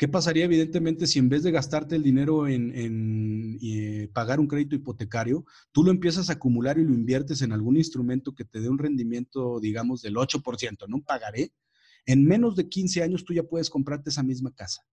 ¿Qué 0.00 0.08
pasaría, 0.08 0.46
evidentemente, 0.46 1.06
si 1.06 1.18
en 1.18 1.28
vez 1.28 1.42
de 1.42 1.50
gastarte 1.50 1.94
el 1.94 2.02
dinero 2.02 2.48
en, 2.48 3.58
eh, 3.60 4.08
pagar 4.14 4.40
un 4.40 4.46
crédito 4.46 4.74
hipotecario, 4.74 5.44
tú 5.72 5.84
lo 5.84 5.90
empiezas 5.90 6.30
a 6.30 6.32
acumular 6.32 6.78
y 6.78 6.84
lo 6.84 6.94
inviertes 6.94 7.42
en 7.42 7.52
algún 7.52 7.76
instrumento 7.76 8.34
que 8.34 8.46
te 8.46 8.62
dé 8.62 8.70
un 8.70 8.78
rendimiento, 8.78 9.60
digamos, 9.60 10.00
del 10.00 10.16
8%, 10.16 10.86
no 10.88 11.02
pagaré? 11.02 11.52
En 12.06 12.24
menos 12.24 12.56
de 12.56 12.70
15 12.70 13.02
años 13.02 13.26
tú 13.26 13.34
ya 13.34 13.42
puedes 13.42 13.68
comprarte 13.68 14.08
esa 14.08 14.22
misma 14.22 14.54
casa. 14.54 14.86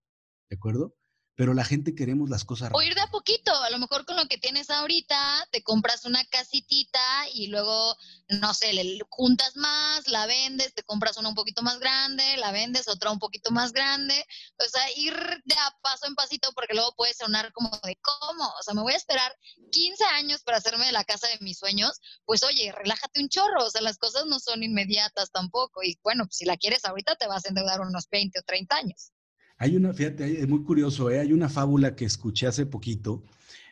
¿De 0.49 0.58
acuerdo? 0.58 0.93
Pero 1.38 1.53
la 1.53 1.63
gente 1.63 1.93
queremos 1.93 2.31
las 2.31 2.43
cosas 2.43 2.71
O 2.73 2.81
ir 2.81 2.95
de 2.95 3.01
a 3.01 3.07
poquito, 3.11 3.53
a 3.53 3.69
lo 3.69 3.77
mejor 3.77 4.05
con 4.05 4.17
lo 4.17 4.27
que 4.27 4.39
tienes 4.39 4.71
ahorita, 4.71 5.47
te 5.51 5.61
compras 5.61 6.03
una 6.05 6.25
casitita 6.25 6.99
y 7.31 7.47
luego, 7.47 7.95
no 8.27 8.55
sé, 8.55 8.73
le 8.73 8.99
juntas 9.09 9.55
más, 9.55 10.07
la 10.07 10.25
vendes, 10.25 10.73
te 10.73 10.81
compras 10.81 11.15
una 11.17 11.29
un 11.29 11.35
poquito 11.35 11.61
más 11.61 11.79
grande, 11.79 12.23
la 12.38 12.51
vendes 12.51 12.88
otra 12.88 13.11
un 13.11 13.19
poquito 13.19 13.51
más 13.51 13.71
grande, 13.71 14.25
o 14.57 14.67
sea, 14.67 14.81
ir 14.95 15.13
de 15.45 15.53
a 15.53 15.77
paso 15.83 16.07
en 16.07 16.15
pasito 16.15 16.51
porque 16.55 16.73
luego 16.73 16.95
puede 16.97 17.13
sonar 17.13 17.53
como 17.53 17.69
de 17.83 17.99
cómo, 18.01 18.43
o 18.43 18.63
sea, 18.63 18.73
me 18.73 18.81
voy 18.81 18.93
a 18.93 18.97
esperar 18.97 19.31
15 19.71 20.03
años 20.15 20.41
para 20.41 20.57
hacerme 20.57 20.88
de 20.88 20.91
la 20.91 21.03
casa 21.03 21.27
de 21.27 21.38
mis 21.41 21.59
sueños, 21.59 22.01
pues 22.25 22.43
oye, 22.43 22.71
relájate 22.71 23.21
un 23.21 23.29
chorro, 23.29 23.63
o 23.63 23.69
sea, 23.69 23.81
las 23.81 23.99
cosas 23.99 24.25
no 24.25 24.39
son 24.39 24.63
inmediatas 24.63 25.29
tampoco. 25.31 25.83
Y 25.83 25.99
bueno, 26.03 26.25
si 26.31 26.45
la 26.45 26.57
quieres 26.57 26.83
ahorita 26.83 27.15
te 27.15 27.27
vas 27.27 27.45
a 27.45 27.49
endeudar 27.49 27.81
unos 27.81 28.09
20 28.09 28.39
o 28.39 28.41
30 28.41 28.75
años. 28.75 29.11
Hay 29.58 29.76
una, 29.76 29.93
fíjate, 29.93 30.41
es 30.41 30.47
muy 30.47 30.64
curioso, 30.64 31.10
¿eh? 31.10 31.20
hay 31.20 31.34
una 31.34 31.49
fábula 31.49 31.95
que 31.95 32.05
escuché 32.05 32.47
hace 32.47 32.66
poquito, 32.66 33.24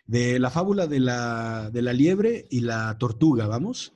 de 0.08 0.40
la 0.40 0.50
fábula 0.50 0.88
de 0.88 1.00
la, 1.00 1.70
de 1.72 1.82
la 1.82 1.94
liebre 1.94 2.48
y 2.50 2.62
la 2.62 2.98
tortuga, 2.98 3.48
¿vamos? 3.48 3.94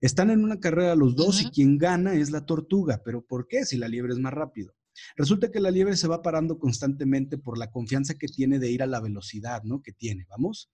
Están 0.00 0.30
en 0.30 0.44
una 0.44 0.60
carrera 0.60 0.94
los 0.94 1.16
dos 1.16 1.42
y 1.42 1.50
quien 1.50 1.78
gana 1.78 2.14
es 2.14 2.30
la 2.30 2.44
tortuga, 2.44 3.02
pero 3.04 3.22
¿por 3.22 3.48
qué 3.48 3.64
si 3.64 3.76
la 3.76 3.88
liebre 3.88 4.12
es 4.12 4.18
más 4.18 4.32
rápido? 4.32 4.74
Resulta 5.16 5.50
que 5.50 5.60
la 5.60 5.70
liebre 5.70 5.96
se 5.96 6.08
va 6.08 6.22
parando 6.22 6.58
constantemente 6.58 7.38
por 7.38 7.58
la 7.58 7.70
confianza 7.70 8.14
que 8.14 8.28
tiene 8.28 8.58
de 8.58 8.70
ir 8.70 8.82
a 8.82 8.86
la 8.86 9.00
velocidad, 9.00 9.62
¿no? 9.64 9.82
Que 9.82 9.92
tiene, 9.92 10.26
¿vamos? 10.28 10.70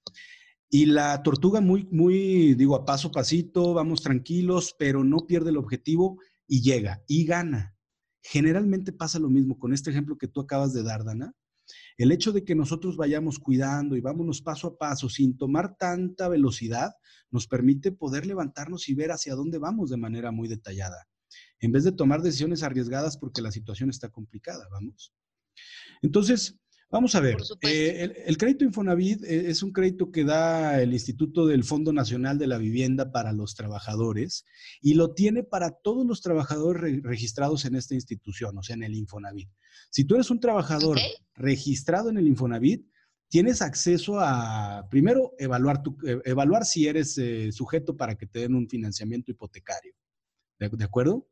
Y 0.69 0.87
la 0.87 1.23
tortuga 1.23 1.61
muy, 1.61 1.89
muy, 1.91 2.55
digo, 2.55 2.77
a 2.77 2.85
paso 2.85 3.09
a 3.09 3.13
pasito, 3.13 3.75
vamos 3.75 4.03
tranquilos, 4.03 4.75
pero 4.79 5.05
no 5.05 5.27
pierde 5.27 5.51
el 5.51 5.57
objetivo 5.57 6.19
y 6.47 6.63
llega 6.63 7.03
y 7.07 7.25
gana. 7.25 7.77
Generalmente 8.23 8.93
pasa 8.93 9.19
lo 9.19 9.31
mismo 9.31 9.59
con 9.59 9.73
este 9.73 9.91
ejemplo 9.91 10.19
que 10.19 10.29
tú 10.29 10.41
acabas 10.41 10.73
de 10.73 10.83
dar, 10.83 11.05
Dana. 11.05 11.33
El 11.97 12.13
hecho 12.13 12.33
de 12.33 12.45
que 12.45 12.55
nosotros 12.55 12.97
vayamos 12.97 13.39
cuidando 13.39 13.97
y 13.97 14.01
vámonos 14.01 14.43
paso 14.43 14.69
a 14.69 14.79
paso 14.79 15.09
sin 15.09 15.37
tomar 15.37 15.77
tanta 15.77 16.29
velocidad 16.29 16.93
nos 17.31 17.47
permite 17.47 17.93
poder 17.93 18.27
levantarnos 18.27 18.89
y 18.89 18.95
ver 18.95 19.13
hacia 19.13 19.35
dónde 19.35 19.59
vamos 19.59 19.91
de 19.91 19.97
manera 19.97 20.33
muy 20.33 20.49
detallada, 20.49 21.09
en 21.61 21.73
vez 21.73 21.85
de 21.85 21.93
tomar 21.93 22.23
decisiones 22.23 22.63
arriesgadas 22.63 23.17
porque 23.17 23.43
la 23.43 23.53
situación 23.53 23.91
está 23.91 24.09
complicada, 24.09 24.67
vamos. 24.71 25.15
Entonces, 26.03 26.60
Vamos 26.93 27.15
a 27.15 27.21
ver, 27.21 27.37
eh, 27.63 28.25
el, 28.27 28.37
crédito 28.37 28.65
Infonavit 28.65 29.23
eh, 29.23 29.49
es 29.49 29.63
un 29.63 29.73
crédito 29.73 30.11
que 30.11 30.25
da 30.25 30.83
el 30.83 30.93
Instituto 30.93 31.47
del 31.47 31.63
Fondo 31.63 31.93
Nacional 31.93 32.37
de 32.37 32.49
la 32.49 32.59
Vivienda 32.59 33.13
para 33.13 33.33
los 33.33 33.55
trabajadores 33.55 34.45
y 34.83 34.95
lo 34.95 35.15
tiene 35.15 35.45
para 35.45 35.71
todos 35.71 36.05
los 36.05 36.21
trabajadores 36.21 37.01
registrados 37.05 37.65
en 37.65 37.77
esta 37.77 37.95
institución, 37.95 38.59
o 38.59 38.63
sea, 38.65 38.75
en 38.75 38.83
el 38.83 38.97
Infonavit. 38.97 39.49
Si 39.91 40.05
tú 40.05 40.17
eres 40.17 40.31
un 40.31 40.41
trabajador 40.41 40.99
registrado 41.35 42.11
en 42.11 42.19
el 42.19 42.27
Infonavit, 42.27 42.85
tienes 43.29 43.63
acceso 43.63 44.19
a, 44.19 44.89
primero, 44.91 45.33
evaluar, 45.39 45.83
tu, 45.83 45.97
e, 46.05 46.21
evaluar 46.25 46.65
si 46.65 46.89
eres 46.89 47.17
eh, 47.19 47.53
sujeto 47.53 47.97
para 47.97 48.17
que 48.17 48.27
te 48.27 48.41
den 48.41 48.57
un 48.57 48.69
financiamiento 48.69 49.31
hipotecario. 49.31 49.95
¿De, 50.59 50.85
acuerdo? 50.85 51.27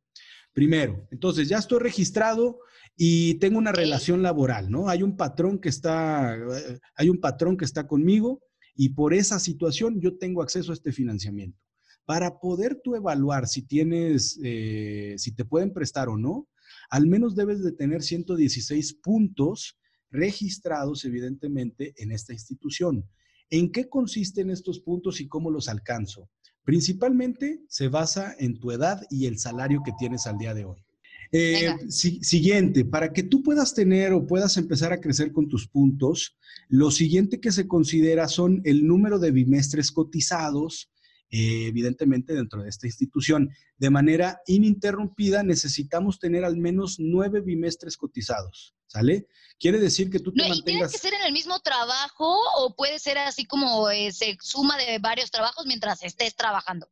Primero, 0.53 1.07
entonces 1.11 1.49
ya 1.49 1.59
estoy 1.59 1.81
registrado 1.81 2.61
y 3.01 3.35
tengo 3.35 3.59
una 3.59 3.71
relación 3.71 4.23
laboral, 4.23 4.73
¿no? 4.73 4.89
Hay 4.89 5.05
un 5.05 5.17
patrón 5.17 5.61
que 5.61 5.69
está, 5.69 6.35
eh, 6.35 6.81
hay 6.97 7.09
un 7.09 7.21
patrón 7.21 7.57
que 7.57 7.65
está 7.65 7.87
conmigo 7.87 8.43
y 8.75 8.89
por 8.89 9.15
esa 9.15 9.39
situación 9.39 10.01
yo 10.01 10.19
tengo 10.19 10.43
acceso 10.43 10.73
a 10.73 10.75
este 10.75 10.91
financiamiento. 10.91 11.57
Para 12.05 12.41
poder 12.41 12.81
tú 12.83 12.97
evaluar 12.97 13.47
si 13.47 13.63
tienes, 13.63 14.41
eh, 14.43 15.15
si 15.17 15.33
te 15.33 15.45
pueden 15.45 15.73
prestar 15.73 16.09
o 16.09 16.17
no, 16.17 16.49
al 16.91 17.07
menos 17.07 17.37
debes 17.37 17.63
de 17.63 17.71
tener 17.71 18.03
116 18.03 18.95
puntos 18.95 19.79
registrados, 20.11 21.05
evidentemente, 21.05 21.95
en 21.99 22.11
esta 22.11 22.33
institución. 22.33 23.09
¿En 23.49 23.71
qué 23.71 23.89
consisten 23.89 24.51
estos 24.51 24.81
puntos 24.81 25.21
y 25.21 25.29
cómo 25.29 25.53
los 25.53 25.69
alcanzo? 25.69 26.31
Principalmente 26.65 27.63
se 27.69 27.87
basa 27.87 28.35
en 28.41 28.59
tu 28.59 28.73
edad 28.73 29.03
y 29.09 29.27
el 29.27 29.39
salario 29.39 29.83
que 29.85 29.93
tienes 29.97 30.27
al 30.27 30.37
día 30.37 30.53
de 30.53 30.65
hoy. 30.65 30.88
Eh, 31.31 31.75
siguiente, 31.91 32.85
para 32.85 33.13
que 33.13 33.23
tú 33.23 33.43
puedas 33.43 33.75
tener 33.75 34.13
o 34.13 34.27
puedas 34.27 34.57
empezar 34.57 34.93
a 34.93 35.01
crecer 35.01 35.33
con 35.33 35.49
tus 35.49 35.69
puntos, 35.69 36.37
lo 36.69 36.91
siguiente 36.91 37.41
que 37.41 37.53
se 37.53 37.69
considera 37.69 38.29
son 38.29 38.63
el 38.65 38.87
número 38.87 39.19
de 39.19 39.31
bimestres 39.31 39.93
cotizados, 39.93 40.91
eh, 41.31 41.67
evidentemente 41.67 42.33
dentro 42.33 42.63
de 42.63 42.71
esta 42.71 42.87
institución. 42.87 43.51
De 43.77 43.91
manera 43.91 44.41
ininterrumpida 44.47 45.43
necesitamos 45.43 46.19
tener 46.19 46.45
al 46.45 46.57
menos 46.57 46.97
nueve 46.99 47.43
bimestres 47.43 47.99
cotizados, 47.99 48.75
¿sale? 48.87 49.27
Quiere 49.59 49.79
decir 49.79 50.09
que 50.09 50.21
tú 50.21 50.33
te 50.33 50.49
mantengas... 50.49 50.65
¿Tiene 50.65 50.89
que 50.91 50.99
ser 50.99 51.13
en 51.13 51.27
el 51.27 51.33
mismo 51.33 51.61
trabajo 51.61 52.39
o 52.57 52.75
puede 52.75 52.99
ser 52.99 53.19
así 53.19 53.45
como 53.45 53.91
eh, 53.91 54.13
se 54.13 54.39
suma 54.41 54.79
de 54.79 54.99
varios 54.99 55.31
trabajos 55.31 55.67
mientras 55.67 56.03
estés 56.03 56.35
trabajando? 56.35 56.89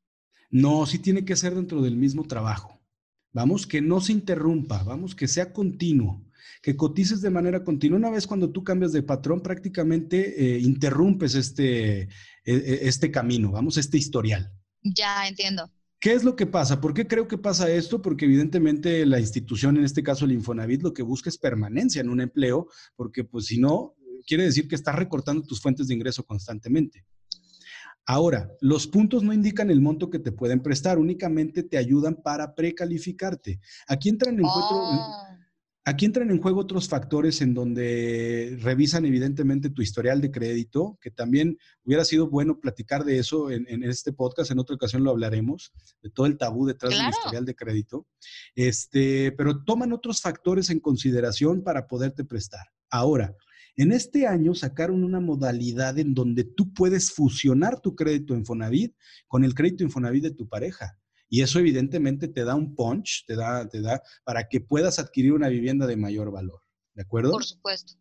No, 0.51 0.84
sí 0.84 0.99
tiene 0.99 1.24
que 1.24 1.37
ser 1.37 1.55
dentro 1.55 1.80
del 1.80 1.97
mismo 1.97 2.24
trabajo. 2.24 2.76
Vamos, 3.37 3.66
que 3.66 3.82
no 3.82 4.01
se 4.01 4.12
interrumpa, 4.12 4.82
vamos, 4.82 5.14
que 5.14 5.28
sea 5.28 5.53
continuo, 5.53 6.24
que 6.62 6.74
cotices 6.74 7.20
de 7.20 7.28
manera 7.28 7.64
continua. 7.64 7.99
Una 7.99 8.09
vez 8.09 8.26
cuando 8.26 8.51
tú 8.51 8.64
cambias 8.64 8.93
de 8.93 9.03
patrón, 9.03 9.43
prácticamente 9.43 10.57
eh, 10.57 10.59
interrumpes 10.59 11.34
este, 11.34 12.01
e, 12.01 12.09
e, 12.47 12.89
este 12.89 13.11
camino, 13.11 13.51
vamos, 13.51 13.76
este 13.76 13.99
historial. 13.99 14.51
Ya 14.82 15.28
entiendo. 15.28 15.70
¿Qué 16.01 16.14
es 16.14 16.24
lo 16.24 16.34
que 16.34 16.47
pasa? 16.47 16.80
¿Por 16.80 16.95
qué 16.95 17.07
creo 17.07 17.28
que 17.28 17.37
pasa 17.37 17.70
esto? 17.70 18.01
Porque 18.01 18.24
evidentemente 18.24 19.05
la 19.05 19.20
institución, 19.20 19.76
en 19.76 19.84
este 19.84 20.03
caso 20.03 20.24
el 20.24 20.32
Infonavit, 20.32 20.82
lo 20.82 20.95
que 20.95 21.03
busca 21.03 21.28
es 21.28 21.37
permanencia 21.37 22.01
en 22.01 22.09
un 22.09 22.22
empleo, 22.22 22.68
porque 22.97 23.22
pues 23.22 23.45
si 23.45 23.59
no, 23.59 23.97
quiere 24.26 24.45
decir 24.45 24.66
que 24.66 24.76
estás 24.76 24.95
recortando 24.95 25.43
tus 25.43 25.61
fuentes 25.61 25.89
de 25.89 25.95
ingreso 25.95 26.24
constantemente. 26.24 27.05
Ahora, 28.07 28.52
los 28.61 28.86
puntos 28.86 29.24
no 29.24 29.32
indican 29.32 29.68
el 29.68 29.80
monto 29.80 30.11
que 30.11 30.20
te 30.20 30.30
pueden 30.30 30.61
prestar, 30.62 30.98
únicamente 30.98 31.64
te 31.64 31.76
ayudan 31.76 32.14
para 32.14 32.54
precalificarte. 32.54 33.59
Aquí 33.88 34.09
entran 34.09 34.38
en 34.38 34.44
juego. 34.44 35.36
Aquí 35.88 36.04
entran 36.04 36.30
en 36.30 36.42
juego 36.42 36.61
otros 36.61 36.88
factores 36.88 37.40
en 37.42 37.54
donde 37.54 38.59
revisan 38.61 39.04
evidentemente 39.07 39.70
tu 39.70 39.82
historial 39.82 40.20
de 40.20 40.32
crédito, 40.32 40.98
que 41.00 41.12
también 41.12 41.59
hubiera 41.84 42.04
sido 42.04 42.28
bueno 42.28 42.59
platicar 42.59 43.04
de 43.04 43.20
eso 43.20 43.52
en, 43.52 43.84
este 43.84 44.12
podcast, 44.12 44.50
en 44.50 44.59
otra 44.59 44.74
ocasión 44.74 45.04
lo 45.04 45.12
hablaremos, 45.12 45.72
de 46.02 46.11
todo 46.11 46.26
el 46.26 46.38
tabú 46.38 46.66
detrás 46.66 46.92
del 46.92 47.09
historial 47.09 47.44
de 47.44 47.54
crédito. 47.54 48.07
Este, 48.57 49.30
pero 49.30 49.62
toman 49.62 49.92
otros 49.92 50.20
factores 50.20 50.70
en 50.70 50.80
consideración 50.80 51.62
para 51.62 51.86
poderte 51.86 52.24
prestar. 52.24 52.66
Ahora, 52.90 53.36
en 53.77 53.93
este 53.93 54.27
año 54.27 54.55
sacaron 54.55 55.05
una 55.05 55.20
modalidad 55.20 55.99
en 55.99 56.14
donde 56.14 56.45
tú 56.45 56.72
puedes 56.72 57.12
fusionar 57.12 57.81
tu 57.81 57.95
crédito 57.95 58.35
Infonavit 58.35 58.95
con 59.27 59.45
el 59.45 59.55
crédito 59.55 59.85
Infonavit 59.85 60.22
de 60.22 60.31
tu 60.31 60.49
pareja. 60.49 60.99
Y 61.29 61.43
eso 61.43 61.59
evidentemente 61.59 62.29
te 62.29 62.45
da 62.45 62.55
un 62.55 62.74
punch, 62.74 63.24
te 63.27 63.35
da, 63.35 63.68
te 63.68 63.81
da 63.81 64.01
para 64.24 64.49
que 64.49 64.61
puedas 64.61 64.99
adquirir 64.99 65.33
una 65.33 65.49
vivienda 65.49 65.87
de 65.87 65.97
mayor 65.97 66.31
valor. 66.31 66.61
¿De 66.95 67.03
acuerdo? 67.03 67.33
Por 67.33 67.45
supuesto. 67.45 67.95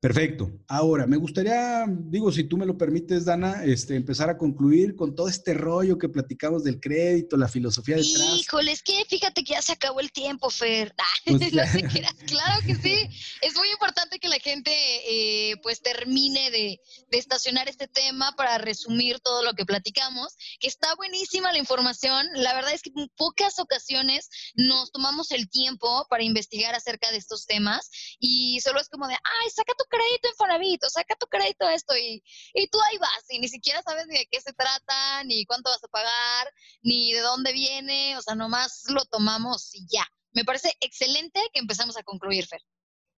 Perfecto. 0.00 0.48
Ahora, 0.68 1.08
me 1.08 1.16
gustaría, 1.16 1.84
digo, 1.88 2.30
si 2.30 2.44
tú 2.44 2.56
me 2.56 2.66
lo 2.66 2.78
permites, 2.78 3.24
Dana, 3.24 3.64
este, 3.64 3.96
empezar 3.96 4.30
a 4.30 4.38
concluir 4.38 4.94
con 4.94 5.16
todo 5.16 5.28
este 5.28 5.54
rollo 5.54 5.98
que 5.98 6.08
platicamos 6.08 6.62
del 6.62 6.78
crédito, 6.78 7.36
la 7.36 7.48
filosofía 7.48 7.96
detrás. 7.96 8.36
Híjole, 8.36 8.70
es 8.70 8.82
que 8.82 9.04
fíjate 9.08 9.42
que 9.42 9.54
ya 9.54 9.62
se 9.62 9.72
acabó 9.72 9.98
el 9.98 10.12
tiempo, 10.12 10.50
Fer. 10.50 10.94
Pues 11.24 11.52
No 11.52 11.62
te 11.72 11.88
creas, 11.88 12.14
claro 12.26 12.64
que 12.64 12.76
sí. 12.76 13.08
Es 13.42 13.56
muy 13.56 13.68
importante 13.70 14.18
que 14.20 14.28
la 14.28 14.38
gente 14.38 14.70
eh, 14.72 15.56
pues 15.62 15.82
termine 15.82 16.50
de, 16.50 16.80
de 17.10 17.18
estacionar 17.18 17.68
este 17.68 17.88
tema 17.88 18.32
para 18.36 18.58
resumir 18.58 19.18
todo 19.18 19.42
lo 19.42 19.54
que 19.54 19.66
platicamos, 19.66 20.36
que 20.60 20.68
está 20.68 20.94
buenísima 20.94 21.52
la 21.52 21.58
información. 21.58 22.24
La 22.34 22.54
verdad 22.54 22.72
es 22.72 22.82
que 22.82 22.92
en 22.94 23.08
pocas 23.16 23.58
ocasiones 23.58 24.30
nos 24.54 24.92
tomamos 24.92 25.32
el 25.32 25.50
tiempo 25.50 26.06
para 26.08 26.22
investigar 26.22 26.74
acerca 26.76 27.10
de 27.10 27.18
estos 27.18 27.46
temas 27.46 27.90
y 28.20 28.60
solo 28.60 28.80
es 28.80 28.88
como 28.88 29.08
de, 29.08 29.14
ay, 29.14 29.50
saca 29.50 29.74
tu 29.76 29.87
crédito 29.88 30.28
en 30.28 30.34
Fonavit, 30.36 30.84
o 30.84 30.90
saca 30.90 31.14
tu 31.16 31.26
crédito 31.26 31.68
esto 31.68 31.96
y, 31.96 32.22
y 32.54 32.68
tú 32.68 32.78
ahí 32.90 32.98
vas 32.98 33.24
y 33.30 33.38
ni 33.40 33.48
siquiera 33.48 33.82
sabes 33.82 34.06
ni 34.06 34.18
de 34.18 34.28
qué 34.30 34.40
se 34.40 34.52
trata, 34.52 35.24
ni 35.24 35.44
cuánto 35.46 35.70
vas 35.70 35.82
a 35.82 35.88
pagar, 35.88 36.52
ni 36.82 37.12
de 37.12 37.20
dónde 37.20 37.52
viene, 37.52 38.16
o 38.16 38.22
sea, 38.22 38.34
nomás 38.34 38.84
lo 38.88 39.04
tomamos 39.06 39.74
y 39.74 39.86
ya. 39.90 40.06
Me 40.32 40.44
parece 40.44 40.72
excelente 40.80 41.40
que 41.52 41.60
empezamos 41.60 41.96
a 41.96 42.02
concluir, 42.02 42.46
Fer. 42.46 42.60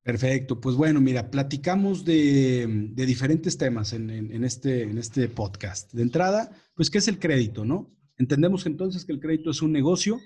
Perfecto, 0.03 0.59
pues 0.61 0.77
bueno, 0.77 1.01
mira, 1.01 1.31
platicamos 1.31 2.07
de, 2.07 2.67
de 2.67 3.07
diferentes 3.07 3.59
temas 3.59 3.93
en, 3.93 4.09
en- 4.09 4.33
en 4.33 4.45
este, 4.45 4.85
en 4.85 4.97
este 4.97 5.29
podcast. 5.29 5.93
De 5.93 6.01
entrada, 6.03 6.51
pues, 6.75 6.89
¿qué 6.89 6.99
es 6.99 7.09
el 7.09 7.19
crédito, 7.19 7.67
no? 7.67 7.91
Entendemos 8.17 8.65
entonces 8.65 9.05
que 9.05 9.13
el 9.13 9.21
crédito 9.21 9.51
es 9.51 9.61
un 9.61 9.73
negocio 9.73 10.19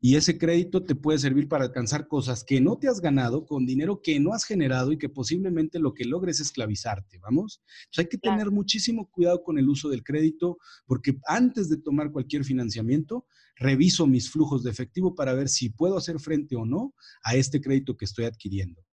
y 0.00 0.16
ese 0.16 0.38
crédito 0.38 0.84
te 0.84 0.94
puede 0.94 1.18
servir 1.18 1.48
para 1.48 1.64
alcanzar 1.64 2.06
cosas 2.06 2.44
que 2.44 2.60
no 2.60 2.78
te 2.78 2.88
has 2.88 3.00
ganado 3.00 3.46
con 3.46 3.66
dinero 3.66 4.00
que 4.02 4.20
no 4.20 4.32
has 4.32 4.44
generado 4.44 4.92
y 4.92 4.98
que 4.98 5.08
posiblemente 5.08 5.78
lo 5.78 5.92
que 5.94 6.04
logres 6.04 6.36
es 6.40 6.46
esclavizarte, 6.48 7.18
¿vamos? 7.18 7.62
Entonces 7.86 8.04
hay 8.04 8.08
que 8.08 8.18
Claro. 8.18 8.38
tener 8.38 8.52
muchísimo 8.52 9.10
cuidado 9.10 9.42
con 9.42 9.58
el 9.58 9.68
uso 9.68 9.88
del 9.88 10.04
crédito 10.04 10.58
porque 10.86 11.18
antes 11.26 11.68
de 11.68 11.78
tomar 11.78 12.12
cualquier 12.12 12.44
financiamiento, 12.44 13.26
reviso 13.56 14.06
mis 14.06 14.30
flujos 14.30 14.62
de 14.62 14.70
efectivo 14.70 15.14
para 15.14 15.34
ver 15.34 15.48
si 15.48 15.70
puedo 15.70 15.96
hacer 15.96 16.20
frente 16.20 16.54
o 16.54 16.64
no 16.64 16.94
a 17.24 17.34
este 17.34 17.60
crédito 17.60 17.96
que 17.96 18.04
estoy 18.04 18.24
adquiriendo. 18.26 18.84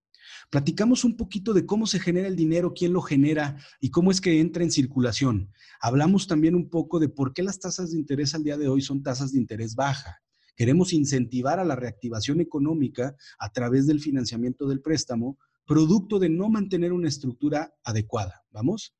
Platicamos 0.49 1.03
un 1.03 1.17
poquito 1.17 1.53
de 1.53 1.67
cómo 1.67 1.85
se 1.85 1.99
genera 1.99 2.27
el 2.27 2.35
dinero, 2.35 2.73
quién 2.73 2.93
lo 2.93 3.01
genera 3.01 3.57
y 3.79 3.91
cómo 3.91 4.09
es 4.09 4.19
que 4.21 4.39
entra 4.39 4.63
en 4.63 4.71
circulación. 4.71 5.51
Hablamos 5.79 6.27
también 6.27 6.55
un 6.55 6.69
poco 6.69 6.99
de 6.99 7.09
por 7.09 7.31
qué 7.33 7.43
las 7.43 7.59
tasas 7.59 7.91
de 7.91 7.99
interés 7.99 8.33
al 8.33 8.43
día 8.43 8.57
de 8.57 8.67
hoy 8.67 8.81
son 8.81 9.03
tasas 9.03 9.31
de 9.33 9.39
interés 9.39 9.75
baja. 9.75 10.19
Queremos 10.55 10.93
incentivar 10.93 11.59
a 11.59 11.65
la 11.65 11.75
reactivación 11.75 12.41
económica 12.41 13.15
a 13.39 13.51
través 13.51 13.87
del 13.87 13.99
financiamiento 13.99 14.67
del 14.67 14.81
préstamo, 14.81 15.37
producto 15.65 16.19
de 16.19 16.29
no 16.29 16.49
mantener 16.49 16.93
una 16.93 17.07
estructura 17.07 17.73
adecuada. 17.83 18.43
¿Vamos? 18.51 18.95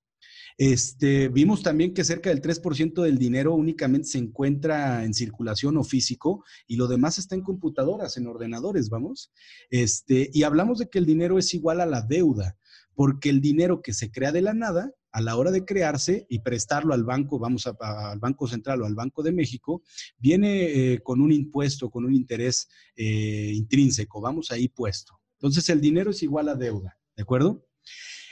Este, 0.57 1.27
vimos 1.27 1.63
también 1.63 1.93
que 1.93 2.03
cerca 2.03 2.29
del 2.29 2.41
3% 2.41 3.01
del 3.03 3.17
dinero 3.17 3.53
únicamente 3.53 4.07
se 4.07 4.17
encuentra 4.17 5.03
en 5.03 5.13
circulación 5.13 5.77
o 5.77 5.83
físico 5.83 6.43
y 6.65 6.77
lo 6.77 6.87
demás 6.87 7.17
está 7.17 7.35
en 7.35 7.41
computadoras, 7.41 8.17
en 8.17 8.27
ordenadores, 8.27 8.89
vamos. 8.89 9.31
Este, 9.69 10.29
y 10.33 10.43
hablamos 10.43 10.79
de 10.79 10.89
que 10.89 10.99
el 10.99 11.05
dinero 11.05 11.37
es 11.37 11.53
igual 11.53 11.81
a 11.81 11.85
la 11.85 12.01
deuda, 12.01 12.57
porque 12.95 13.29
el 13.29 13.41
dinero 13.41 13.81
que 13.81 13.93
se 13.93 14.11
crea 14.11 14.31
de 14.31 14.41
la 14.41 14.53
nada, 14.53 14.91
a 15.11 15.21
la 15.21 15.37
hora 15.37 15.51
de 15.51 15.63
crearse 15.63 16.25
y 16.29 16.39
prestarlo 16.39 16.93
al 16.93 17.03
banco, 17.03 17.39
vamos 17.39 17.67
a- 17.67 17.75
a- 17.79 18.11
al 18.11 18.19
Banco 18.19 18.47
Central 18.47 18.81
o 18.81 18.85
al 18.85 18.95
Banco 18.95 19.23
de 19.23 19.31
México, 19.31 19.81
viene 20.17 20.93
eh, 20.93 20.99
con 21.03 21.21
un 21.21 21.31
impuesto, 21.31 21.89
con 21.89 22.05
un 22.05 22.13
interés 22.13 22.67
eh, 22.95 23.51
intrínseco, 23.53 24.19
vamos 24.21 24.51
ahí 24.51 24.67
puesto. 24.67 25.19
Entonces 25.37 25.69
el 25.69 25.79
dinero 25.81 26.11
es 26.11 26.23
igual 26.23 26.49
a 26.49 26.55
deuda, 26.55 26.97
¿de 27.15 27.23
acuerdo? 27.23 27.65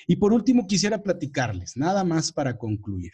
Y 0.08 0.18
por 0.18 0.34
último, 0.34 0.68
quisiera 0.68 1.02
platicarles, 1.04 1.78
nada 1.78 2.04
más 2.04 2.32
para 2.34 2.58
concluir. 2.58 3.14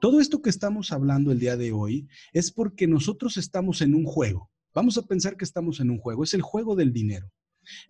Todo 0.00 0.20
esto 0.20 0.40
que 0.40 0.50
estamos 0.50 0.92
hablando 0.92 1.32
el 1.32 1.40
día 1.40 1.56
de 1.56 1.72
hoy 1.72 2.06
es 2.32 2.52
porque 2.52 2.86
nosotros 2.86 3.36
estamos 3.36 3.80
en 3.82 3.94
un 3.96 4.04
juego. 4.04 4.48
Vamos 4.72 4.96
a 4.96 5.02
pensar 5.02 5.36
que 5.36 5.44
estamos 5.44 5.80
en 5.80 5.90
un 5.90 5.98
juego, 5.98 6.22
es 6.22 6.34
el 6.34 6.42
juego 6.42 6.76
del 6.76 6.92
dinero. 6.92 7.32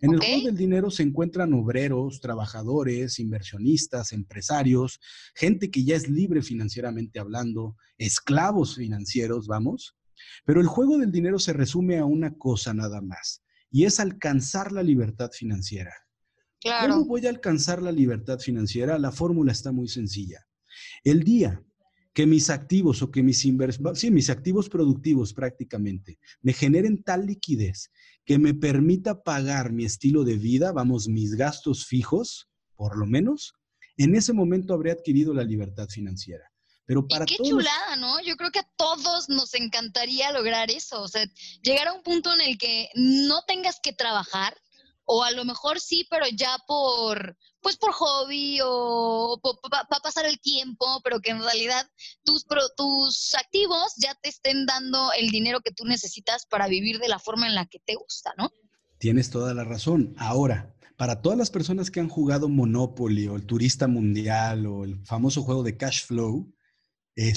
En 0.01 0.13
el 0.13 0.19
juego 0.19 0.47
del 0.47 0.57
dinero 0.57 0.89
se 0.89 1.03
encuentran 1.03 1.53
obreros, 1.53 2.21
trabajadores, 2.21 3.19
inversionistas, 3.19 4.13
empresarios, 4.13 4.99
gente 5.35 5.71
que 5.71 5.83
ya 5.83 5.95
es 5.95 6.09
libre 6.09 6.41
financieramente 6.41 7.19
hablando, 7.19 7.75
esclavos 7.97 8.75
financieros, 8.75 9.47
vamos. 9.47 9.95
Pero 10.45 10.61
el 10.61 10.67
juego 10.67 10.97
del 10.97 11.11
dinero 11.11 11.39
se 11.39 11.53
resume 11.53 11.97
a 11.97 12.05
una 12.05 12.35
cosa 12.37 12.73
nada 12.73 13.01
más, 13.01 13.43
y 13.71 13.85
es 13.85 13.99
alcanzar 13.99 14.71
la 14.71 14.83
libertad 14.83 15.31
financiera. 15.31 15.93
Claro. 16.59 16.93
¿Cómo 16.93 17.05
voy 17.05 17.25
a 17.25 17.29
alcanzar 17.29 17.81
la 17.81 17.91
libertad 17.91 18.39
financiera? 18.39 18.99
La 18.99 19.11
fórmula 19.11 19.51
está 19.51 19.71
muy 19.71 19.87
sencilla. 19.87 20.45
El 21.03 21.23
día 21.23 21.63
que 22.13 22.25
mis 22.25 22.49
activos 22.49 23.01
o 23.01 23.11
que 23.11 23.23
mis 23.23 23.45
invers 23.45 23.79
sí, 23.93 24.11
mis 24.11 24.29
activos 24.29 24.69
productivos 24.69 25.33
prácticamente 25.33 26.19
me 26.41 26.53
generen 26.53 27.03
tal 27.03 27.25
liquidez 27.25 27.91
que 28.25 28.37
me 28.37 28.53
permita 28.53 29.23
pagar 29.23 29.71
mi 29.71 29.85
estilo 29.85 30.23
de 30.23 30.37
vida, 30.37 30.71
vamos, 30.71 31.07
mis 31.07 31.35
gastos 31.35 31.87
fijos, 31.87 32.47
por 32.75 32.95
lo 32.97 33.07
menos, 33.07 33.53
en 33.97 34.15
ese 34.15 34.33
momento 34.33 34.73
habré 34.73 34.91
adquirido 34.91 35.33
la 35.33 35.43
libertad 35.43 35.87
financiera. 35.89 36.49
Pero 36.85 37.07
para 37.07 37.23
y 37.23 37.27
qué 37.27 37.37
todos 37.37 37.49
chulada, 37.49 37.95
¿no? 37.97 38.21
Yo 38.21 38.35
creo 38.35 38.51
que 38.51 38.59
a 38.59 38.69
todos 38.75 39.29
nos 39.29 39.53
encantaría 39.53 40.31
lograr 40.31 40.71
eso, 40.71 41.01
o 41.01 41.07
sea, 41.07 41.25
llegar 41.61 41.87
a 41.87 41.93
un 41.93 42.03
punto 42.03 42.33
en 42.33 42.41
el 42.41 42.57
que 42.57 42.89
no 42.95 43.43
tengas 43.47 43.79
que 43.81 43.93
trabajar, 43.93 44.55
o 45.11 45.23
a 45.23 45.31
lo 45.31 45.43
mejor 45.43 45.79
sí, 45.79 46.05
pero 46.09 46.25
ya 46.35 46.55
por, 46.67 47.35
pues 47.61 47.77
por 47.77 47.91
hobby 47.93 48.59
o 48.63 49.39
para 49.71 50.01
pasar 50.03 50.25
el 50.25 50.39
tiempo, 50.39 50.85
pero 51.03 51.19
que 51.19 51.31
en 51.31 51.41
realidad 51.41 51.89
tus, 52.23 52.45
pro- 52.45 52.69
tus 52.77 53.33
activos 53.33 53.93
ya 53.97 54.13
te 54.21 54.29
estén 54.29 54.67
dando 54.67 55.11
el 55.17 55.29
dinero 55.31 55.61
que 55.61 55.71
tú 55.71 55.83
necesitas 55.85 56.45
para 56.45 56.67
vivir 56.67 56.99
de 56.99 57.07
la 57.07 57.17
forma 57.17 57.47
en 57.47 57.55
la 57.55 57.65
que 57.65 57.79
te 57.79 57.95
gusta, 57.95 58.33
¿no? 58.37 58.51
Tienes 58.99 59.31
toda 59.31 59.53
la 59.55 59.63
razón. 59.63 60.13
Ahora, 60.17 60.75
para 60.95 61.21
todas 61.21 61.37
las 61.39 61.49
personas 61.49 61.89
que 61.89 62.01
han 62.01 62.09
jugado 62.09 62.47
Monopoly 62.47 63.27
o 63.29 63.35
el 63.35 63.45
Turista 63.47 63.87
Mundial 63.87 64.65
o 64.67 64.83
el 64.83 65.03
famoso 65.05 65.41
juego 65.41 65.63
de 65.63 65.75
Cash 65.75 66.05
Flow, 66.05 66.53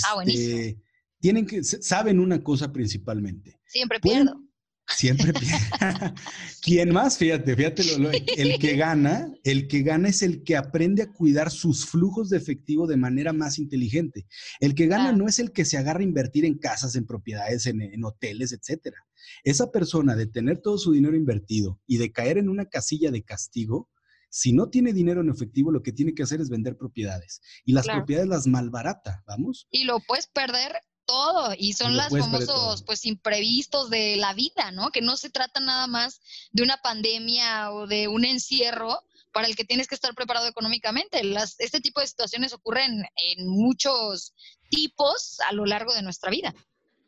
Ah, 0.05 0.23
este, 0.27 0.81
tienen 1.21 1.47
que, 1.47 1.65
saben 1.65 2.21
una 2.21 2.43
cosa 2.45 2.71
principalmente. 2.71 3.61
Siempre 3.67 3.99
Pueden- 3.99 4.27
pierdo. 4.27 4.41
Siempre. 4.89 5.33
¿Quién 6.63 6.93
más? 6.93 7.19
Fíjate, 7.19 7.57
fíjate, 7.57 7.85
lo- 7.85 7.99
lo- 7.99 8.11
el 8.11 8.59
que 8.59 8.77
gana, 8.77 9.33
el 9.45 9.69
que 9.69 9.83
gana 9.83 10.09
es 10.09 10.23
el 10.23 10.43
que 10.45 10.57
aprende 10.57 11.03
a 11.03 11.13
cuidar 11.13 11.51
sus 11.51 11.87
flujos 11.87 12.29
de 12.31 12.37
efectivo 12.39 12.87
de 12.87 12.97
manera 12.97 13.33
más 13.33 13.59
inteligente. 13.59 14.27
El 14.61 14.75
que 14.75 14.87
gana 14.87 15.13
no 15.13 15.29
es 15.29 15.39
el 15.39 15.53
que 15.53 15.65
se 15.65 15.79
agarra 15.79 16.01
a 16.01 16.05
invertir 16.05 16.45
en 16.45 16.59
casas, 16.59 16.95
en 16.97 17.07
propiedades, 17.07 17.67
en, 17.67 17.81
en 17.83 18.05
hoteles, 18.05 18.53
etcétera. 18.53 18.97
Esa 19.45 19.71
persona 19.71 20.15
de 20.17 20.27
tener 20.27 20.59
todo 20.59 20.79
su 20.79 20.93
dinero 20.93 21.17
invertido 21.17 21.81
y 21.87 21.97
de 21.99 22.13
caer 22.13 22.39
en 22.39 22.49
una 22.49 22.67
casilla 22.67 23.11
de 23.11 23.23
castigo, 23.23 23.89
si 24.29 24.53
no 24.53 24.69
tiene 24.71 24.93
dinero 24.93 25.21
en 25.21 25.29
efectivo, 25.31 25.71
lo 25.71 25.83
que 25.83 25.93
tiene 25.93 26.15
que 26.15 26.23
hacer 26.23 26.41
es 26.41 26.49
vender 26.49 26.77
propiedades. 26.77 27.41
Y 27.65 27.73
las 27.73 27.85
Claro. 27.85 28.01
propiedades 28.01 28.29
las 28.29 28.47
malbarata, 28.47 29.23
¿vamos? 29.27 29.69
Y 29.71 29.85
lo 29.85 30.01
puedes 30.07 30.27
perder 30.27 30.73
todo. 31.07 31.55
Y 31.59 31.73
son 31.75 31.97
lo 31.97 32.03
los 32.03 32.19
famosos, 32.19 32.83
pues, 32.83 33.05
imprevistos 33.05 33.91
de 33.91 34.17
la 34.17 34.35
vida, 34.35 34.71
¿no? 34.73 34.91
Que 34.91 35.03
no 35.03 35.17
se 35.17 35.31
trata 35.31 35.61
nada 35.61 35.87
más 35.87 36.21
de 36.53 36.63
una 36.63 36.77
pandemia 36.79 37.71
o 37.73 37.87
de 37.87 38.09
un 38.09 38.25
encierro 38.25 39.01
para 39.33 39.47
el 39.47 39.57
que 39.57 39.65
tienes 39.65 39.89
que 39.89 39.95
estar 39.95 40.15
preparado 40.15 40.47
económicamente. 40.47 41.25
Las, 41.25 41.59
este 41.59 41.81
tipo 41.81 42.01
de 42.01 42.07
situaciones 42.07 42.53
ocurren 42.53 43.03
en 43.17 43.49
muchos 43.49 44.35
tipos 44.69 45.39
a 45.49 45.53
lo 45.53 45.67
largo 45.67 45.95
de 45.95 46.03
nuestra 46.03 46.31
vida. 46.31 46.55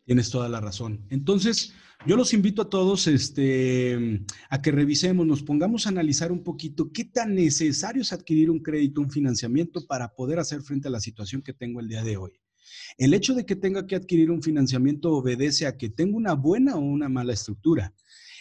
Tienes 0.07 0.31
toda 0.31 0.49
la 0.49 0.61
razón. 0.61 1.07
Entonces, 1.11 1.73
yo 2.07 2.17
los 2.17 2.35
invito 2.35 2.63
a 2.63 2.69
todos 2.69 3.07
este, 3.07 4.23
a 4.51 4.61
que 4.61 4.71
revisemos, 4.71 5.27
nos 5.27 5.43
pongamos 5.43 5.87
a 5.87 5.91
analizar 5.91 6.31
un 6.31 6.45
poquito 6.45 6.93
qué 6.93 7.05
tan 7.05 7.35
necesario 7.35 8.03
es 8.03 8.13
adquirir 8.13 8.51
un 8.51 8.61
crédito, 8.61 9.01
un 9.01 9.11
financiamiento 9.11 9.87
para 9.87 10.15
poder 10.15 10.39
hacer 10.39 10.61
frente 10.61 10.89
a 10.89 10.91
la 10.91 11.01
situación 11.01 11.41
que 11.41 11.55
tengo 11.55 11.81
el 11.81 11.89
día 11.89 12.03
de 12.03 12.19
hoy. 12.19 12.33
El 12.99 13.15
hecho 13.15 13.35
de 13.35 13.45
que 13.45 13.57
tenga 13.57 13.87
que 13.87 13.97
adquirir 13.97 14.31
un 14.31 14.43
financiamiento 14.43 15.13
obedece 15.13 15.67
a 15.67 15.77
que 15.77 15.89
tengo 15.89 16.17
una 16.17 16.35
buena 16.35 16.77
o 16.77 16.81
una 16.81 17.09
mala 17.09 17.33
estructura. 17.33 17.93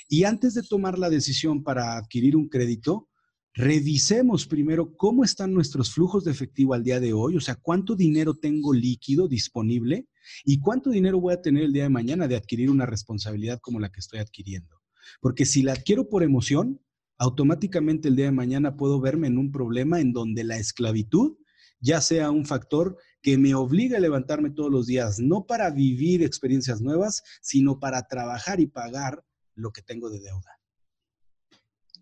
Y 0.10 0.26
antes 0.26 0.54
de 0.54 0.64
tomar 0.64 1.00
la 1.00 1.10
decisión 1.10 1.64
para 1.64 1.98
adquirir 1.98 2.36
un 2.36 2.50
crédito, 2.50 3.10
revisemos 3.54 4.48
primero 4.48 4.96
cómo 4.98 5.24
están 5.24 5.54
nuestros 5.54 5.92
flujos 5.92 6.24
de 6.24 6.32
efectivo 6.32 6.74
al 6.74 6.84
día 6.84 7.00
de 7.00 7.14
hoy, 7.14 7.38
o 7.38 7.42
sea, 7.42 7.56
cuánto 7.56 7.96
dinero 7.96 8.34
tengo 8.34 8.74
líquido 8.74 9.28
disponible 9.28 10.08
y 10.44 10.60
cuánto 10.60 10.90
dinero 10.90 11.20
voy 11.20 11.34
a 11.34 11.42
tener 11.42 11.64
el 11.64 11.74
día 11.74 11.84
de 11.84 11.90
mañana 11.90 12.28
de 12.28 12.36
adquirir 12.36 12.70
una 12.70 12.86
responsabilidad 12.86 13.60
como 13.62 13.80
la 13.80 13.92
que 13.92 14.00
estoy 14.00 14.20
adquiriendo. 14.20 14.82
Porque 15.22 15.46
si 15.46 15.62
la 15.62 15.74
adquiero 15.74 16.10
por 16.10 16.24
emoción, 16.24 16.82
automáticamente 17.18 18.08
el 18.08 18.16
día 18.16 18.26
de 18.26 18.32
mañana 18.32 18.76
puedo 18.76 19.00
verme 19.00 19.28
en 19.28 19.38
un 19.38 19.52
problema 19.52 20.00
en 20.00 20.14
donde 20.14 20.44
la 20.44 20.58
esclavitud 20.58 21.38
ya 21.80 22.02
sea 22.02 22.32
un 22.32 22.46
factor 22.46 22.98
que 23.24 23.38
me 23.38 23.56
obliga 23.56 23.98
a 23.98 24.02
levantarme 24.02 24.52
todos 24.52 24.70
los 24.70 24.86
días, 24.86 25.18
no 25.18 25.46
para 25.46 25.72
vivir 25.72 26.22
experiencias 26.22 26.82
nuevas, 26.82 27.24
sino 27.42 27.80
para 27.80 28.06
trabajar 28.06 28.60
y 28.60 28.68
pagar 28.68 29.24
lo 29.56 29.72
que 29.72 29.82
tengo 29.82 30.10
de 30.10 30.20
deuda. 30.20 30.60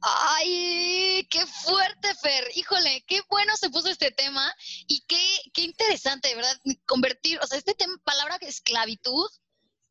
Ay, 0.02 1.28
qué 1.30 1.46
fuerte, 1.46 2.16
Fer. 2.16 2.44
Híjole, 2.56 3.06
qué 3.08 3.22
bueno 3.30 3.56
se 3.56 3.70
puso 3.70 3.90
este 3.90 4.10
tema 4.10 4.52
y 4.88 5.06
qué, 5.08 5.24
qué 5.54 5.62
interesante, 5.62 6.30
de 6.30 6.36
verdad, 6.36 6.58
convertir, 6.88 7.40
o 7.40 7.46
sea, 7.46 7.60
este 7.60 7.76
tema, 7.76 7.94
palabra 8.04 8.38
esclavitud, 8.42 9.30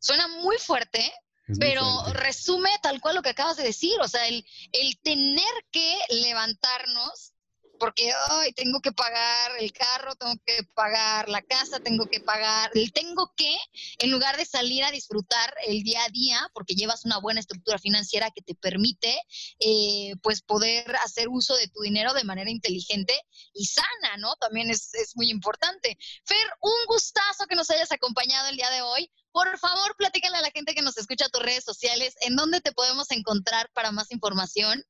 suena 0.00 0.26
muy 0.26 0.56
fuerte, 0.58 1.12
pero 1.60 1.82
resume 2.12 2.70
tal 2.82 3.00
cual 3.00 3.16
lo 3.16 3.22
que 3.22 3.30
acabas 3.30 3.56
de 3.56 3.64
decir, 3.64 4.00
o 4.00 4.08
sea, 4.08 4.26
el, 4.26 4.44
el 4.72 5.00
tener 5.00 5.66
que 5.70 5.96
levantarnos 6.08 7.34
porque 7.80 8.12
hoy 8.30 8.52
tengo 8.52 8.80
que 8.80 8.92
pagar 8.92 9.52
el 9.58 9.72
carro, 9.72 10.14
tengo 10.14 10.34
que 10.46 10.62
pagar 10.74 11.28
la 11.30 11.40
casa, 11.40 11.80
tengo 11.80 12.06
que 12.06 12.20
pagar, 12.20 12.70
tengo 12.92 13.32
que, 13.34 13.56
en 13.98 14.10
lugar 14.10 14.36
de 14.36 14.44
salir 14.44 14.84
a 14.84 14.90
disfrutar 14.90 15.54
el 15.66 15.82
día 15.82 16.04
a 16.04 16.10
día, 16.10 16.48
porque 16.52 16.74
llevas 16.74 17.06
una 17.06 17.18
buena 17.18 17.40
estructura 17.40 17.78
financiera 17.78 18.30
que 18.30 18.42
te 18.42 18.54
permite, 18.54 19.18
eh, 19.58 20.12
pues, 20.22 20.42
poder 20.42 20.94
hacer 20.96 21.28
uso 21.30 21.56
de 21.56 21.68
tu 21.68 21.80
dinero 21.80 22.12
de 22.12 22.24
manera 22.24 22.50
inteligente 22.50 23.14
y 23.54 23.64
sana, 23.64 24.18
¿no? 24.18 24.36
También 24.36 24.70
es, 24.70 24.92
es 24.94 25.16
muy 25.16 25.30
importante. 25.30 25.96
Fer, 26.24 26.46
un 26.60 26.86
gustazo 26.86 27.46
que 27.48 27.56
nos 27.56 27.70
hayas 27.70 27.90
acompañado 27.92 28.48
el 28.50 28.56
día 28.56 28.70
de 28.70 28.82
hoy. 28.82 29.10
Por 29.32 29.58
favor, 29.58 29.96
platícale 29.96 30.36
a 30.36 30.42
la 30.42 30.50
gente 30.50 30.74
que 30.74 30.82
nos 30.82 30.98
escucha 30.98 31.26
a 31.26 31.30
tus 31.30 31.42
redes 31.42 31.64
sociales, 31.64 32.14
en 32.20 32.36
dónde 32.36 32.60
te 32.60 32.72
podemos 32.72 33.10
encontrar 33.10 33.70
para 33.72 33.90
más 33.90 34.10
información. 34.10 34.84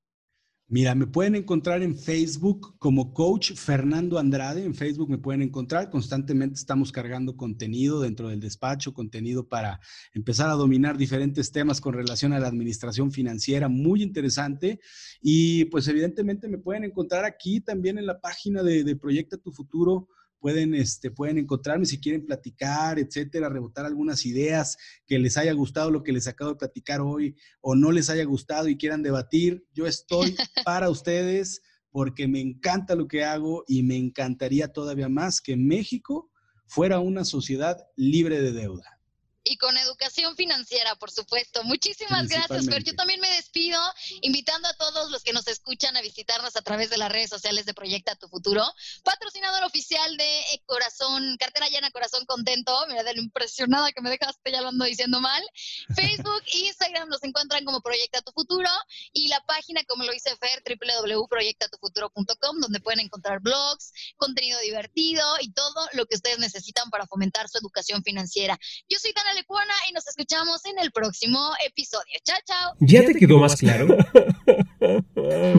Mira, 0.72 0.94
me 0.94 1.08
pueden 1.08 1.34
encontrar 1.34 1.82
en 1.82 1.98
Facebook 1.98 2.78
como 2.78 3.12
Coach 3.12 3.54
Fernando 3.54 4.20
Andrade. 4.20 4.64
En 4.64 4.76
Facebook 4.76 5.10
me 5.10 5.18
pueden 5.18 5.42
encontrar. 5.42 5.90
Constantemente 5.90 6.54
estamos 6.54 6.92
cargando 6.92 7.36
contenido 7.36 8.00
dentro 8.00 8.28
del 8.28 8.38
despacho, 8.38 8.94
contenido 8.94 9.48
para 9.48 9.80
empezar 10.14 10.48
a 10.48 10.52
dominar 10.52 10.96
diferentes 10.96 11.50
temas 11.50 11.80
con 11.80 11.94
relación 11.94 12.32
a 12.32 12.38
la 12.38 12.46
administración 12.46 13.10
financiera, 13.10 13.68
muy 13.68 14.00
interesante. 14.00 14.78
Y 15.20 15.64
pues 15.64 15.88
evidentemente 15.88 16.46
me 16.46 16.58
pueden 16.58 16.84
encontrar 16.84 17.24
aquí 17.24 17.60
también 17.60 17.98
en 17.98 18.06
la 18.06 18.20
página 18.20 18.62
de, 18.62 18.84
de 18.84 18.94
Proyecta 18.94 19.38
tu 19.38 19.50
Futuro 19.50 20.06
pueden, 20.40 20.74
este, 20.74 21.10
pueden 21.10 21.38
encontrarme 21.38 21.86
si 21.86 22.00
quieren 22.00 22.26
platicar, 22.26 22.98
etcétera, 22.98 23.48
rebotar 23.48 23.86
algunas 23.86 24.26
ideas 24.26 24.76
que 25.06 25.18
les 25.18 25.36
haya 25.36 25.52
gustado 25.52 25.90
lo 25.90 26.02
que 26.02 26.12
les 26.12 26.26
acabo 26.26 26.52
de 26.52 26.56
platicar 26.56 27.00
hoy 27.00 27.36
o 27.60 27.74
no 27.74 27.92
les 27.92 28.10
haya 28.10 28.24
gustado 28.24 28.68
y 28.68 28.76
quieran 28.76 29.02
debatir. 29.02 29.64
Yo 29.72 29.86
estoy 29.86 30.34
para 30.64 30.90
ustedes 30.90 31.62
porque 31.90 32.26
me 32.28 32.40
encanta 32.40 32.94
lo 32.94 33.06
que 33.06 33.24
hago 33.24 33.64
y 33.68 33.82
me 33.82 33.96
encantaría 33.96 34.68
todavía 34.68 35.08
más 35.08 35.40
que 35.40 35.56
México 35.56 36.30
fuera 36.66 37.00
una 37.00 37.24
sociedad 37.24 37.78
libre 37.96 38.40
de 38.40 38.52
deuda 38.52 38.99
y 39.44 39.56
con 39.56 39.76
educación 39.76 40.36
financiera, 40.36 40.94
por 40.96 41.10
supuesto. 41.10 41.64
Muchísimas 41.64 42.28
gracias, 42.28 42.66
Fer. 42.66 42.84
Yo 42.84 42.94
también 42.94 43.20
me 43.20 43.30
despido, 43.30 43.80
invitando 44.20 44.68
a 44.68 44.74
todos 44.74 45.10
los 45.10 45.22
que 45.22 45.32
nos 45.32 45.46
escuchan 45.48 45.96
a 45.96 46.02
visitarnos 46.02 46.56
a 46.56 46.62
través 46.62 46.90
de 46.90 46.98
las 46.98 47.10
redes 47.10 47.30
sociales 47.30 47.64
de 47.66 47.74
Proyecta 47.74 48.16
Tu 48.16 48.28
Futuro, 48.28 48.64
patrocinador 49.02 49.64
oficial 49.64 50.16
de 50.16 50.42
Corazón, 50.66 51.36
Cartera 51.38 51.68
Llena 51.68 51.90
Corazón 51.90 52.24
Contento. 52.26 52.76
Mira, 52.88 53.02
de 53.02 53.14
lo 53.14 53.22
impresionada 53.22 53.92
que 53.92 54.00
me 54.00 54.10
dejaste, 54.10 54.52
ya 54.52 54.60
lo 54.60 54.68
ando 54.68 54.84
diciendo 54.84 55.20
mal. 55.20 55.42
Facebook 55.94 56.42
e 56.52 56.66
Instagram 56.66 57.08
nos 57.08 57.22
encuentran 57.24 57.64
como 57.64 57.80
Proyecta 57.80 58.20
Tu 58.22 58.32
Futuro 58.32 58.68
y 59.12 59.28
la 59.28 59.40
página, 59.46 59.82
como 59.84 60.04
lo 60.04 60.12
dice 60.12 60.36
Fer, 60.36 60.62
www.proyectatufuturo.com, 60.64 62.60
donde 62.60 62.80
pueden 62.80 63.00
encontrar 63.00 63.40
blogs, 63.40 63.92
contenido 64.16 64.60
divertido 64.60 65.24
y 65.40 65.52
todo 65.52 65.88
lo 65.92 66.06
que 66.06 66.16
ustedes 66.16 66.38
necesitan 66.38 66.90
para 66.90 67.06
fomentar 67.06 67.48
su 67.48 67.58
educación 67.58 68.02
financiera. 68.02 68.58
Yo 68.88 68.98
soy 68.98 69.12
Lecuona 69.34 69.72
y 69.88 69.92
nos 69.92 70.06
escuchamos 70.06 70.64
en 70.66 70.78
el 70.78 70.90
próximo 70.92 71.38
episodio. 71.66 72.18
Chao, 72.24 72.38
chao. 72.44 72.74
¿Ya 72.80 73.04
te 73.04 73.14
quedó 73.14 73.38
más 73.38 73.56
claro? 73.56 73.86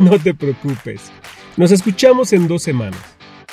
no 0.01 0.19
te 0.19 0.34
preocupes. 0.34 1.01
Nos 1.57 1.72
escuchamos 1.72 2.34
en 2.34 2.47
dos 2.47 2.63
semanas. 2.63 2.99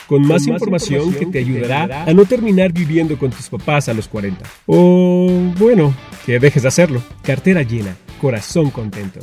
Con 0.07 0.27
más, 0.27 0.47
información, 0.47 1.13
que 1.13 1.27
te 1.27 1.39
ayudará 1.39 2.05
a 2.05 2.15
no 2.15 2.25
terminar 2.25 2.73
viviendo 2.73 3.19
con 3.19 3.31
tus 3.31 3.51
papás 3.51 3.91
a 3.91 3.95
los 3.95 4.09
40. 4.09 4.43
O, 4.67 5.29
bueno, 5.59 5.95
que 6.25 6.39
dejes 6.39 6.63
de 6.63 6.69
hacerlo. 6.69 7.03
Cartera 7.23 7.63
llena, 7.63 7.95
corazón 8.19 8.71
contento. 8.71 9.21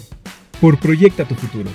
Por 0.61 0.79
Proyecta 0.79 1.27
tu 1.27 1.33
futuro. 1.33 1.71